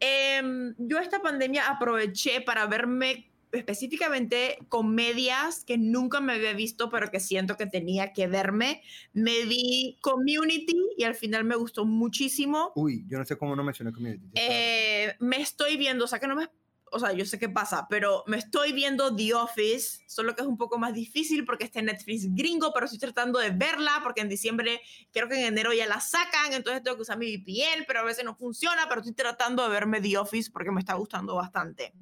[0.00, 7.10] Em, yo esta pandemia aproveché para verme específicamente comedias que nunca me había visto, pero
[7.10, 8.82] que siento que tenía que verme.
[9.12, 12.72] Me vi Community y al final me gustó muchísimo.
[12.74, 14.30] Uy, yo no sé cómo no mencioné Community.
[14.34, 16.48] Eh, me estoy viendo, o sea, que no me.
[16.92, 20.48] O sea, yo sé qué pasa, pero me estoy viendo The Office, solo que es
[20.48, 24.20] un poco más difícil porque está en Netflix gringo, pero estoy tratando de verla porque
[24.20, 24.80] en diciembre,
[25.12, 28.04] creo que en enero ya la sacan, entonces tengo que usar mi VPN, pero a
[28.04, 31.92] veces no funciona, pero estoy tratando de verme The Office porque me está gustando bastante.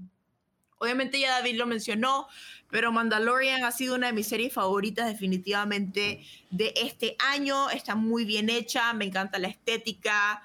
[0.78, 2.28] Obviamente ya David lo mencionó,
[2.70, 7.70] pero Mandalorian ha sido una de mis series favoritas definitivamente de este año.
[7.70, 10.42] Está muy bien hecha, me encanta la estética.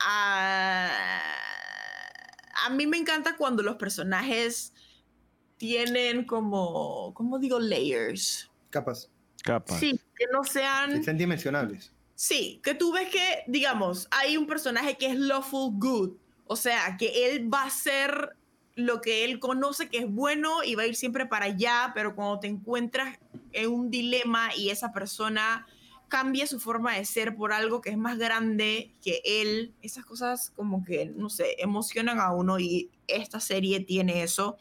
[0.00, 1.22] A,
[2.64, 4.72] a mí me encanta cuando los personajes
[5.56, 7.60] tienen como, ¿cómo digo?
[7.60, 8.50] Layers.
[8.70, 9.08] Capaz.
[9.42, 9.78] Capa.
[9.78, 10.92] Sí, que no sean...
[10.92, 11.92] Que sean dimensionables.
[12.14, 16.96] Sí, que tú ves que, digamos, hay un personaje que es lawful good, o sea,
[16.98, 18.36] que él va a hacer
[18.76, 22.14] lo que él conoce que es bueno y va a ir siempre para allá, pero
[22.14, 23.18] cuando te encuentras
[23.52, 25.66] en un dilema y esa persona
[26.14, 29.74] cambie su forma de ser por algo que es más grande que él.
[29.82, 34.56] Esas cosas como que, no sé, emocionan a uno y esta serie tiene eso.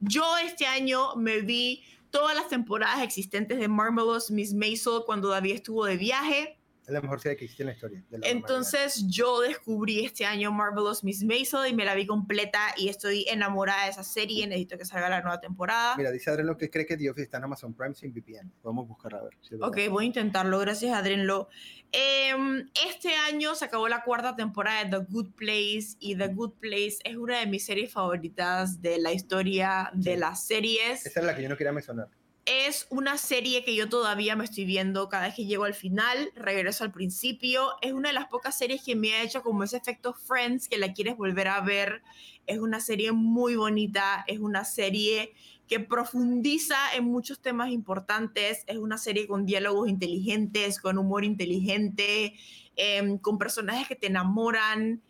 [0.00, 5.56] Yo este año me vi todas las temporadas existentes de Marvelous Miss Maisel cuando David
[5.56, 6.55] estuvo de viaje.
[6.86, 8.00] Es la mejor serie que existe en la historia.
[8.08, 12.60] de la Entonces yo descubrí este año Marvelous Miss Maisel y me la vi completa
[12.76, 14.46] y estoy enamorada de esa serie.
[14.46, 15.96] Necesito que salga la nueva temporada.
[15.96, 18.52] Mira, dice Adrián lo que cree que The Office está en Amazon Prime sin VPN.
[18.62, 19.32] Podemos buscar a ver.
[19.40, 19.68] si verdad.
[19.68, 20.60] Ok, voy a intentarlo.
[20.60, 21.48] Gracias, Adrenlo.
[21.90, 26.52] Em, este año se acabó la cuarta temporada de The Good Place y The Good
[26.60, 30.20] Place es una de mis series favoritas de la historia de Sí.
[30.20, 31.04] las series.
[31.04, 32.08] Esa es la que yo no quería mencionar.
[32.46, 36.30] Es una serie que yo todavía me estoy viendo cada vez que llego al final,
[36.36, 37.72] regreso al principio.
[37.82, 40.78] Es una de las pocas series que me ha hecho como ese efecto Friends que
[40.78, 42.02] la quieres volver a ver.
[42.46, 45.34] Es una serie muy bonita, es una serie
[45.66, 52.34] que profundiza en muchos temas importantes, es una serie con diálogos inteligentes, con humor inteligente,
[52.76, 55.02] em, con personajes que te enamoran,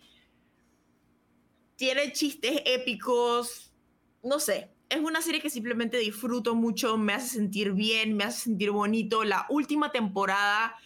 [1.76, 3.74] tiene chistes épicos,
[4.22, 8.42] no sé, es una serie que simplemente disfruto mucho, me hace sentir bien, me hace
[8.42, 9.24] sentir bonito.
[9.24, 10.76] La última temporada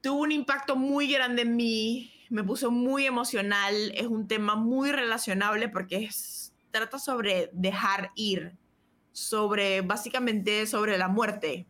[0.00, 4.90] tuvo un impacto muy grande en mí, me puso muy emocional, es un tema muy
[4.90, 8.56] relacionable porque es, trata sobre dejar ir,
[9.12, 11.66] sobre básicamente sobre la muerte.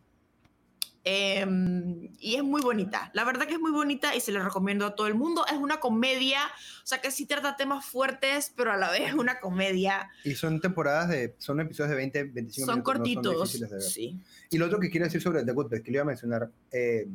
[1.05, 4.85] Em, y es muy bonita, la verdad que es muy bonita y se la recomiendo
[4.85, 5.45] a todo el mundo.
[5.51, 6.39] Es una comedia,
[6.81, 10.09] o sea que sí trata temas fuertes, pero a la vez es una comedia.
[10.23, 11.35] Y son temporadas de.
[11.39, 12.75] Son episodios de 20, 25 Son minutos.
[12.75, 13.41] no cortitos.
[13.51, 13.83] difíciles de ver.
[13.85, 14.19] sí.
[14.49, 16.49] Y lo otro que quiero decir sobre The Good Place, que le iba a mencionar
[16.71, 17.05] eh,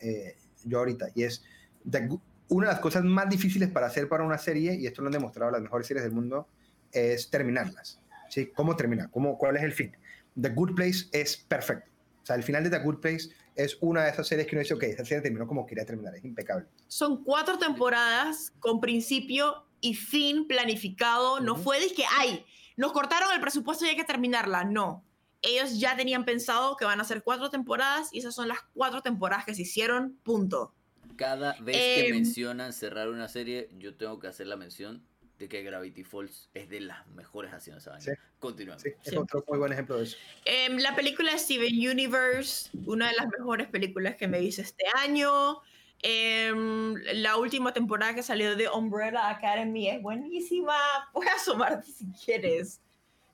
[0.00, 1.42] eh, yo ahorita, y es
[1.90, 5.00] The Good- una de las cosas más difíciles para hacer para una serie, y esto
[5.02, 6.46] lo han demostrado las mejores series del mundo,
[6.92, 7.98] es terminarlas.
[8.28, 8.50] ¿sí?
[8.54, 9.08] ¿Cómo termina?
[9.10, 9.96] ¿Cómo, ¿Cuál es el fin?
[10.40, 11.90] The Good Place es perfecto.
[12.22, 14.62] O sea, el final de The Good Place es una de esas series que uno
[14.62, 16.66] dice, ok, esa serie terminó como quería terminar, es impecable.
[16.88, 21.40] Son cuatro temporadas con principio y fin planificado.
[21.40, 22.44] No fue de que, ay,
[22.76, 24.64] nos cortaron el presupuesto y hay que terminarla.
[24.64, 25.04] No.
[25.42, 29.02] Ellos ya tenían pensado que van a ser cuatro temporadas y esas son las cuatro
[29.02, 30.16] temporadas que se hicieron.
[30.22, 30.72] Punto.
[31.16, 32.14] Cada vez que Em.
[32.14, 35.04] mencionan cerrar una serie, yo tengo que hacer la mención
[35.38, 38.04] de que Gravity Falls es de las mejores haciendo esa vaina.
[38.04, 38.12] Sí.
[38.38, 38.82] Continuamos.
[38.82, 39.16] Sí, es Sí.
[39.16, 40.16] otro muy buen ejemplo de eso.
[40.44, 45.60] Em, la película Steven Universe, una de las mejores películas que me hice este año.
[46.02, 50.76] Em, la última temporada que salió de Umbrella Academy es buenísima.
[51.12, 52.80] Puedes asomarte si quieres.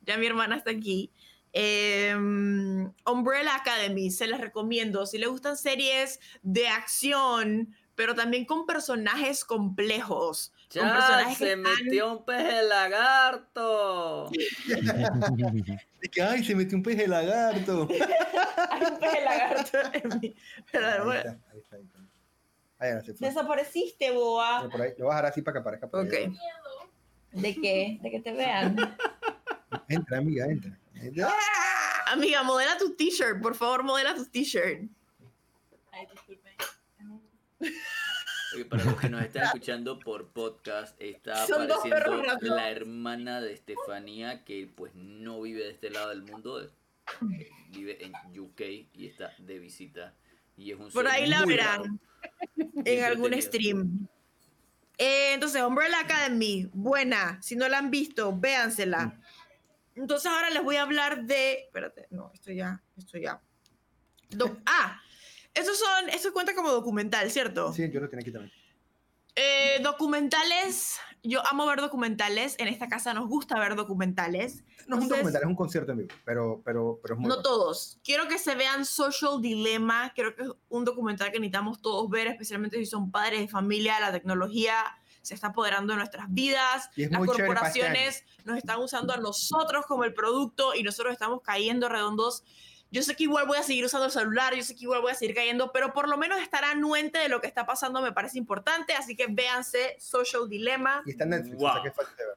[0.02, 1.10] Ya mi hermana está aquí.
[1.52, 5.04] Em, Umbrella Academy, se las recomiendo.
[5.06, 10.52] Si le gustan series de acción, pero también con personajes complejos.
[10.70, 14.30] Ya se metió un pez de lagarto.
[16.00, 17.88] De que, ay, se metió un pez de lagarto.
[18.70, 20.36] Hay un pez de lagarto en mi-
[20.70, 21.98] pero Ahí bueno, está, ahí está, ahí está.
[22.78, 23.26] Ahí ahora se fue.
[23.28, 24.68] Desapareciste, boa.
[24.70, 25.88] Por ahí, lo voy a dejar así para que aparezca.
[25.88, 26.06] por ahí.
[26.06, 26.32] Ok.
[27.32, 27.98] ¿De qué?
[28.00, 28.76] ¿De que te vean?
[29.88, 30.78] Entra, amiga, entra.
[30.94, 31.32] Entra.
[32.12, 34.88] Amiga, modela tu t-shirt, por favor, modela tu t-shirt.
[38.64, 44.44] Para los que nos están escuchando por podcast, está Son apareciendo la hermana de Estefanía,
[44.44, 46.70] que pues no vive de este lado del mundo, eh,
[47.70, 48.60] vive en UK
[48.94, 50.14] y está de visita.
[50.56, 52.00] Y es un Por ahí la verán
[52.84, 54.08] en algún stream.
[54.98, 57.40] Eh, entonces, Umbrella Academy, buena.
[57.40, 59.20] Si no la han visto, véansela.
[59.94, 61.60] Entonces, ahora les voy a hablar de.
[61.60, 63.40] Espérate, no, esto ya, esto ya.
[64.30, 65.00] Do- ah,
[65.58, 67.72] estos son, esto cuenta como documental, ¿cierto?
[67.72, 68.52] Sí, yo lo tenía aquí también.
[69.40, 72.56] Eh, documentales, yo amo ver documentales.
[72.58, 74.64] En esta casa nos gusta ver documentales.
[74.88, 77.36] No es un documental, es un concierto en vivo, pero, pero, pero es muy No
[77.36, 77.42] bueno.
[77.48, 78.00] todos.
[78.02, 80.12] Quiero que se vean Social Dilemma.
[80.16, 84.00] Creo que es un documental que necesitamos todos ver, especialmente si son padres de familia.
[84.00, 84.74] La tecnología
[85.22, 86.90] se está apoderando de nuestras vidas.
[86.96, 91.12] Y es Las este corporaciones nos están usando a nosotros como el producto y nosotros
[91.12, 92.42] estamos cayendo redondos.
[92.90, 95.12] Yo sé que igual voy a seguir usando el celular, yo sé que igual voy
[95.12, 98.12] a seguir cayendo, pero por lo menos estar anuente de lo que está pasando me
[98.12, 98.94] parece importante.
[98.94, 101.02] Así que véanse Social Dilemma.
[101.04, 102.34] Y está en Netflix, o sea que es fácil de ver.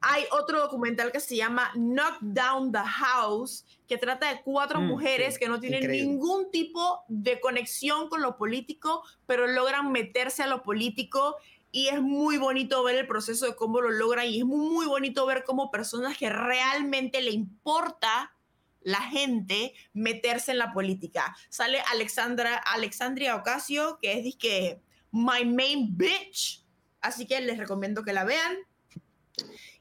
[0.00, 4.86] Hay otro documental que se llama Knock Down the House, que trata de cuatro Mm,
[4.86, 6.06] mujeres sí, que no tienen increíble.
[6.08, 11.36] ningún tipo de conexión con lo político, pero logran meterse a lo político.
[11.72, 14.86] Y es muy bonito ver el proceso de cómo lo logran y es muy, muy
[14.86, 18.32] bonito ver cómo personas que realmente le importa
[18.88, 21.36] la gente meterse en la política.
[21.50, 24.80] Sale Alexandra, Alexandria Ocasio, que es disque
[25.12, 26.64] My Main Bitch,
[27.02, 28.56] así que les recomiendo que la vean.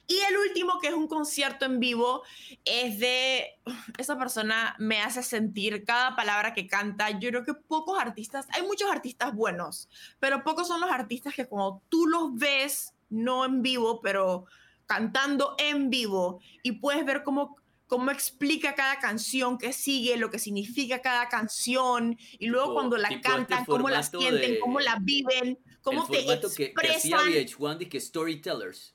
[0.07, 2.23] Y el último, que es un concierto en vivo,
[2.65, 3.57] es de
[3.97, 7.11] esa persona me hace sentir cada palabra que canta.
[7.11, 9.87] Yo creo que pocos artistas, hay muchos artistas buenos,
[10.19, 14.47] pero pocos son los artistas que cuando tú los ves, no en vivo, pero
[14.85, 17.55] cantando en vivo, y puedes ver cómo
[17.88, 22.97] cómo explica cada canción que sigue, lo que significa cada canción, y luego Tipo- cuando
[22.97, 26.73] la este cantan, cómo la sienten, de- cómo la viven, cómo el te formato que,
[26.73, 27.31] que hacía expresan.
[27.33, 28.93] VH1 de que Storytellers.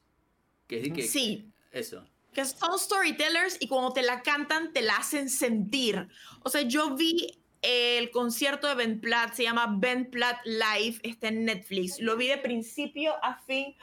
[0.67, 1.03] Que que.
[1.03, 2.07] Sí, Eso.
[2.33, 6.09] que son storytellers y cuando te la cantan te la hacen sentir.
[6.43, 11.29] O sea, yo vi el concierto de Ben Platt, se llama Ben Platt Live, está
[11.29, 11.99] en Netflix.
[12.01, 13.77] Lo vi de principio a fin.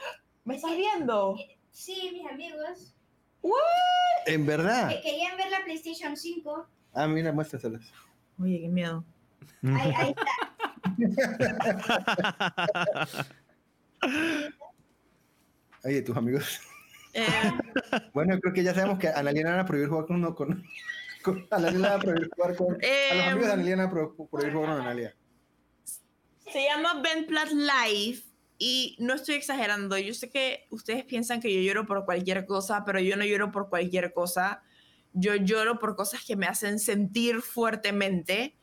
[0.44, 1.36] ¿Me estás viendo?
[1.70, 2.94] Sí, mis amigos.
[4.26, 4.88] En verdad.
[4.90, 6.66] Que querían ver la PlayStation 5.
[6.94, 7.82] Ah, mira, muéstraselas.
[8.38, 9.04] Oye, qué miedo.
[9.62, 10.26] Ahí, ahí está.
[15.84, 16.60] Oye, tus amigos.
[17.14, 17.26] Eh,
[18.14, 20.64] Bueno, creo que ya sabemos que a Analia van a prohibir jugar con uno con.
[21.22, 22.66] con a Analia van a prohibir jugar con.
[22.74, 25.14] A los eh, amigos de Analia van a pro- prohibir jugar con Analia.
[26.52, 28.22] se llama Ben Platt Live
[28.62, 29.96] y no estoy exagerando.
[29.96, 33.50] Yo sé que ustedes piensan que yo lloro por cualquier cosa, pero yo no lloro
[33.50, 34.62] por cualquier cosa.
[35.14, 38.54] Yo lloro por cosas que me hacen sentir fuertemente.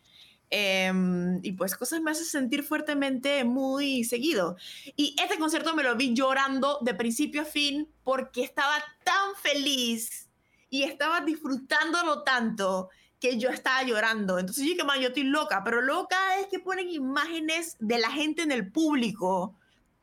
[0.51, 4.55] Em, y pues cosas me hacen sentir fuertemente muy seguido.
[4.95, 10.29] Y este concierto me lo vi llorando de principio a fin porque estaba tan feliz
[10.69, 12.89] y estaba disfrutándolo tanto
[13.19, 14.37] que yo estaba llorando.
[14.37, 18.11] Entonces yo dije, man, yo estoy loca, pero loca es que ponen imágenes de la
[18.11, 19.57] gente en el público.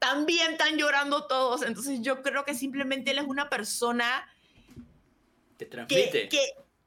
[0.04, 1.62] También están llorando todos.
[1.62, 4.28] Entonces yo creo que simplemente él es una persona
[5.56, 6.28] Te que, transmite.
[6.28, 6.40] que,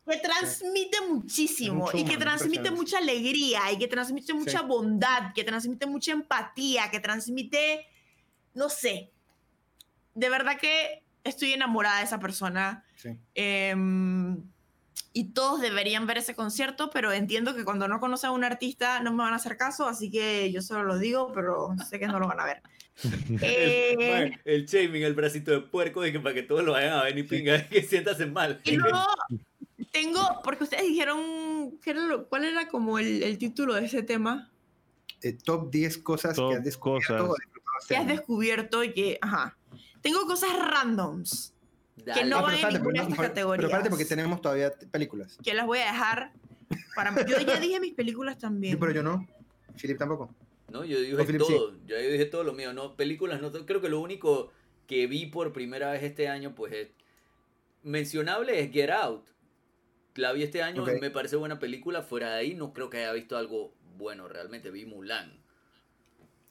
[0.05, 5.43] que transmite muchísimo Mucho y que transmite mucha alegría y que transmite mucha bondad, que
[5.43, 7.87] transmite mucha empatía, que transmite,
[8.53, 9.11] no sé,
[10.13, 12.85] de verdad que estoy enamorada de esa persona.
[12.95, 13.09] Sí.
[13.33, 14.43] Em,
[15.17, 18.99] y todos deberían ver ese concierto, pero entiendo que cuando no conocen a un artista
[18.99, 22.05] no me van a hacer caso, así que yo solo lo digo, pero sé que
[22.05, 22.61] no lo van a ver.
[23.41, 27.03] Eh, El, shaming, el bracito de puerco, de que para que todos lo vayan a
[27.03, 28.61] ver ni pinga, que siéntase mal.
[28.63, 28.99] y luego
[29.91, 34.03] tengo, porque ustedes dijeron, ¿qué era lo- ¿cuál era como el, el título de ese
[34.03, 34.51] tema?
[35.23, 37.87] Eh, top 10 cosas Top que has descubierto cosas.
[37.87, 39.57] Que has descubierto y que, ajá.
[40.01, 41.55] Tengo cosas randoms
[42.15, 42.29] Dale.
[42.29, 43.57] no Ah, van en ninguna de pero estas categorías.
[43.57, 45.37] Pero espérate porque tenemos todavía películas.
[45.43, 46.31] que las voy a dejar
[46.95, 47.13] para...
[47.25, 48.73] Yo ya dije mis películas también.
[48.73, 49.27] Yo, pero yo no.
[49.79, 50.33] Philip tampoco.
[50.71, 51.37] No, yo dije sí.
[51.37, 51.77] todo.
[51.85, 52.73] Yo dije todo lo mío.
[52.73, 53.51] No, películas, no.
[53.51, 54.51] Creo que lo único
[54.87, 56.87] que vi por primera vez este año, pues es
[57.83, 59.27] mencionable es Get Out.
[60.15, 62.01] La vi este año me parece buena película.
[62.01, 64.71] Fuera de ahí, no creo que haya visto algo bueno realmente.
[64.71, 65.43] Vi Mulan.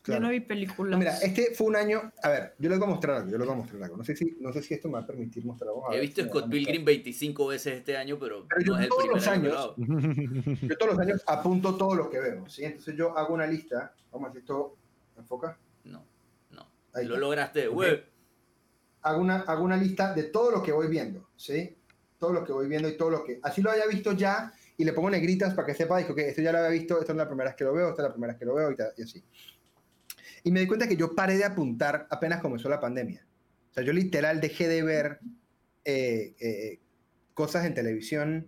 [0.07, 0.98] Yo no vi películas.
[0.98, 2.12] Mira, este fue un año.
[2.22, 3.30] A ver, yo les voy a mostrar algo.
[3.30, 3.96] Yo les voy a mostrar algo.
[3.96, 5.70] No sé si, no sé si esto me va a permitir mostrar.
[5.70, 8.78] Vamos a He visto si Scott Pilgrim 25 veces este año, pero, Pero yo no
[8.78, 9.74] es el todos primer los años-.
[10.68, 12.64] Yo todos los años apunto todo lo que veo, ¿sí?
[12.64, 13.94] Entonces yo hago una lista.
[14.11, 14.76] Vamos a ver si esto
[15.16, 15.59] enfoca.
[15.84, 16.04] No,
[16.50, 16.70] no.
[16.94, 17.20] Ahí Lo está.
[17.20, 17.74] lograste, Ok.
[17.74, 18.04] güey.
[19.02, 21.76] Hago una, hago una lista de todo lo que voy viendo, ¿sí?
[22.18, 23.38] Todo lo que voy viendo y todo lo que...
[23.42, 26.42] Así lo haya visto ya y le pongo negritas para que sepa, dijo que esto
[26.42, 28.09] ya lo había visto, esto no es la primera vez que lo veo, esta es
[28.09, 29.22] la primera vez que lo veo y, tal, y así.
[30.47, 33.26] Y me di cuenta que yo paré de apuntar apenas comenzó la pandemia.
[33.72, 35.18] O sea, yo literal dejé de ver
[35.84, 36.78] eh, eh,
[37.34, 38.47] cosas en televisión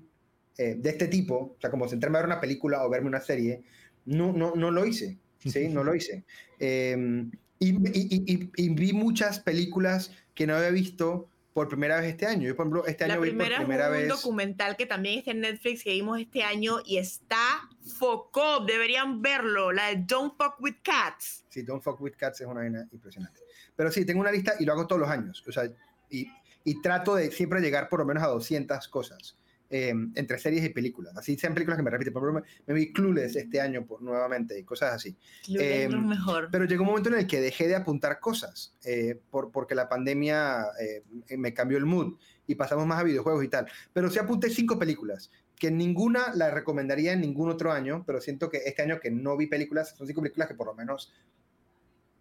[0.58, 3.20] eh, de este tipo, o sea, como sentarme a ver una película o verme una
[3.20, 3.64] serie,
[4.06, 5.66] no, no, no lo hice, ¿sí?
[5.66, 6.24] No lo hice.
[7.60, 11.28] Y- y vi muchas películas que no había visto
[11.58, 12.46] por primera vez este año.
[12.46, 14.08] Yo, por ejemplo, este año La vi por primera es primera un vez...
[14.08, 18.60] documental que también está en Netflix que vimos este año y está foco.
[18.64, 19.72] Deberían verlo.
[19.72, 21.44] La de Don't Fuck With Cats.
[21.48, 23.40] Sí, Don't Fuck With Cats es una vaina impresionante.
[23.74, 25.42] Pero sí, tengo una lista y lo hago todos los años.
[25.48, 25.64] O sea,
[26.08, 26.28] y,
[26.62, 29.36] y trato de siempre llegar por lo menos a 200 cosas
[29.70, 31.16] eh, entre series y películas.
[31.16, 32.12] Así sean películas que me repiten.
[32.12, 35.16] Por ejemplo, me, vi Clueless este año por, nuevamente y cosas así.
[35.48, 36.48] Em, mejor.
[36.50, 39.88] Pero llegó un momento en el que dejé de apuntar cosas eh, por, porque la
[39.88, 42.16] pandemia eh, me cambió el mood
[42.46, 43.66] y pasamos más a videojuegos y tal.
[43.92, 48.48] Pero sí apunté cinco películas, que ninguna la recomendaría en ningún otro año, pero siento
[48.48, 51.12] que este año que no vi películas, son cinco películas que por lo menos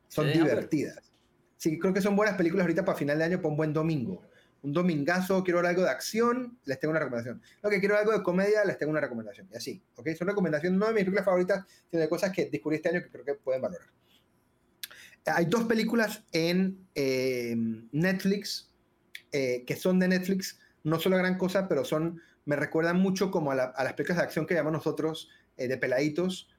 [0.10, 1.14] son divertidas.
[1.56, 4.22] Sí, creo que son buenas películas ahorita para final de año, para un buen domingo.
[4.64, 7.42] Un domingazo, quiero algo de acción, les tengo una recomendación.
[7.62, 9.48] Lo que quiero algo de comedia, les tengo una recomendación.
[9.54, 10.10] Y así, ¿ok?
[10.18, 13.10] Son recomendaciones no de mis películas favoritas, sino de cosas que descubrí este año que
[13.10, 13.88] creo que pueden valorar.
[15.26, 17.56] Hay dos películas en eh,
[17.92, 18.72] Netflix
[19.32, 23.30] eh, que son de Netflix, no son la gran cosa, pero son, me recuerdan mucho
[23.30, 26.50] como a, la- a las películas de acción que llamamos nosotros eh, de peladitos.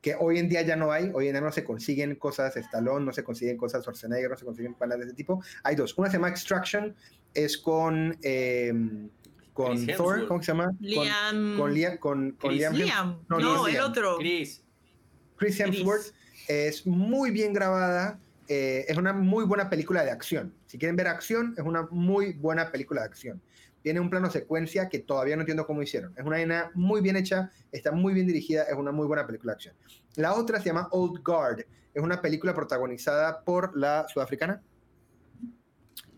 [0.00, 3.04] Que hoy en día ya no hay, hoy en día no se consiguen cosas Stallone,
[3.04, 5.42] no se consiguen cosas Schwarzenegger, no se consiguen panas de ese tipo.
[5.62, 5.96] Hay dos.
[5.98, 6.94] Una se llama Extraction,
[7.34, 8.72] es con, eh,
[9.52, 10.28] con Chris Thor, Hemsworth.
[10.28, 10.72] ¿cómo se llama?
[10.80, 11.56] Liam.
[11.56, 13.18] Con, con Liam, con, Liam.
[13.28, 13.90] No, No, no es el Liam.
[13.90, 14.16] otro.
[14.18, 14.64] Chris,
[15.36, 16.02] Chris Hemsworth.
[16.02, 16.14] Chris.
[16.48, 18.18] Es muy bien grabada.
[18.48, 20.52] eh, es una muy buena película de acción.
[20.66, 23.40] Si quieren ver acción, es una muy buena película de acción.
[23.82, 26.12] Tiene un plano secuencia que todavía no entiendo cómo hicieron.
[26.16, 29.52] Es una vaina muy bien hecha, está muy bien dirigida, es una muy buena película
[29.52, 29.74] de acción.
[30.16, 31.64] La otra se llama Old Guard.
[31.92, 34.62] Es una película protagonizada por la sudafricana,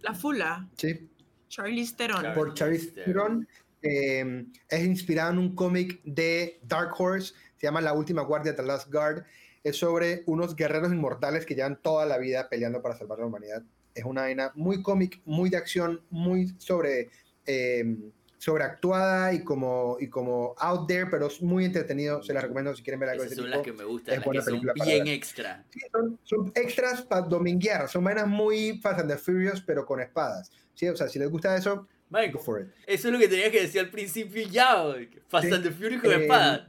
[0.02, 0.68] La Fula.
[0.76, 1.08] ¿sí?
[1.48, 2.34] Charlie Theron.
[2.34, 3.46] Por Charlize Theron.
[3.82, 8.62] Eh, es inspirado en un cómic de Dark Horse, se llama La Última Guardia, The
[8.62, 9.24] Last Guard.
[9.64, 13.62] Es sobre unos guerreros inmortales que llevan toda la vida peleando para salvar la humanidad.
[13.94, 17.10] Es una vaina muy cómic, muy de acción, muy sobre
[17.46, 17.96] eh,
[18.38, 22.22] sobreactuada y como, y como out there, pero es muy entretenido.
[22.22, 23.56] Se la recomiendo si quieren ver algo de esas ese son tipo.
[23.58, 25.64] las que me gustan, es las buena que son bien extra.
[25.70, 30.00] Sí, son, son extras para dominguear, son vainas muy Fast and the Furious, pero con
[30.00, 30.50] espadas.
[30.74, 30.88] ¿sí?
[30.88, 31.86] O sea, si les gusta eso,
[32.32, 32.68] go for it.
[32.86, 34.84] eso es lo que tenías que decir al principio ya.
[35.28, 35.54] Fast Sí.
[35.54, 36.68] and the Furious con Eh, espada.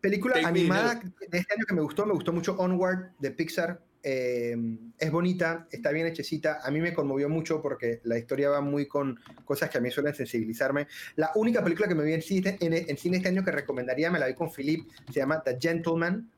[0.00, 3.82] Película Take animada de este año que me gustó, me gustó mucho Onward de Pixar.
[4.02, 4.56] Eh,
[4.98, 6.60] es bonita, está bien hechecita.
[6.62, 9.90] A mí me conmovió mucho porque la historia va muy con cosas que a mí
[9.90, 10.86] suelen sensibilizarme.
[11.16, 14.10] La única película que me vi en cine, en, en cine este año que recomendaría,
[14.10, 16.30] me la vi con Philip, se llama The Gentleman.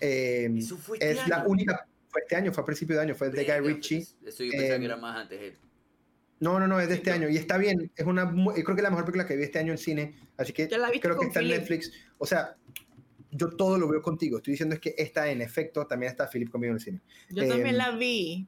[0.00, 1.48] Eh, Eso fue este es la año.
[1.48, 3.98] única, fue este año, fue a principio de año, fue de Guy Ritchie.
[4.26, 5.40] Eso yo pensaba Eh, que era más antes.
[5.40, 5.56] eh.
[6.38, 7.16] No, no, no, es de este no.
[7.16, 7.92] año y está bien.
[7.94, 10.54] Es una, creo que es la mejor película que vi este año en cine, así
[10.54, 11.48] que creo que está en.
[11.48, 11.92] Netflix.
[12.16, 12.56] O sea,
[13.32, 14.38] yo todo lo veo contigo.
[14.38, 17.00] Estoy diciendo es que esta en efecto también está Philip conmigo en el cine.
[17.30, 18.46] Yo también Em, la vi.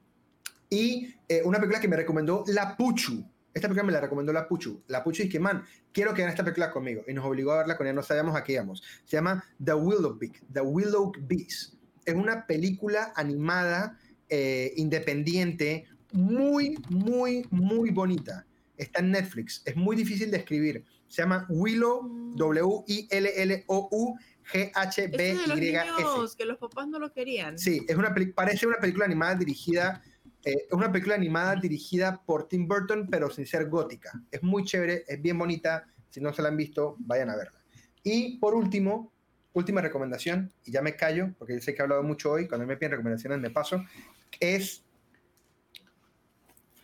[0.71, 3.25] Y eh, una película que me recomendó La Puchu.
[3.55, 4.83] Esta película me la recomendó La Puchu.
[4.89, 7.03] La Puchu dice que, man, quiero que vean esta película conmigo.
[7.07, 8.83] Y nos obligó a verla con ella, no sabíamos a qué íbamos.
[9.05, 11.75] Se llama The Willow Beak, The Willow Beast.
[12.05, 18.47] Es una película animada eh, independiente, muy, muy, muy bonita.
[18.79, 19.63] Está en Netflix.
[19.67, 20.85] Es muy difícil de escribir.
[21.09, 24.17] Se llama Willow, W-I-L-L-O-U,
[24.53, 26.03] Este de los G-H-B-Y-S.
[26.03, 27.59] niños que los papás no lo querían.
[27.59, 30.03] Sí, es una parece una película animada dirigida,
[30.45, 34.13] eh, es una película animada dirigida por Tim Burton, pero sin ser gótica.
[34.31, 35.87] Es muy chévere, es bien bonita.
[36.11, 37.63] Si no se la han visto, vayan a verla.
[38.03, 39.13] Y por último,
[39.53, 42.67] última recomendación, y ya me callo, porque yo sé que he hablado mucho hoy, cuando
[42.67, 43.83] me piden recomendaciones me paso,
[44.41, 44.85] es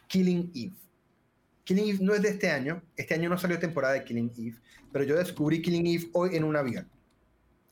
[0.07, 0.77] Killing Eve.
[1.65, 4.57] Killing Eve no es de este año, este año no salió temporada de Killing Eve,
[4.93, 6.89] pero yo descubrí Killing Eve hoy en un avión.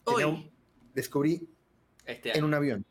[0.06, 0.24] Hoy.
[0.24, 0.50] un-
[0.94, 1.48] descubrí
[2.04, 2.84] Este en un avión.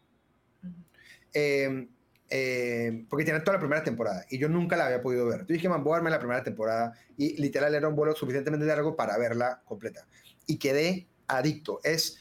[1.33, 1.87] Eh,
[2.29, 5.41] eh, porque tiene toda la primera temporada y yo nunca la había podido ver.
[5.41, 8.65] Yo dije, man, voy a verme la primera temporada y literal era un vuelo suficientemente
[8.65, 10.07] largo para verla completa.
[10.47, 11.79] Y quedé adicto.
[11.83, 12.19] Es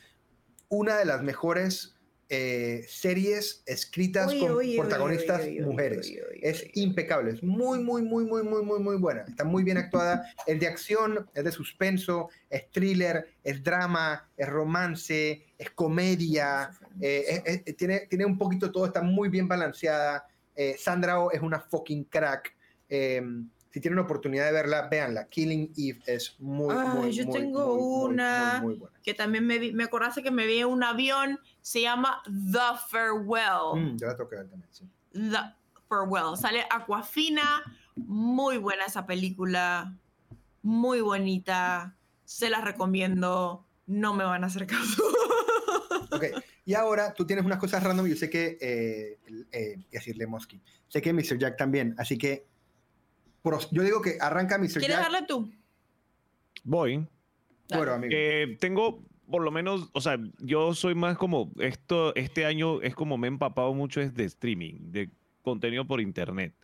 [0.69, 1.94] una de las mejores
[2.37, 6.13] eh, series escritas Uy, con uy, protagonistas uy, mujeres.
[6.43, 9.23] Es impecable, es muy, muy, muy, muy, muy, muy, muy buena.
[9.29, 10.25] Está muy bien actuada.
[10.47, 16.71] Es de acción, es de suspenso, es thriller, es drama, es romance, es comedia.
[17.01, 20.27] eh, es- es- tiene, tiene un poquito todo, está muy bien balanceada.
[20.57, 22.55] Eh, Sandra Oh es una fucking crack.
[23.75, 25.27] Si tienen oportunidad de verla, véanla.
[25.29, 28.61] Killing Eve es muy, Ay, muy, yo muy, tengo muy, una.
[28.63, 28.97] muy, buena.
[29.03, 32.79] que también me, vi- me acordaste que me vi en un avión, se llama The
[32.89, 33.75] Farewell.
[33.75, 34.89] Mm, yo la tengo que ver también, sí.
[35.13, 35.39] The
[35.89, 36.37] Farewell.
[36.37, 37.65] Sale Aquafina,
[37.97, 39.93] muy buena esa película,
[40.63, 45.03] muy bonita, se las recomiendo, no me van a hacer caso.
[46.11, 46.23] Ok,
[46.65, 48.07] y ahora tú tienes unas cosas random.
[48.07, 49.19] Yo sé que, eh,
[49.51, 51.39] eh, decirle Mosky, sé que Mr.
[51.39, 51.93] Jack también.
[51.99, 52.47] Así que,
[53.71, 54.79] yo digo que arranca Mr.
[54.79, 55.03] ¿Quieres Jack.
[55.03, 55.51] darle tú?
[56.65, 57.07] Voy.
[57.69, 58.13] Bueno, amigo.
[58.17, 62.95] Eh, tengo, por lo menos, o sea, yo soy más como, esto, este año es
[62.95, 65.11] como me he empapado mucho es de streaming, de
[65.43, 66.55] contenido por internet.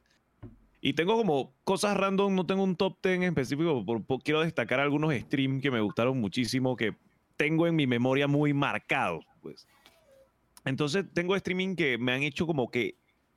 [0.80, 4.40] Y tengo como cosas random, no tengo un top 10 en específico, por- por- quiero
[4.40, 6.94] destacar algunos streams que me gustaron muchísimo, que
[7.36, 9.66] tengo en mi memoria muy marcados, pues.
[10.64, 12.94] Entonces, tengo streaming que me han hecho como que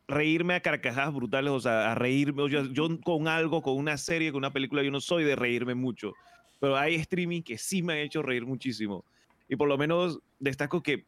[0.08, 3.98] reírme a carcajadas brutales, o sea, a reírme, o yo, yo con algo, con una
[3.98, 6.14] serie, con una película, yo no soy de reírme mucho
[6.64, 9.04] pero hay streaming que sí me han hecho reír muchísimo.
[9.50, 11.06] Y por lo menos destaco que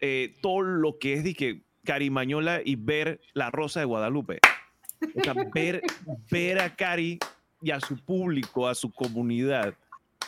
[0.00, 4.38] eh, todo lo que es de que Carimañola y ver La Rosa de Guadalupe.
[5.14, 5.82] O sea, ver,
[6.30, 7.18] ver a Cari
[7.60, 9.74] y a su público, a su comunidad,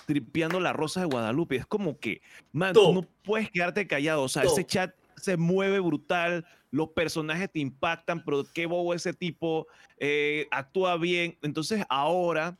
[0.04, 1.56] tripeando La Rosa de Guadalupe.
[1.56, 2.20] Es como que,
[2.52, 4.24] man, tú no puedes quedarte callado.
[4.24, 4.52] O sea, Top.
[4.52, 9.66] ese chat se mueve brutal, los personajes te impactan, pero qué bobo ese tipo,
[9.98, 11.36] eh, actúa bien.
[11.42, 12.58] Entonces ahora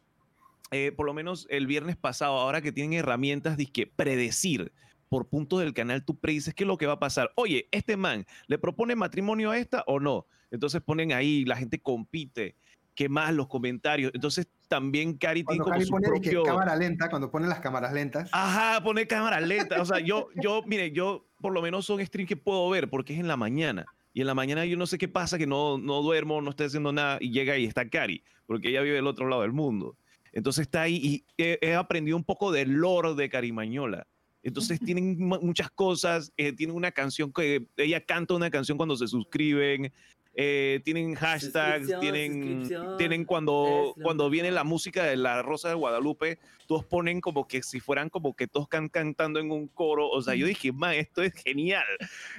[0.73, 4.73] eh, por lo menos el viernes pasado, ahora que tienen herramientas de que predecir
[5.09, 7.31] por puntos del canal, tú predices qué es lo que va a pasar.
[7.37, 10.27] Oye, este man, ¿le propone matrimonio a esta o no?
[10.51, 12.57] Entonces ponen ahí, la gente compite,
[12.97, 14.11] qué más los comentarios.
[14.13, 16.43] Entonces también Cari tiene como Cari su pone de que propio...
[16.43, 18.29] cámara lenta, cuando ponen las cámaras lentas.
[18.33, 19.81] Ajá, poner cámara lenta.
[19.81, 23.13] O sea, yo, yo, mire, yo por lo menos son streams que puedo ver porque
[23.13, 23.87] es en la mañana.
[24.13, 26.67] Y en la mañana yo no sé qué pasa, que no, no duermo, no estoy
[26.67, 29.97] haciendo nada y llega y está Cari, porque ella vive del otro lado del mundo.
[30.33, 34.09] Entonces está ahí y he, he aprendido un poco del lore de Carimañola.
[34.43, 38.97] Entonces tienen mu- muchas cosas, eh, tienen una canción que ella canta una canción cuando
[38.97, 39.93] se suscriben,
[40.39, 42.69] eh, tienen hashtags, tienen,
[42.99, 47.63] tienen cuando, cuando viene la música de la Rosa de Guadalupe, todos ponen como que
[47.63, 50.09] si fueran como que todos can- cantando en un coro.
[50.11, 51.87] O sea, yo dije, man, esto es genial.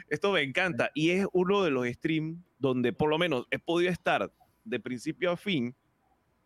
[0.10, 0.92] Esto me encanta.
[0.94, 4.32] Y es uno de los streams donde por lo menos he podido estar
[4.64, 5.74] de principio a fin.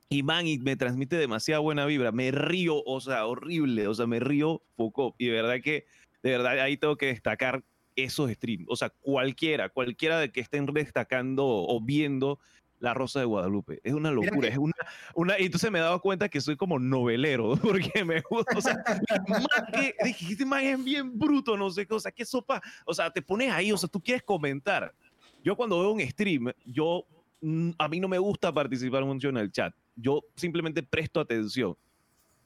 [0.10, 2.12] Y man, y me transmite demasiada buena vibra.
[2.12, 3.88] Me río, o sea, horrible.
[3.88, 5.16] O sea, me río poco.
[5.18, 5.86] Y de verdad que,
[6.22, 7.64] de verdad, ahí tengo que destacar
[8.04, 8.66] esos streams.
[8.70, 12.40] O sea, cualquiera, cualquiera de que estén destacando o viendo
[12.80, 13.80] La Rosa de Guadalupe.
[13.84, 14.48] Es una locura.
[14.48, 14.74] Es una,
[15.16, 18.58] una, y entonces me he dado cuenta que soy como novelero, porque me gusta.
[18.58, 18.84] O sea,
[19.28, 21.94] man, que, dije, este man es bien bruto, no sé qué.
[21.94, 22.62] O sea, qué sopa.
[22.86, 24.94] O sea, te pones ahí, o sea, tú quieres comentar.
[25.44, 27.06] Yo cuando veo un stream, yo
[27.42, 29.74] mm, a mí no me gusta participar mucho en el chat.
[29.96, 31.76] Yo simplemente presto atención.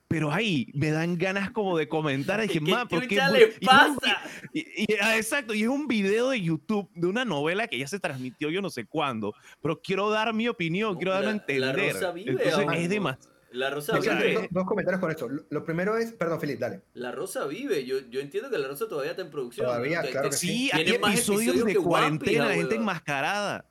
[0.07, 2.39] Pero ahí me dan ganas como de comentar.
[2.41, 3.15] Dije, ¿Qué man, ¿por qué?
[3.31, 4.21] le pasa?
[4.53, 7.79] vi- y- y- ah, exacto, y es un video de YouTube de una novela que
[7.79, 11.31] ya se transmitió yo no sé cuándo, pero quiero dar mi opinión, quiero darme a
[11.31, 11.59] entender.
[11.59, 13.35] La Rosa vive Entonces es demasiado.
[13.51, 14.33] La Rosa vive.
[14.33, 15.29] dos, dos comentarios con esto.
[15.29, 16.81] Lo, lo primero es, perdón, Felipe, dale.
[16.93, 17.85] La Rosa vive.
[17.85, 19.65] Yo, yo entiendo que la Rosa todavía está en producción.
[19.65, 20.47] Todavía, claro que sí.
[20.47, 23.65] Sí, hay Tiene más episodios episodios de cuarentena, la gente enmascarada.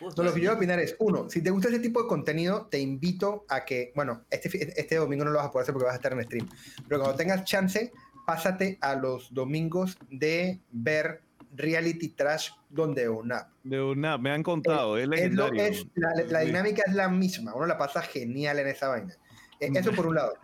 [0.00, 2.08] No, lo que yo voy a opinar es, uno, si te gusta ese tipo de
[2.08, 5.72] contenido, te invito a que, bueno, este, este domingo no lo vas a poder hacer
[5.74, 6.48] porque vas a estar en stream,
[6.88, 7.92] pero cuando tengas chance,
[8.26, 11.22] pásate a los domingos de ver
[11.56, 13.48] reality trash donde una.
[13.64, 15.62] De una, me han contado, es Es lo- legendario.
[15.62, 15.86] es-
[16.30, 19.16] la, dinámica es la misma, uno la pasa genial en esa vaina.
[19.60, 19.96] Eh, eso Mm.
[19.96, 20.34] por un lado.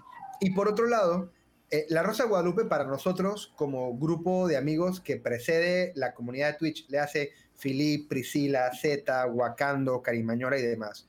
[0.40, 1.30] Y por otro lado,
[1.70, 6.52] eh, La Rosa de Guadalupe para nosotros como grupo de amigos que precede la comunidad
[6.52, 11.06] de Twitch, le hace Filip, Priscila, Zeta, Wakando, Carimañora y demás.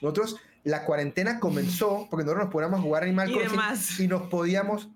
[0.00, 4.00] Nosotros, la cuarentena comenzó porque nosotros nos podíamos jugar Animal Y Crossing demás.
[4.00, 4.88] y nos podíamos,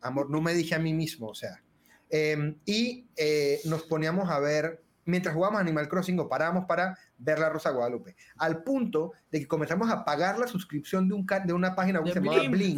[0.00, 1.62] amor, no me dije a mí mismo, o sea,
[2.10, 7.38] eh, y eh, nos poníamos a ver, mientras jugábamos Animal Crossing o parábamos para ver
[7.38, 11.52] la Rosa Guadalupe, al punto de que comenzamos a pagar la suscripción de, un, de
[11.52, 12.76] una página web que De se llamaba Blim.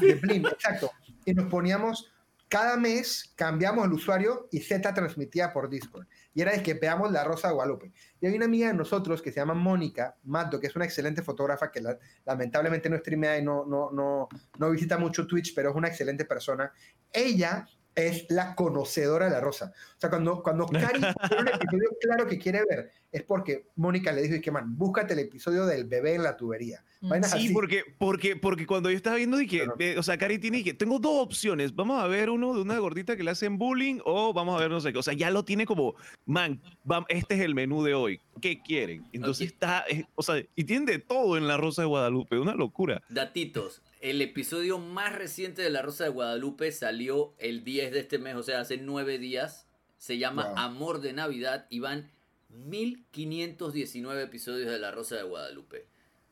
[0.00, 0.90] De Blim, exacto,
[1.24, 2.12] y nos poníamos,
[2.48, 7.12] cada mes cambiamos el usuario y Z transmitía por Discord, y era de que veamos
[7.12, 7.92] la Rosa de Guadalupe.
[8.20, 11.22] Y hay una amiga de nosotros que se llama Mónica Mato, que es una excelente
[11.22, 14.28] fotógrafa que la- lamentablemente no streamea y no, no, no,
[14.58, 16.72] no visita mucho Twitch, pero es una excelente persona.
[17.12, 19.72] Ella es la conocedora de la rosa.
[19.96, 24.12] O sea, cuando, cuando Cari tiene un episodio claro que quiere ver, es porque Mónica
[24.12, 26.84] le dijo, y que man, búscate el episodio del bebé en la tubería.
[27.00, 27.52] Vainas Sí, así.
[27.52, 29.76] porque, porque, porque cuando yo estaba viendo, dije, Claro.
[29.78, 32.78] eh, o sea, Cari tiene que, tengo dos opciones, vamos a ver uno de una
[32.78, 35.30] gordita que le hacen bullying o vamos a ver no sé qué, o sea, ya
[35.30, 35.94] lo tiene como,
[36.26, 39.06] man, vam- este es el menú de hoy, ¿qué quieren?
[39.12, 39.52] Entonces Ok.
[39.54, 43.00] está, eh, o sea, y tienen de todo en la Rosa de Guadalupe, una locura.
[43.08, 43.80] Datitos.
[44.00, 48.36] El episodio más reciente de La Rosa de Guadalupe salió el 10 de este mes,
[48.36, 49.66] o sea, hace nueve días.
[49.98, 50.58] Se llama Wow.
[50.58, 52.10] Amor de Navidad y van
[52.50, 55.86] 1519 episodios de La Rosa de Guadalupe.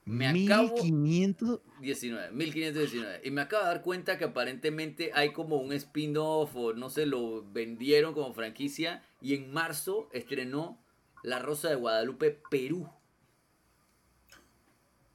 [0.05, 3.21] Me acabo 1500, 19, 1519.
[3.25, 7.07] Y me acabo de dar cuenta que aparentemente hay como un spin-off o no sé,
[7.07, 9.03] lo vendieron como franquicia.
[9.21, 10.79] Y en marzo estrenó
[11.25, 12.89] La Rosa de Guadalupe Perú.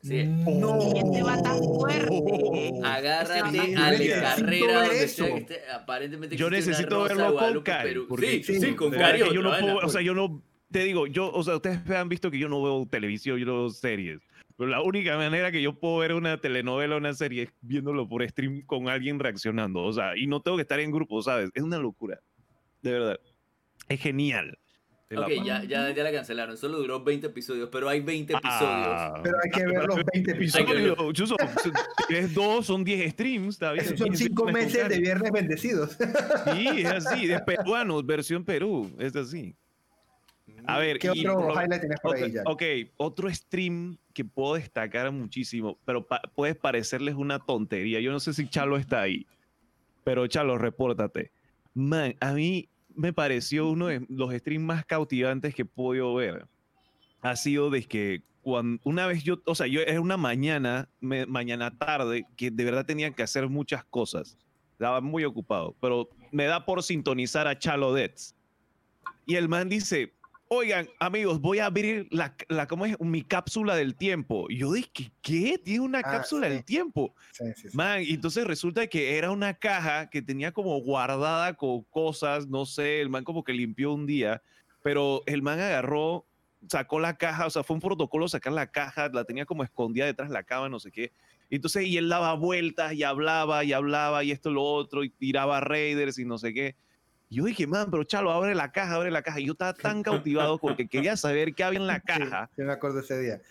[0.02, 0.24] Sí.
[0.26, 0.80] No.
[0.96, 2.72] Este va tan fuerte.
[2.84, 3.92] Agárrate Este a
[4.22, 5.26] la carrera ver donde eso.
[5.26, 5.60] sea que esté.
[5.72, 7.90] Aparentemente yo necesito verlo con Cari.
[7.90, 8.06] Perú.
[8.10, 9.20] porque- Sí, sí, Sí, con Cari.
[9.20, 10.42] yo no puedo, o sea, yo no,
[10.72, 13.54] te digo, yo, o sea, ustedes han visto que yo no veo televisión, yo no
[13.60, 14.20] veo series.
[14.58, 18.08] Pero la única manera que yo puedo ver una telenovela o una serie es viéndolo
[18.08, 19.82] por stream con alguien reaccionando.
[19.84, 21.50] O sea, y no tengo que estar en grupo, ¿sabes?
[21.54, 22.20] Es una locura.
[22.82, 23.20] De verdad.
[23.90, 24.58] Es genial.
[25.12, 26.56] La Ok, ya, ya, ya la cancelaron.
[26.58, 28.62] Solo duró 20 episodios, pero hay 20 episodios.
[28.64, 30.98] Ah, Pero hay que ver los 20 episodios.
[31.00, 31.76] episodios.
[32.10, 33.86] Es dos, son 10 streams, está bien.
[33.86, 35.98] Esos son 10 cinco streams meses de viernes bendecidos.
[36.54, 39.56] Sí, es así, de peruanos, versión Perú, es así.
[40.66, 42.48] A ver, ¿Qué y otro highlight tienes por ahí, Jack?
[42.48, 42.64] ok,
[42.98, 48.00] otro stream que puedo destacar muchísimo, pero pa- puede parecerles una tontería.
[48.00, 49.26] Yo no sé si Chalo está ahí,
[50.04, 51.32] pero Chalo, repórtate.
[51.74, 56.48] Man, a mí me pareció uno de los streams más cautivantes que he podido ver.
[57.22, 61.78] Ha sido de que cuando, una vez yo, o sea, yo era una mañana, mañana
[61.78, 64.38] tarde, que de verdad tenía que hacer muchas cosas.
[64.74, 68.36] estaba muy ocupado, pero me da por sintonizar a Chalo Dets.
[69.26, 70.14] Y el man dice,
[70.54, 73.00] oigan, amigos, voy a abrir la, la ¿cómo es?
[73.00, 74.48] Mi cápsula del tiempo.
[74.50, 75.58] Y yo dije, ¿qué?
[75.64, 76.54] ¿Tiene una Ah, cápsula sí.
[76.54, 77.16] del tiempo?
[77.32, 77.68] Sí, sí.
[77.72, 82.66] Man, y entonces resulta que era una caja que tenía como guardada con cosas, no
[82.66, 84.44] sé, el man como que limpió un día,
[84.84, 86.28] pero el man agarró,
[86.68, 90.06] sacó la caja, o sea, fue un protocolo sacar la caja, la tenía como escondida
[90.06, 91.14] detrás de la cama, no sé qué.
[91.50, 95.12] Y entonces, y él daba vueltas y hablaba y hablaba y esto, lo otro, y
[95.12, 96.76] tiraba raiders y no sé qué.
[97.32, 99.40] Yo dije, man, pero Chalo, abre la caja, abre la caja.
[99.40, 102.00] Y yo estaba tan cautivado porque quería saber qué había en la
[102.40, 102.50] caja.
[102.56, 103.42] sí me acuerdo ese día.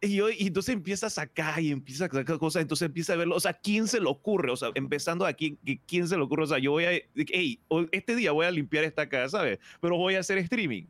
[0.00, 3.16] Y, yo, y entonces empieza a sacar y empieza a sacar cosas, entonces empieza a
[3.16, 4.50] verlo, o sea, ¿quién se le ocurre?
[4.52, 6.44] O sea, empezando aquí, ¿quién se le ocurre?
[6.44, 7.60] O sea, yo voy a, hey,
[7.90, 9.58] este día voy a limpiar esta casa, ¿sabes?
[9.80, 10.84] Pero voy a hacer streaming.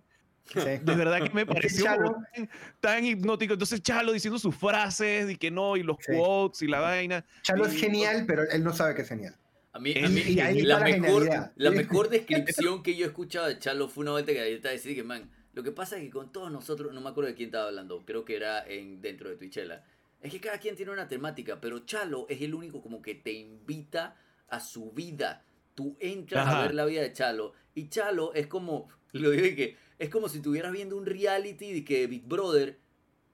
[0.47, 0.61] Sí.
[0.83, 3.55] De verdad que me pareció tan, tan hipnótico.
[3.55, 6.13] Entonces Chalo diciendo sus frases y que no, y los Sí.
[6.15, 7.25] quotes y la vaina.
[7.43, 9.35] Chalo es Y- genial, pero él no sabe que es genial.
[9.79, 13.09] A mí, a mí y ahí la, está mejor, la mejor descripción que yo he
[13.09, 16.03] escuchado de Chalo fue una vuelta que ahorita decir que, man, lo que pasa es
[16.03, 19.01] que con todos nosotros, no me acuerdo de quién estaba hablando, creo que era en,
[19.01, 19.85] dentro de Twitchella,
[20.21, 23.31] es que cada quien tiene una temática, pero Chalo es el único como que te
[23.31, 24.17] invita
[24.49, 25.45] a su vida.
[25.77, 29.77] Tú entras a ver la vida de Chalo y Chalo es como, lo digo que
[30.01, 32.81] es como si estuvieras viendo un reality de que Big Brother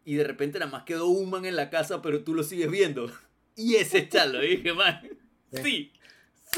[0.05, 2.71] y de repente nada más quedó un man en la casa, pero tú lo sigues
[2.71, 3.11] viendo.
[3.57, 5.01] Y ese es Chalo, y dije, man,
[5.53, 5.93] sí, sí.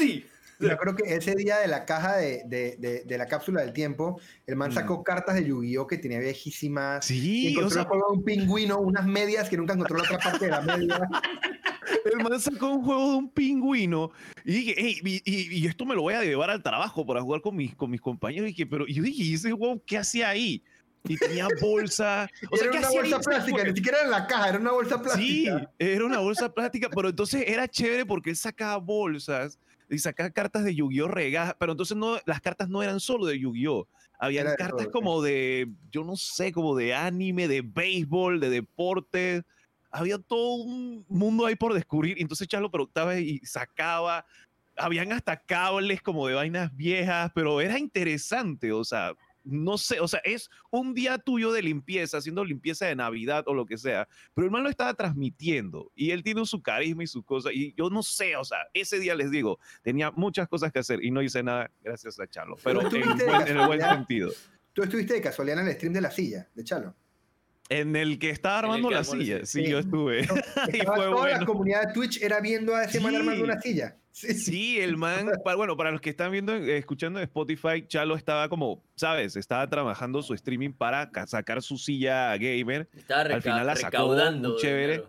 [0.01, 0.25] Y
[0.59, 3.73] me acuerdo que ese día de la caja de, de, de, de la cápsula del
[3.73, 4.73] tiempo, el man Mm.
[4.73, 5.85] sacó cartas de Yu-Gi-Oh!
[5.85, 7.05] que tenía viejísimas.
[7.05, 10.51] Sí, encontró o sea, un pingüino, unas medias que nunca encontró la otra parte de
[10.51, 10.99] la media.
[12.11, 14.11] el man sacó un juego de un pingüino
[14.43, 17.21] y dije, hey, y, y- y esto me lo voy a llevar al trabajo para
[17.21, 18.47] jugar con mis, con mis compañeros.
[18.49, 20.63] Y dije, pero y yo dije, ¿y ese juego qué hacía ahí?
[21.07, 22.27] Y tenía bolsa.
[22.51, 24.71] O sea, era ¿qué una bolsa plástica, ni siquiera era en la caja, era una
[24.71, 25.71] bolsa Sí, plástica.
[25.77, 29.59] era una bolsa plástica, pero entonces era chévere porque él sacaba bolsas
[29.89, 31.07] y sacaba cartas de Yu-Gi-Oh!
[31.07, 33.87] regadas, pero entonces no, las cartas no eran solo de Yu-Gi-Oh!
[34.19, 34.91] Habían Era cartas sí.
[34.91, 39.43] como de, yo no sé, como de anime, de béisbol, de deportes.
[39.91, 42.17] Había todo un mundo ahí por descubrir.
[42.17, 44.25] y Entonces Chalo preguntaba y sacaba.
[44.75, 49.13] Habían hasta cables como de vainas viejas, pero era interesante, o sea,
[49.49, 53.53] no sé, o sea, es un día tuyo de limpieza, haciendo limpieza de Navidad o
[53.53, 57.07] lo que sea, pero el man lo estaba transmitiendo y él tiene su carisma y
[57.07, 60.71] su cosa, y yo no sé, o sea, ese día les digo, tenía muchas cosas
[60.71, 63.57] que hacer y no hice nada gracias a Chalo, pero en, Pero tuviste buen- en
[63.57, 64.31] el buen sentido.
[64.73, 66.95] Tú estuviste de casualidad en el stream de la silla, de Chalo.
[67.69, 69.69] En el que estaba armando que la silla, sí, Sí.
[69.71, 70.21] yo estuve.
[70.73, 73.97] Y fue toda la comunidad de Twitch era viendo a ese man armando una silla.
[74.11, 74.33] Sí.
[74.33, 78.49] Sí, el man, bueno, para los que están viendo, eh, escuchando en Spotify, Chalo estaba
[78.49, 79.35] como, ¿sabes?
[79.35, 83.89] Estaba trabajando su streaming para ca- sacar su silla gamer Estaba Al final la sacó,
[83.91, 84.49] recaudando.
[84.53, 85.03] muy chévere.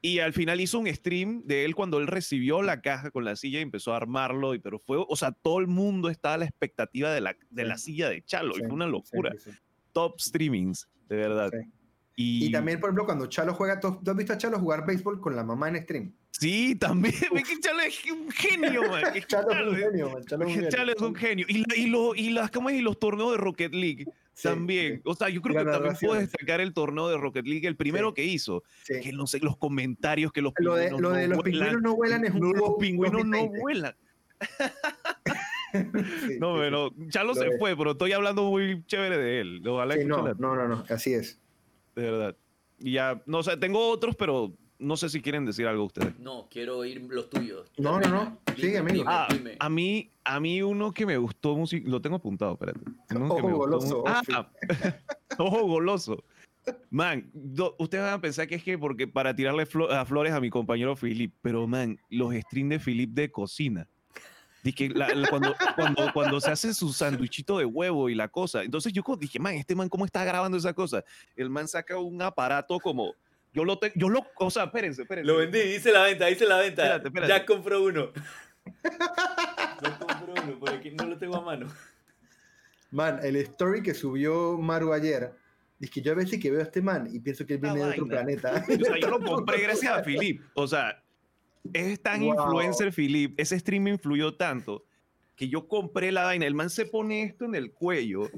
[0.00, 3.34] y al final hizo un stream de él cuando él recibió la caja con la
[3.34, 6.38] silla y empezó a armarlo, y, pero fue, o sea, todo el mundo estaba a
[6.38, 9.32] la expectativa de la, de la silla de Chalo, y fue una sí, locura.
[9.36, 9.56] sí, sí.
[9.92, 11.50] Top streamings, de verdad.
[11.52, 11.70] Sí.
[12.18, 15.20] Y, Y también, por ejemplo, cuando Chalo juega, ¿tú has visto a Chalo jugar béisbol
[15.20, 16.12] con la mamá en stream?
[16.30, 17.14] Sí, también.
[17.32, 19.02] Ve que Chalo es un genio, man.
[19.12, 20.70] que Chalo es un es- genio, man, Chalo es un genio.
[20.70, 21.46] Chalo es un genio.
[21.48, 22.76] Y, la- y, lo- y las, ¿cómo es?
[22.76, 24.96] Y los torneos de Rocket League Sí, también.
[24.96, 27.76] sí, O sea, yo creo que también puedo destacar el torneo de Rocket League, el
[27.76, 28.14] primero Sí.
[28.14, 28.62] que hizo.
[28.86, 31.52] Que no sé, los comentarios, que los Lo de, pingüinos lo de no los vuelan.
[31.68, 33.60] pingüinos no vuelan es un los pingüinos no 2020.
[33.60, 33.96] vuelan.
[36.28, 39.40] Sí, No, sí, pero Chalo Lo se de- fue, pero estoy hablando muy chévere de
[39.40, 39.62] él.
[39.66, 41.40] Ojalá sí, no, no, no, no, así es.
[41.94, 42.36] de verdad.
[42.78, 46.18] Y ya, no sé, tengo otros, pero no sé si quieren decir algo ustedes.
[46.18, 47.70] No, quiero oír los tuyos.
[47.78, 48.38] No, no, no.
[48.56, 48.98] Sigue, amigo.
[48.98, 49.56] dime, Ah, dime.
[49.58, 52.80] a mí, a mí uno que me gustó, lo tengo apuntado, espérate.
[53.14, 54.50] Uno que Ojo me gustó goloso, mu- Ah,
[55.38, 56.22] ojo goloso.
[56.90, 60.32] Man, do- ustedes van a pensar que es que porque para tirarle flo- a flores
[60.32, 63.88] a mi compañero Philip, pero man, los streams de Philip de cocina.
[64.72, 68.62] Que la- la- cuando, cuando, cuando se hace su sándwichito de huevo y la cosa.
[68.62, 71.04] Entonces yo dije, man, este man, ¿cómo está grabando esa cosa?
[71.36, 73.14] El man saca un aparato como.
[73.52, 75.26] Yo lo tengo, yo lo, o sea, espérense, espérense.
[75.26, 76.82] Lo vendí, hice la venta, hice la venta.
[76.82, 77.32] Espérate, espérate.
[77.32, 78.12] Ya compró uno.
[79.82, 81.66] Ya compró uno, por aquí no lo tengo a mano.
[82.90, 85.32] Man, el story que subió Maru ayer,
[85.80, 87.78] es que yo a veces que veo a este man y pienso que él viene
[87.78, 88.64] de otro planeta.
[88.68, 90.42] O sea, yo lo compré gracias a Philip.
[90.54, 91.02] O sea,
[91.72, 92.34] es tan Wow.
[92.34, 94.84] influencer Philip, ese stream me influyó tanto
[95.36, 96.46] que yo compré la vaina.
[96.46, 98.30] El man se pone esto en el cuello.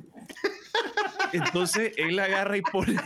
[1.32, 2.96] Entonces él agarra y pone,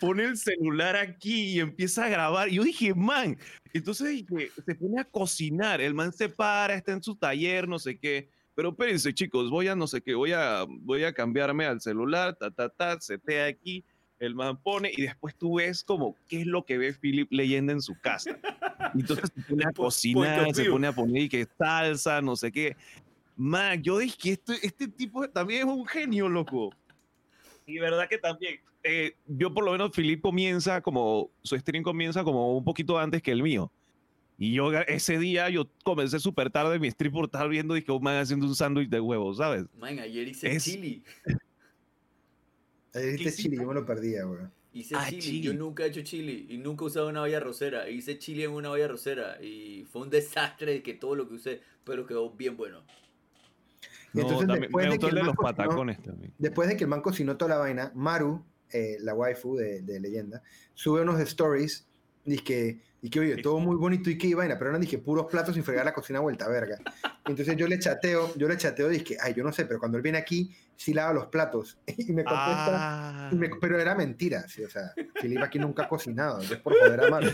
[0.00, 2.48] pone el celular aquí y empieza a grabar.
[2.48, 3.36] Y yo dije, man,
[3.72, 5.80] entonces dije, se pone a cocinar.
[5.80, 8.28] El man se para, está en su taller, no sé qué.
[8.54, 12.36] Pero espérense, chicos, voy a no sé qué, voy a, voy a cambiarme al celular,
[12.36, 13.84] ta, ta, ta, setea aquí.
[14.18, 17.72] El man pone y después tú ves como qué es lo que ve Philip leyenda
[17.72, 18.38] en su casa.
[18.94, 22.50] Y entonces se pone a cocinar, se pone a poner y que salsa, no sé
[22.50, 22.76] qué.
[23.36, 26.70] Man, yo dije que este, este tipo también es un genio, loco.
[27.66, 28.60] Y verdad que también.
[28.82, 33.20] eh, yo por lo menos, Philip comienza como, su stream comienza como un poquito antes
[33.20, 33.70] que el mío.
[34.38, 37.90] Y yo ese día, yo comencé súper tarde mi stream por estar viendo y que
[37.92, 39.64] un man haciendo un sándwich de huevos, ¿sabes?
[39.78, 41.02] Man, ayer hice Es- chili.
[43.00, 43.42] Hiciste?
[43.42, 44.40] chile, yo me lo perdía, güey.
[44.72, 45.22] Hice Ah, chili.
[45.22, 45.40] chili.
[45.42, 47.88] Yo nunca he hecho chili y nunca he usado una olla rosera.
[47.88, 51.34] Hice chili en una olla rosera y fue un desastre de que todo lo que
[51.34, 52.82] usé, pero quedó bien bueno.
[54.12, 56.32] Y No, entonces también- después me de que el man los cocinó- patacones también.
[56.38, 60.00] Después de que el man cocinó toda la vaina, Maru, eh, la waifu de, de
[60.00, 60.42] leyenda,
[60.74, 61.86] sube unos stories.
[62.24, 65.26] Dice que, y que, oye, todo muy bonito y que vaina, pero no dije puros
[65.30, 66.76] platos sin fregar la cocina vuelta, verga.
[67.24, 69.96] Y entonces yo le chateo, yo le chateo, dije, ay, yo no sé, pero cuando
[69.96, 71.78] él viene aquí, sí lava los platos.
[71.96, 72.72] Y me contesta,
[73.28, 76.56] Ah, y me- pero era mentira, sí, o sea, Filipe aquí nunca ha cocinado, es
[76.58, 77.28] por joder a Maru.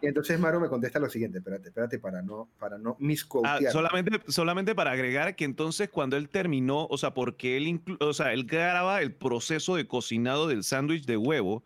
[0.00, 3.70] Y entonces Maru me contesta lo siguiente, espérate, espérate, para no, para no Ah, misquotear.
[3.70, 8.14] solamente, solamente para agregar que entonces cuando él terminó, o sea, porque él, inclu- o
[8.14, 11.64] sea, él graba el proceso de cocinado del sándwich de huevo,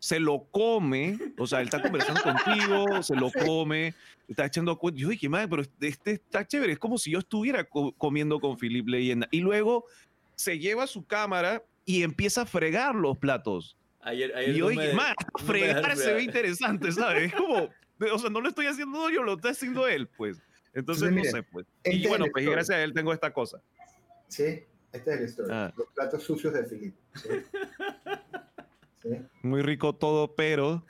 [0.00, 3.94] se lo come, o sea, él está conversando contigo, se lo come,
[4.26, 4.98] está echando cuenta.
[4.98, 8.56] Yo dije, madre, pero este está chévere, es como si yo estuviera co- comiendo con
[8.56, 9.28] Philip Leyenda.
[9.30, 9.84] Y luego
[10.34, 13.76] se lleva su cámara y empieza a fregar los platos.
[14.00, 15.02] Ayer, ayer Y yo no dije, me
[15.46, 17.24] fregar se ve interesante, ¿sabes?
[17.24, 17.68] Es como,
[18.12, 20.38] o sea, no lo estoy haciendo yo, lo está haciendo él, pues.
[20.72, 21.66] Entonces, Entonces, no mire, sé, pues.
[21.84, 23.60] este Y bueno, pues gracias a él tengo esta cosa.
[24.28, 24.62] Sí,
[24.92, 25.48] este es el story.
[25.52, 25.72] Ah.
[25.76, 26.96] Los platos sucios de Filipe.
[27.16, 27.28] ¿sí?
[29.02, 29.08] ¿Sí?
[29.42, 30.84] Muy rico todo, pero.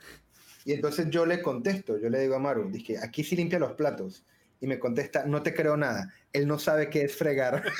[0.65, 3.73] Y entonces yo le contesto, yo le digo a Maru, dije, aquí sí limpia los
[3.73, 4.23] platos.
[4.59, 6.13] Y me contesta, no te creo nada.
[6.33, 7.63] Él no sabe qué es fregar.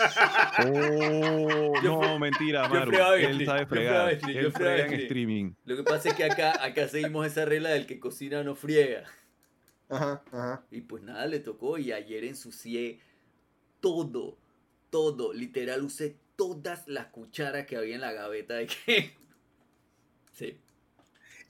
[0.63, 2.91] Oh, no, mentira, Maru.
[3.15, 4.17] Él sabe fregar.
[4.19, 5.01] yo Él frega en en stream.
[5.01, 5.53] streaming.
[5.65, 9.03] Lo que pasa es que acá, acá seguimos esa regla del que cocina no friega.
[9.89, 10.65] Ajá, ajá.
[10.71, 12.99] Y pues nada, le tocó y ayer ensucié
[13.79, 14.37] todo,
[14.89, 15.33] todo.
[15.33, 19.13] Literal usé todas las cucharas que había en la gaveta de que...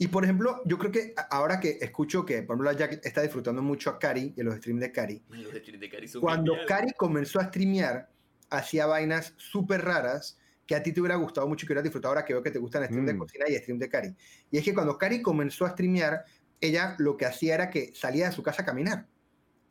[0.02, 3.62] Y por ejemplo, yo creo que ahora que escucho que, por ejemplo, Jack está disfrutando
[3.62, 6.56] mucho a Cari y los streams de Cari, Los de de Cari son cuando.
[6.68, 8.10] Cari comenzó a streamear,
[8.50, 12.14] hacía vainas súper raras que a ti te hubiera gustado mucho y que hubieras disfrutado
[12.14, 13.18] ahora que veo que te gustan stream de Mm.
[13.20, 14.16] cocina y stream de Cari.
[14.50, 16.26] Y es que cuando Cari comenzó a streamear,
[16.60, 19.06] ella lo que hacía era que salía de su casa a caminar.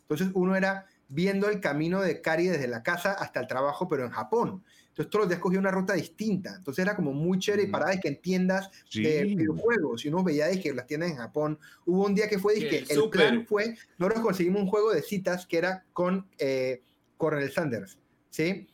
[0.03, 4.05] Entonces uno era viendo el camino de Cari desde la casa hasta el trabajo, pero
[4.05, 4.63] en Japón.
[5.01, 6.55] Entonces todos los días cogía una ruta distinta.
[6.57, 7.71] Entonces era como muy chévere Mm.
[7.71, 9.35] parada de que entiendas de Sí.
[9.35, 10.05] videojuegos.
[10.05, 11.59] Y uno veía de que las tiendas en Japón.
[11.87, 13.21] Hubo un día que fue, Que dije, el súper.
[13.29, 16.83] plan fue, nosotros conseguimos un juego de citas que era con eh,
[17.17, 17.97] Coronel Sanders,
[18.29, 18.69] ¿sí?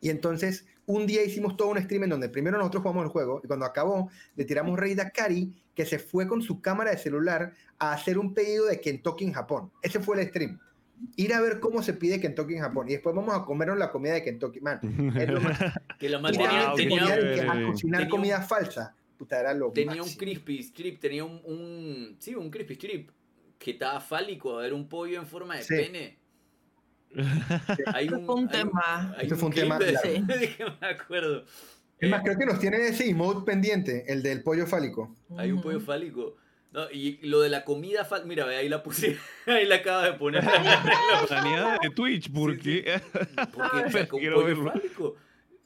[0.00, 3.40] Y entonces un día hicimos todo un stream en donde primero nosotros jugamos el juego
[3.44, 6.98] y cuando acabó le tiramos raid a Kari que se fue con su cámara de
[6.98, 9.70] celular a hacer un pedido de Kentucky en Japón.
[9.82, 10.58] Ese fue el stream.
[11.16, 13.90] Ir a ver cómo se pide Kentucky en Japón y después vamos a comernos la
[13.90, 14.60] comida de Kentucky.
[14.60, 14.78] Man,
[15.18, 15.58] es lo más
[15.98, 18.94] Que man y tenía, a cocinar un- comida falsa.
[19.18, 22.16] Puta, era lo tenía un crispy strip, tenía un, un...
[22.18, 23.10] Sí, un crispy strip.
[23.58, 25.74] Que estaba fálico, era un pollo en forma de Sí.
[25.76, 26.18] pene.
[27.86, 29.14] Hay un, fue un hay tema.
[29.18, 29.94] hay Eso fue un tema de-
[30.56, 31.44] que me acuerdo.
[31.98, 35.14] Es más, Eh, creo que nos tiene ese emote pendiente, el del pollo fálico.
[35.36, 36.36] Hay un pollo fálico.
[36.72, 40.04] No, y lo de la comida fálica, mira, ve, ahí la puse, ahí la acaba
[40.04, 40.42] de poner.
[41.28, 43.00] Baneada de Twitch, porque.
[43.52, 43.76] Porque
[44.10, 44.72] un Quiero pollo verlo.
[44.72, 45.16] fálico.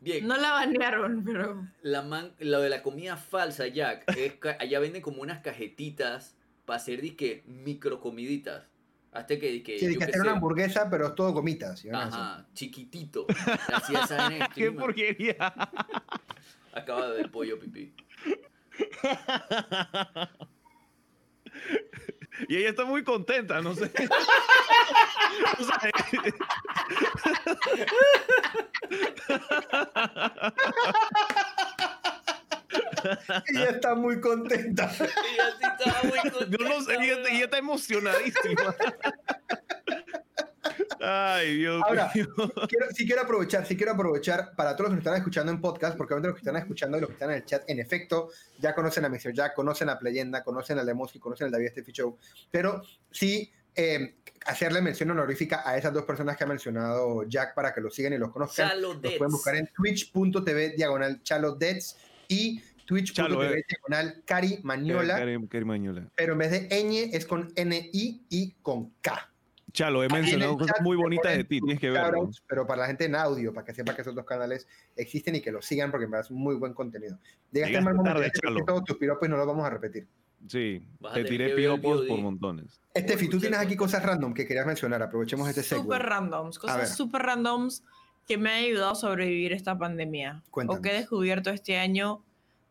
[0.01, 1.67] Bien, No la banearon, pero.
[1.83, 6.37] la man, lo de la comida falsa, Jack, es que allá venden como unas cajetitas
[6.65, 8.65] para hacer disque microcomiditas.
[9.13, 11.81] Hasta que, que Sí, yo que qué hacer una hamburguesa, pero es todo gomitas.
[11.81, 11.89] ¿sí?
[11.91, 13.27] Ajá, chiquitito.
[13.27, 15.37] Vaina en ¡Qué porquería!
[16.73, 17.95] Acaba de ver pollo pipí.
[22.49, 23.91] Y ella está muy contenta, no sé.
[25.59, 25.79] O sea,
[33.49, 34.91] Ella está muy contenta.
[34.99, 36.57] Y así estaba muy contenta.
[36.59, 38.75] yo no sé, ella, ella está emocionadísima.
[41.01, 42.27] Ay, Dios Ahora, mío.
[42.69, 45.61] Quiero, sí quiero aprovechar, sí quiero aprovechar para todos los que nos están escuchando en
[45.61, 47.79] podcast, porque obviamente los que están escuchando y los que están en el chat, en
[47.79, 49.33] efecto, ya conocen a Mr.
[49.33, 52.19] Jack, conocen a Playenda, conocen a Lemoski, conocen al David Steffi Show,
[52.51, 54.17] pero sí eh,
[54.47, 58.15] hacerle mención honorífica a esas dos personas que ha mencionado Jack para que los sigan
[58.15, 58.71] y los conozcan.
[58.71, 59.19] Chalo Los Dets.
[59.19, 61.97] pueden buscar en twitch.tv diagonal Chalo Dets
[62.29, 63.65] y twitch.tv eh.
[63.69, 65.17] diagonal Cari Mañola.
[66.15, 69.31] pero en vez de ñ es con N-I y con K.
[69.77, 72.31] Chalo, he mencionado cosas chat muy bonitas de ti, tienes que verlo.
[72.49, 74.67] pero para la gente en audio, para que sepa que esos dos canales
[74.97, 77.19] existen y que los sigan porque me das muy buen contenido.
[77.53, 80.07] Llegaste Llegaste al mal momento, tarde, todos tus piropos y no los vamos a repetir.
[80.49, 82.81] Sí, a te tiré piropos por montones.
[82.95, 84.03] Estefi, tú tienes aquí cosas.
[84.03, 85.03] random que querías mencionar.
[85.03, 86.09] Aprovechemos este Super segue.
[86.09, 87.85] randoms, cosas super randoms
[88.27, 90.43] que me han ayudado a sobrevivir esta pandemia.
[90.51, 90.79] Cuéntanos.
[90.79, 92.23] O que he descubierto este año.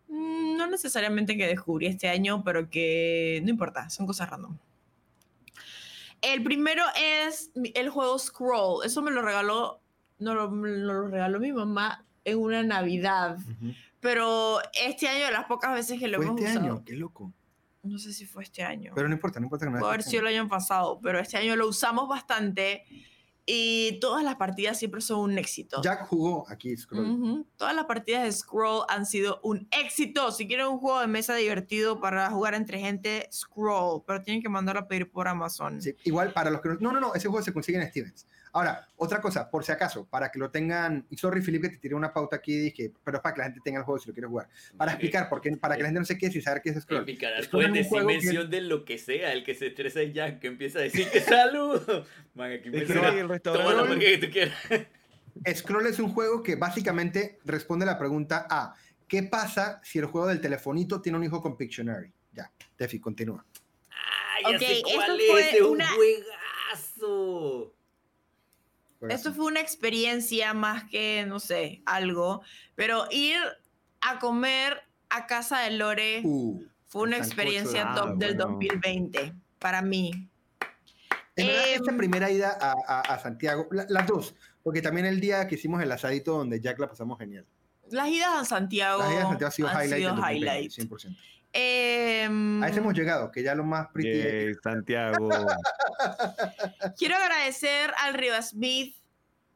[0.07, 4.57] Mm, No necesariamente que descubrí este año, pero que no importa, son cosas random.
[6.25, 8.85] El primero es el juego Scroll.
[8.85, 9.81] Eso me lo regaló,
[10.19, 13.37] no lo, me lo regaló mi mamá en una Navidad.
[13.37, 13.73] Ujú.
[13.99, 16.93] Pero este año, de las pocas veces que lo Fue hemos este usado, año, qué
[16.93, 17.31] loco.
[17.83, 18.91] no sé si fue este año.
[18.95, 20.99] Pero no importa, no importa que no Puede haber esté sido este el año pasado,
[21.01, 22.83] pero este año lo usamos bastante
[23.45, 25.81] y todas las partidas siempre son un éxito.
[25.83, 27.45] Jack jugó aquí, Scroll.
[27.57, 30.31] Todas las partidas de Scroll han sido un éxito.
[30.31, 34.49] Si quieren un juego de mesa divertido para jugar entre gente, Scroll, pero tienen que
[34.49, 35.81] mandarlo a pedir por Amazon.
[35.81, 36.75] Sí, igual para los que no...
[36.79, 38.27] No, no, no, ese juego se consigue en Stevens.
[38.55, 41.05] Ahora, otra cosa, por si acaso, para que lo tengan...
[41.09, 43.45] Y sorry, Felipe, que te tiré una pauta aquí, dije, pero es para que la
[43.47, 44.47] gente tenga el juego si lo quiere jugar.
[44.77, 44.95] Para Ok.
[44.95, 47.05] explicar, porque, para que la gente no se quede sin saber qué es En Scroll.
[47.05, 49.33] mi canal puedes decir juego que- mención de lo que sea.
[49.33, 51.81] El que se estresa es Jack, que empieza a decir que salud.
[52.33, 54.57] Man, aquí me Toma la marca que tú quieras.
[55.53, 58.73] Scroll es un juego que básicamente responde la pregunta A.
[59.05, 62.09] ¿Qué pasa si el juego del telefonito tiene un hijo con Pictionary?
[62.31, 63.45] Ya, Tefi, continúa.
[63.91, 65.53] Ah, ya Ok, sé esto cuál fue es.
[65.55, 67.74] Es un una- juegazo.
[69.09, 72.41] Esto fue una experiencia más que, no sé, algo,
[72.75, 73.37] pero ir
[74.01, 78.51] a comer a casa de Lore Uh, fue una experiencia top del bueno.
[78.53, 80.11] 2020 para mí.
[81.35, 85.05] En verdad, Em, esta primera ida a, a- a Santiago, la- las dos, porque también
[85.05, 87.45] el día que hicimos el asadito donde Jack la pasamos genial.
[87.91, 90.47] Las idas a Santiago, Las idas a Santiago ha sido han highlight sido del 2020,
[90.47, 90.71] highlight.
[90.71, 91.17] 100%.
[91.57, 95.29] Em, A ese hemos llegado, que ya lo más pretty es- Yay, Santiago.
[96.97, 98.95] Quiero agradecer al Riva Smith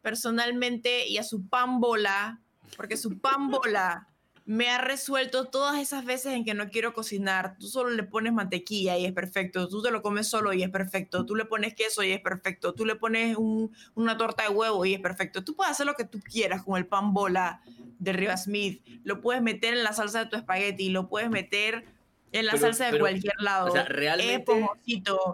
[0.01, 2.39] personalmente y a su pan bola,
[2.77, 4.07] porque su pan bola
[4.51, 7.55] me ha resuelto todas esas veces en que no quiero cocinar.
[7.59, 9.67] Tú solo le pones mantequilla y es perfecto.
[9.69, 11.23] Tú te lo comes solo y es perfecto.
[11.23, 12.73] Tú le pones queso y es perfecto.
[12.73, 15.43] Tú le pones un- una torta de huevo y es perfecto.
[15.43, 17.61] Tú puedes hacer lo que tú quieras con el pan bola
[17.99, 18.83] de Riva Smith.
[19.03, 21.85] Lo puedes meter en la salsa de tu espagueti, lo puedes meter
[22.31, 23.67] en la Pero- salsa de pero, cualquier lado.
[23.69, 24.67] O sea, es realmente,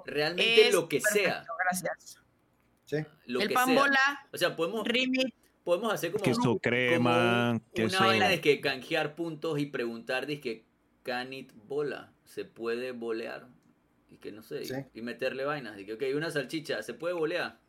[0.06, 1.46] realmente Es lo que perfecto, sea.
[1.64, 2.20] Gracias.
[2.84, 2.98] Sí.
[3.28, 3.76] Lo el que pan sea.
[3.80, 4.86] bola, O sea, podemos,
[5.66, 10.64] podemos hacer como, crema, un- queso- una vaina de que canjear puntos y preguntar, que
[11.04, 12.14] can it bola?
[12.24, 13.48] ¿Se puede bolear?
[14.10, 14.74] Y que no sé, y- Sí.
[14.94, 15.76] y, meterle vainas.
[15.76, 17.60] De que, ok, una salchicha, ¿se puede bolear?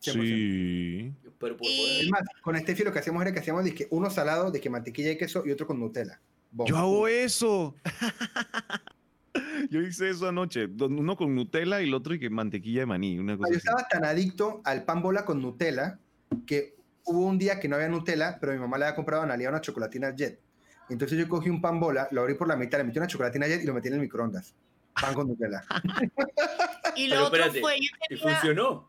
[0.00, 0.22] 100%.
[0.24, 1.12] Sí.
[1.38, 1.66] Pero por.
[1.68, 4.70] Es más, con Steffi lo que hacíamos era que hacíamos dizque, uno salado, de que
[4.70, 6.20] mantequilla y queso, y otro con Nutella.
[6.66, 7.74] Yo hago eso.
[9.70, 10.66] Yo hice eso anoche.
[10.66, 13.18] Uno con Nutella y el otro y que mantequilla de maní.
[13.18, 13.66] Una Ah, cosa Yo así.
[13.66, 15.98] estaba tan adicto al pan bola con Nutella
[16.46, 16.76] que
[17.08, 19.48] hubo un día que no había Nutella, pero mi mamá le había comprado a Analia
[19.48, 20.40] una chocolatina Jet.
[20.88, 23.46] Entonces yo cogí un pan bola, lo abrí por la mitad, le metí una chocolatina
[23.46, 24.54] Jet y lo metí en el microondas.
[25.00, 25.62] Pan con Nutella.
[26.96, 28.88] y Pero lo otro espérate, fue, yo Y funcionó.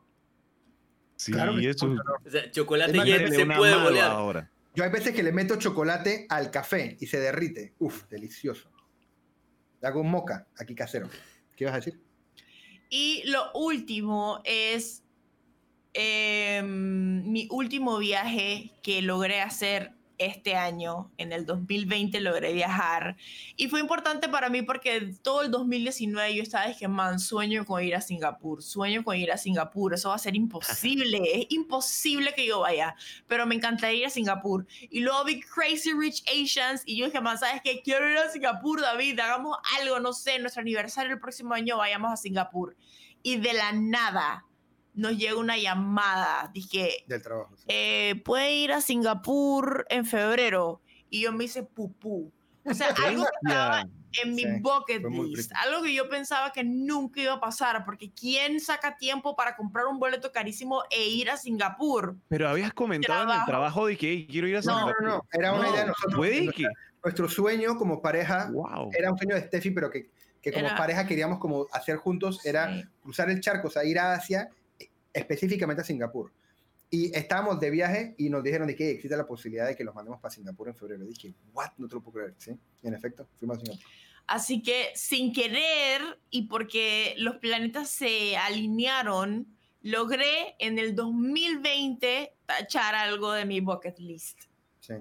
[1.15, 1.87] Sí, Claro sí eso.
[1.87, 2.13] funcionó.
[2.25, 4.11] O sea, chocolate Es jet se puede bolear.
[4.11, 4.49] ahora.
[4.75, 7.73] Yo hay veces que le meto chocolate al café y se derrite.
[7.79, 8.69] Uf, delicioso.
[9.81, 11.09] Le hago un moca aquí casero.
[11.55, 11.99] ¿Qué ibas a decir?
[12.91, 15.03] y lo último es
[15.93, 23.15] em, mi último viaje que logré hacer este año, en el 2020 logré viajar
[23.55, 27.81] y fue importante para mí porque todo el 2019 yo estaba dije, man, sueño con
[27.81, 32.33] ir a Singapur, sueño con ir a Singapur, eso va a ser imposible, es imposible
[32.35, 32.95] que yo vaya,
[33.27, 34.67] pero me encantaría ir a Singapur.
[34.89, 37.81] Y luego vi Crazy Rich Asians y yo dije, man, ¿sabes qué?
[37.81, 42.11] Quiero ir a Singapur, David, hagamos algo, no sé, nuestro aniversario el próximo año vayamos
[42.11, 42.75] a Singapur.
[43.23, 44.45] Y de la nada
[44.93, 47.55] nos llega una llamada, dije, Del trabajo.
[47.57, 47.65] sí.
[47.67, 50.81] eh, puede ir a Singapur en febrero.
[51.09, 52.31] Y yo me hice pupú.
[52.65, 53.81] O sea, algo que estaba
[54.21, 55.51] en mi Sí, bucket list.
[55.55, 57.83] Algo que yo pensaba que nunca iba a pasar.
[57.85, 62.15] Porque ¿quién saca tiempo para comprar un boleto carísimo e ir a Singapur?
[62.27, 63.87] Pero habías comentado en el Trabajo.
[63.87, 64.95] de que "Hey, quiero ir a No, Singapur.
[65.03, 65.25] no, no.
[65.31, 66.15] Era una No, idea de nosotros.
[66.15, 66.73] Puede Nuestra- que.
[67.03, 68.89] Nuestro sueño como pareja Wow.
[68.93, 70.09] era un sueño de Steffi, pero que,
[70.41, 72.83] que como Era- pareja queríamos como hacer juntos, era Sí.
[73.01, 74.49] cruzar el charco, o sea, ir a Asia,
[75.13, 76.31] específicamente a Singapur.
[76.91, 79.93] Y estábamos de viaje y nos dijeron de que existe la posibilidad de que los
[79.93, 81.03] mandemos para Singapur en febrero.
[81.03, 81.71] Y dije, what?
[81.77, 82.57] No te lo puedo creer, ¿sí?
[82.81, 83.85] Y en efecto, fuimos a Singapur.
[84.25, 89.47] Así que sin querer y porque los planetas se alinearon,
[89.81, 94.41] logré en el 2020 tachar algo de mi bucket list.
[94.79, 94.95] Sí.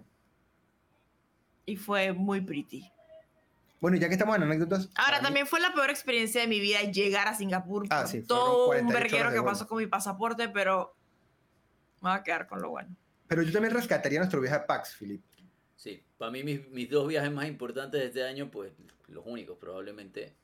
[1.66, 2.90] Y fue muy pretty.
[3.80, 4.88] Bueno, y ya que estamos en anécdotas.
[4.96, 7.86] Ahora, mí- también fue la peor experiencia de mi vida llegar a Singapur.
[7.90, 10.96] Ah, por sí, fueron todo un 48 verguero que pasó con mi pasaporte, pero
[12.00, 12.94] me va a quedar con lo bueno.
[13.28, 15.22] Pero yo también rescataría nuestro viaje a PAX, Philip.
[15.76, 18.72] Sí, para mí mis, mis dos viajes más importantes de este año, pues
[19.09, 20.34] los únicos probablemente.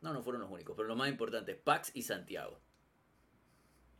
[0.00, 2.58] No, no fueron los únicos, pero los más importantes, Pax y Santiago.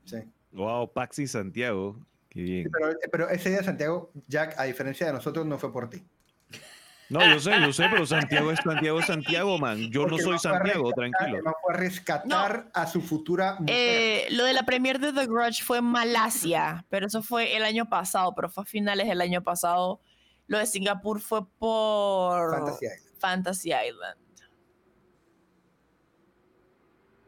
[0.05, 0.19] Sí.
[0.53, 1.99] Wow, Paxi Santiago.
[2.29, 2.71] Qué bien.
[2.71, 6.03] Pero, pero ese día, Santiago, Jack, a diferencia de nosotros, no fue por ti.
[7.11, 9.91] No, yo sé, yo sé, pero Santiago es Santiago, Santiago, man.
[9.91, 11.43] Yo no soy Santiago, rescatar- tranquilo.
[11.45, 13.75] man fue a rescatar a su futura mujer.
[13.77, 17.65] Eh, lo de la premier de The Grudge fue en Malasia, pero eso fue el
[17.65, 20.01] año pasado, pero fue a finales del año pasado.
[20.47, 23.19] Lo de Singapur fue por Fantasy Island.
[23.19, 24.19] Fantasy Island.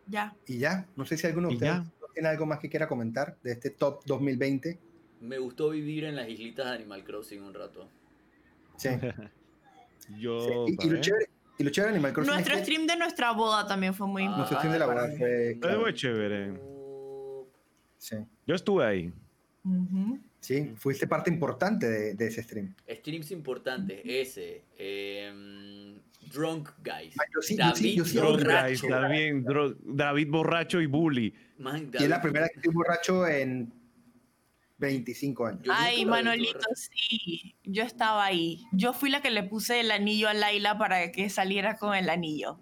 [0.09, 0.35] Ya.
[0.47, 1.81] Y ya, no sé si alguno de ustedes
[2.15, 4.79] tiene algo más que quiera comentar de este top 2020.
[5.21, 7.89] Me gustó vivir en las islitas de Animal Crossing un rato.
[8.79, 8.89] Sí.
[10.19, 10.67] Yo.
[10.67, 10.77] sí.
[10.81, 11.01] Y, y lo ver.
[11.01, 11.27] chévere,
[11.59, 14.25] y lo chévere Animal Crossing Nuestro es que stream de nuestra boda también fue muy
[14.25, 14.69] Ah, nuestro importante.
[14.69, 15.51] stream de la boda fue...
[15.53, 15.81] Eh, clave.
[15.81, 16.51] fue chévere.
[16.53, 17.47] Uh,
[17.99, 18.17] Sí.
[18.47, 19.13] Yo estuve ahí.
[19.65, 20.19] Ujú.
[20.39, 22.73] Sí, fuiste parte importante de, de ese stream.
[22.89, 24.63] streams importantes, ese.
[24.79, 25.99] em,
[26.33, 27.15] Drunk Guys.
[27.19, 28.17] Ah, yo sí, yo David sí, yo sí.
[28.19, 28.69] Drunk borracho.
[28.69, 29.45] Guys, también.
[29.45, 31.35] Dro- David borracho y bully.
[31.59, 33.73] Man, Y es David- la primera vez que estoy borracho en
[34.79, 35.63] 25 años.
[35.71, 37.57] Ay, Manolito, sí.
[37.65, 38.65] Yo estaba ahí.
[38.73, 42.11] Yo fui la que le puse el anillo a Laila para que saliera con el
[42.11, 42.59] anillo.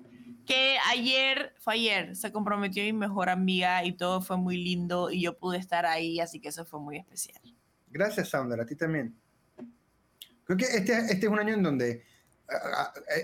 [0.46, 5.22] Que ayer, fue ayer, se comprometió mi mejor amiga y todo fue muy lindo y
[5.22, 7.40] yo pude estar ahí, así que eso fue muy especial.
[7.88, 9.16] Gracias, Sounder, a ti también.
[10.44, 12.04] Creo que este, este es un año en donde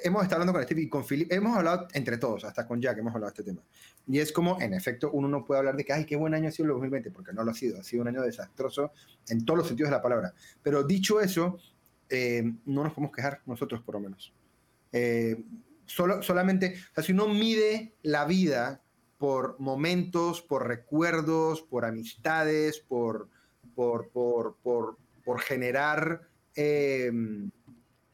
[0.03, 2.99] hemos estado hablando con Steve y con Philip, hemos hablado entre todos, hasta con Jack
[2.99, 3.63] hemos hablado de este tema.
[4.07, 6.49] Y es como, en efecto, uno no puede hablar de que, ay, qué buen año
[6.49, 8.93] ha sido el 2020, porque no lo ha sido, ha sido un año desastroso
[9.29, 10.33] en todos los sentidos de la palabra.
[10.63, 11.59] Pero dicho eso,
[12.09, 14.33] eh, no nos podemos quejar, nosotros por lo menos.
[14.93, 15.45] Eh,
[15.87, 18.83] solo, solamente, o sea, si uno mide la vida
[19.19, 23.29] por momentos, por recuerdos, por amistades, por,
[23.75, 26.23] por, por, por, por generar
[26.57, 27.13] eh,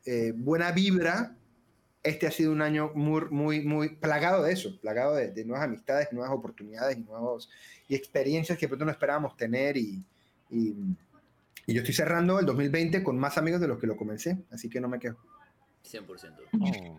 [0.06, 1.36] eh, buena vibra,
[2.02, 5.64] este ha sido un año muy, muy, muy plagado de eso, plagado de, de nuevas
[5.64, 7.50] amistades, nuevas oportunidades y, nuevos,
[7.88, 9.76] y experiencias que pronto no esperábamos tener.
[9.76, 10.04] Y,
[10.50, 10.74] y,
[11.66, 14.70] y yo estoy cerrando el 2020 con más amigos de los que lo comencé, así
[14.70, 15.18] que no me quejo.
[15.84, 16.34] 100%.
[16.62, 16.94] Ay.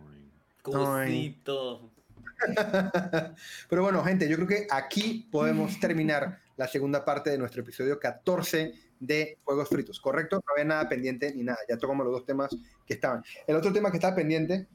[0.61, 1.91] Cosito.
[3.69, 7.99] Pero bueno, gente, yo creo que aquí podemos terminar la segunda parte de nuestro episodio
[7.99, 10.37] 14 de Juegos Fritos, ¿correcto?
[10.37, 12.55] No había nada pendiente ni nada, ya tocamos los dos temas
[12.85, 13.23] que estaban.
[13.45, 14.67] El otro tema que está pendiente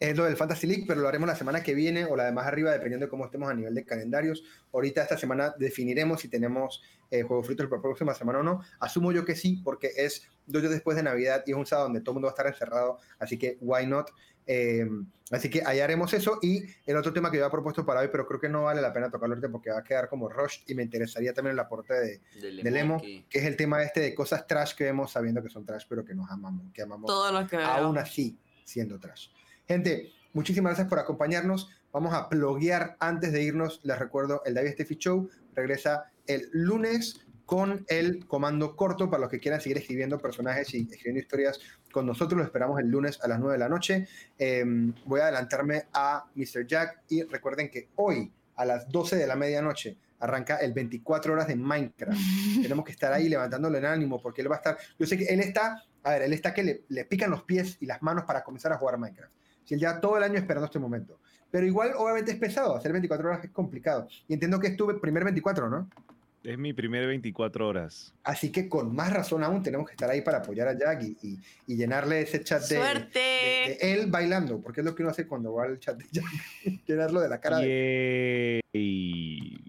[0.00, 2.32] es lo del Fantasy League, pero lo haremos la semana que viene o la de
[2.32, 4.42] más arriba, dependiendo de cómo estemos a nivel de calendarios.
[4.72, 8.62] Ahorita esta semana definiremos si tenemos eh, Juegos Fritos la próxima semana o no.
[8.80, 11.88] Asumo yo que sí, porque es dos días después de Navidad y es un sábado
[11.88, 14.10] donde todo el mundo va a estar encerrado, así que why not?
[14.52, 14.84] Eh,
[15.30, 16.40] así que ahí haremos eso.
[16.42, 18.82] Y el otro tema que yo había propuesto para hoy, pero creo que no vale
[18.82, 21.60] la pena tocarlo ahorita porque va a quedar como rush y me interesaría también el
[21.60, 23.26] aporte de, Del del emo, Emoki.
[23.30, 26.04] que es el tema este de cosas trash que vemos sabiendo que son trash, pero
[26.04, 27.66] que nos amamos, que amamos Todo lo que veo.
[27.66, 29.28] aún así siendo trash.
[29.68, 31.70] Gente, muchísimas gracias por acompañarnos.
[31.92, 33.80] Vamos a bloguear antes de irnos.
[33.84, 37.20] Les recuerdo, el David Steffi Show regresa el lunes
[37.50, 41.58] con el comando corto para los que quieran seguir escribiendo personajes y escribiendo historias
[41.90, 42.38] con nosotros.
[42.38, 44.06] Lo esperamos el lunes a las 9 de la noche.
[44.38, 44.64] Eh,
[45.04, 46.64] voy a adelantarme a Mr.
[46.64, 51.48] Jack y recuerden que hoy a las 12 de la medianoche arranca el 24 horas
[51.48, 52.16] de Minecraft.
[52.62, 54.78] Tenemos que estar ahí levantándole el ánimo porque él va a estar.
[54.96, 57.78] Yo sé que él está, a ver, él está que le, le pican los pies
[57.80, 59.34] y las manos para comenzar a jugar Minecraft.
[59.64, 61.18] Si él ya todo el año esperando este momento.
[61.50, 62.76] Pero igual, obviamente, es pesado.
[62.76, 64.06] Hacer 24 horas es complicado.
[64.28, 65.90] Y entiendo que estuve primer 24, ¿no?
[66.42, 68.14] Es mi primer 24 horas.
[68.24, 71.16] Así que con más razón aún tenemos que estar ahí para apoyar a Jack y,
[71.28, 73.18] y- y llenarle ese chat de, ¡Suerte!
[73.18, 76.06] de- de él bailando, porque es lo que uno hace cuando va al chat de
[76.10, 76.24] Jack.
[76.86, 79.60] Llenarlo de la cara de Yay.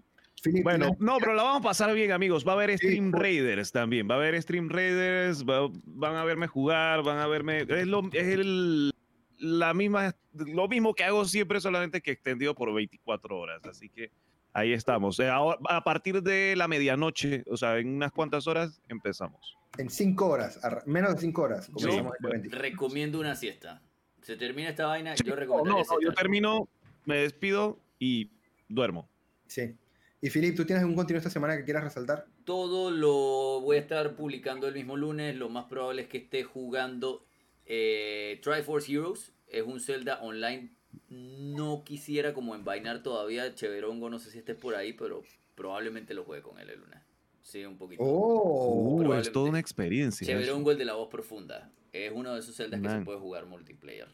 [0.42, 0.64] Philip.
[0.64, 2.46] Bueno, ¿tienes- no, pero la vamos a pasar bien, amigos.
[2.46, 4.08] Va a haber Stream Raiders también.
[4.10, 5.44] Va a haber Stream Raiders.
[5.44, 7.66] va- van a verme jugar, van a verme.
[7.68, 8.92] Es, lo, es el,
[9.38, 13.64] la misma, lo mismo que hago siempre, solamente que extendido por 24 horas.
[13.66, 14.10] Así que
[14.52, 15.18] ahí estamos.
[15.20, 19.56] Eh, ahora- a partir de la medianoche, o sea, en unas cuantas horas, empezamos.
[19.78, 21.66] En cinco horas, menos de cinco horas.
[21.66, 22.40] Sí, comenzamos bueno.
[22.40, 22.56] 20.
[22.56, 23.80] Recomiendo una siesta.
[24.20, 26.68] Se termina esta vaina, Sí, yo no, recomendaría no, no, yo termino,
[27.06, 28.30] me despido y
[28.68, 29.08] duermo.
[29.46, 29.74] Sí.
[30.20, 32.26] Y Philip, ¿tú tienes algún contenido esta semana que quieras resaltar?
[32.44, 35.34] Todo lo voy a estar publicando el mismo lunes.
[35.34, 37.24] Lo más probable es que esté jugando
[37.66, 39.32] eh, Triforce Heroes.
[39.48, 40.70] Es un Zelda online.
[41.10, 43.54] No quisiera como envainar todavía.
[43.54, 45.22] Cheverongo, no sé si estés por ahí, pero
[45.54, 46.98] probablemente lo juegue con él el lunes.
[47.42, 48.02] Sí, un poquito.
[48.04, 50.26] Oh, Uh, es toda una experiencia.
[50.26, 51.70] Cheverongo, el de la voz profunda.
[51.92, 54.08] Es uno de esos celdas que se puede jugar multiplayer.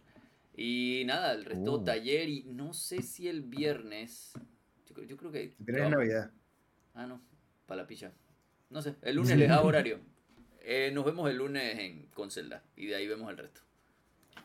[0.56, 1.84] Y nada, el resto Oh.
[1.84, 4.32] taller y no sé si el viernes.
[4.86, 5.54] Yo, creo- yo creo que.
[5.64, 6.30] Pero es Navidad.
[6.94, 7.20] Ah, no,
[7.66, 8.12] para la picha.
[8.70, 10.00] No sé, el lunes les hago horario.
[10.70, 13.62] Eh, nos vemos el lunes en, con Zelda y de ahí vemos el resto.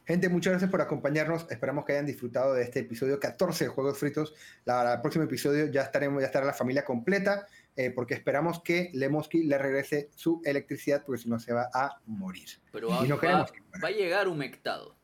[0.05, 1.45] Gente, muchas gracias por acompañarnos.
[1.49, 4.34] Esperamos que hayan disfrutado de este episodio 14 de Juegos Fritos.
[4.65, 7.47] La, el próximo episodio ya estaremos, ya estará la familia completa,
[7.77, 12.01] eh, porque esperamos que Lemoski le regrese su electricidad, porque si no se va a
[12.05, 12.49] morir.
[12.73, 13.80] Pero Y no va- queremos que muera.
[13.81, 14.97] va a llegar humectado.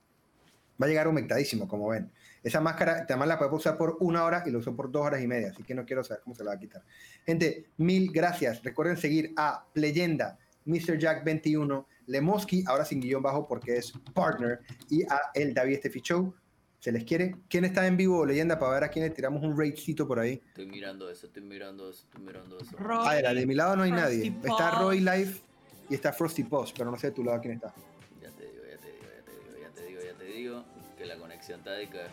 [0.82, 2.12] Va a llegar humectadísimo, como ven.
[2.44, 5.22] Esa máscara, además la puedo usar por una hora y lo uso por dos horas
[5.22, 6.84] y media, así que no quiero saber cómo se la va a quitar.
[7.26, 8.62] Gente, mil gracias.
[8.64, 10.98] Recuerden seguir a Leyenda, Mr.
[10.98, 14.60] Jack 21, Lemoski, ahora sin guion bajo porque es partner,
[14.90, 16.34] y a el David Steffi Show.
[16.80, 17.36] ¿Se les quiere?
[17.50, 20.42] ¿Quién está en vivo, Leyenda, para ver a quién le tiramos un raidcito por ahí?
[20.48, 22.78] Estoy mirando eso, estoy mirando eso, estoy mirando eso.
[22.78, 24.34] Roy, Ah, era, de mi lado no hay Frosty nadie.
[24.50, 24.80] Está.
[24.80, 25.42] Roy Live
[25.90, 27.74] y está Frosty Post, pero no sé de tu lado quién está.
[28.22, 30.64] Ya te digo, ya te digo, ya te digo, ya te digo, ya te digo.
[30.98, 32.08] Que la conexión está de acá.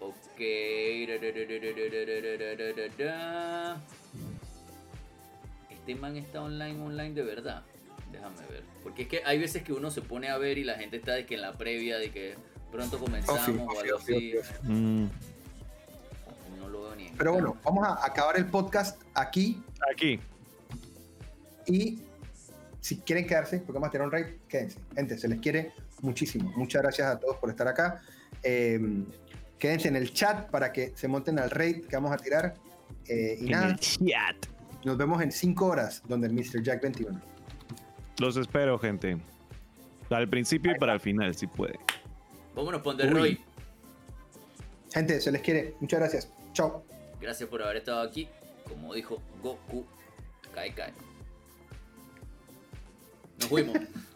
[0.00, 0.40] Ok.
[5.70, 7.64] Este man está online, online de verdad.
[8.14, 8.62] Déjame ver.
[8.82, 11.12] Porque es que hay veces que uno se pone a ver y la gente está
[11.14, 12.36] de que en la previa, de que
[12.70, 14.36] pronto comenzamos Ofi, o ofi, algo ofi, así.
[14.38, 14.68] ofi, ofi.
[14.72, 15.08] Mm,
[16.60, 20.18] No lo veo ni en Pero bueno, vamos a acabar el podcast aquí aquí.
[21.66, 21.98] y
[22.80, 24.78] si quieren quedarse, porque vamos a tener un raid, quédense.
[24.94, 25.72] Gente, se les quiere
[26.02, 26.52] muchísimo.
[26.56, 28.02] Muchas gracias a todos por estar acá.
[28.42, 28.78] Eh,
[29.58, 32.52] quédense en el chat para que se monten al raid que vamos a tirar.
[33.08, 34.36] Eh, y En nada, el chat.
[34.84, 36.62] nos vemos en 5 horas, donde el Mr.
[36.62, 37.18] Jack 21.
[38.18, 39.18] Los espero, gente.
[40.10, 41.78] Al principio y para el final, si puede.
[42.54, 43.12] Vámonos, Ponder Uy.
[43.12, 43.40] Roy.
[44.92, 45.74] Gente, se les quiere.
[45.80, 46.32] Muchas gracias.
[46.52, 46.84] Chao.
[47.20, 48.28] Gracias por haber estado aquí.
[48.68, 49.84] Como dijo Goku,
[50.54, 50.92] cae, cae.
[53.40, 53.76] Nos fuimos.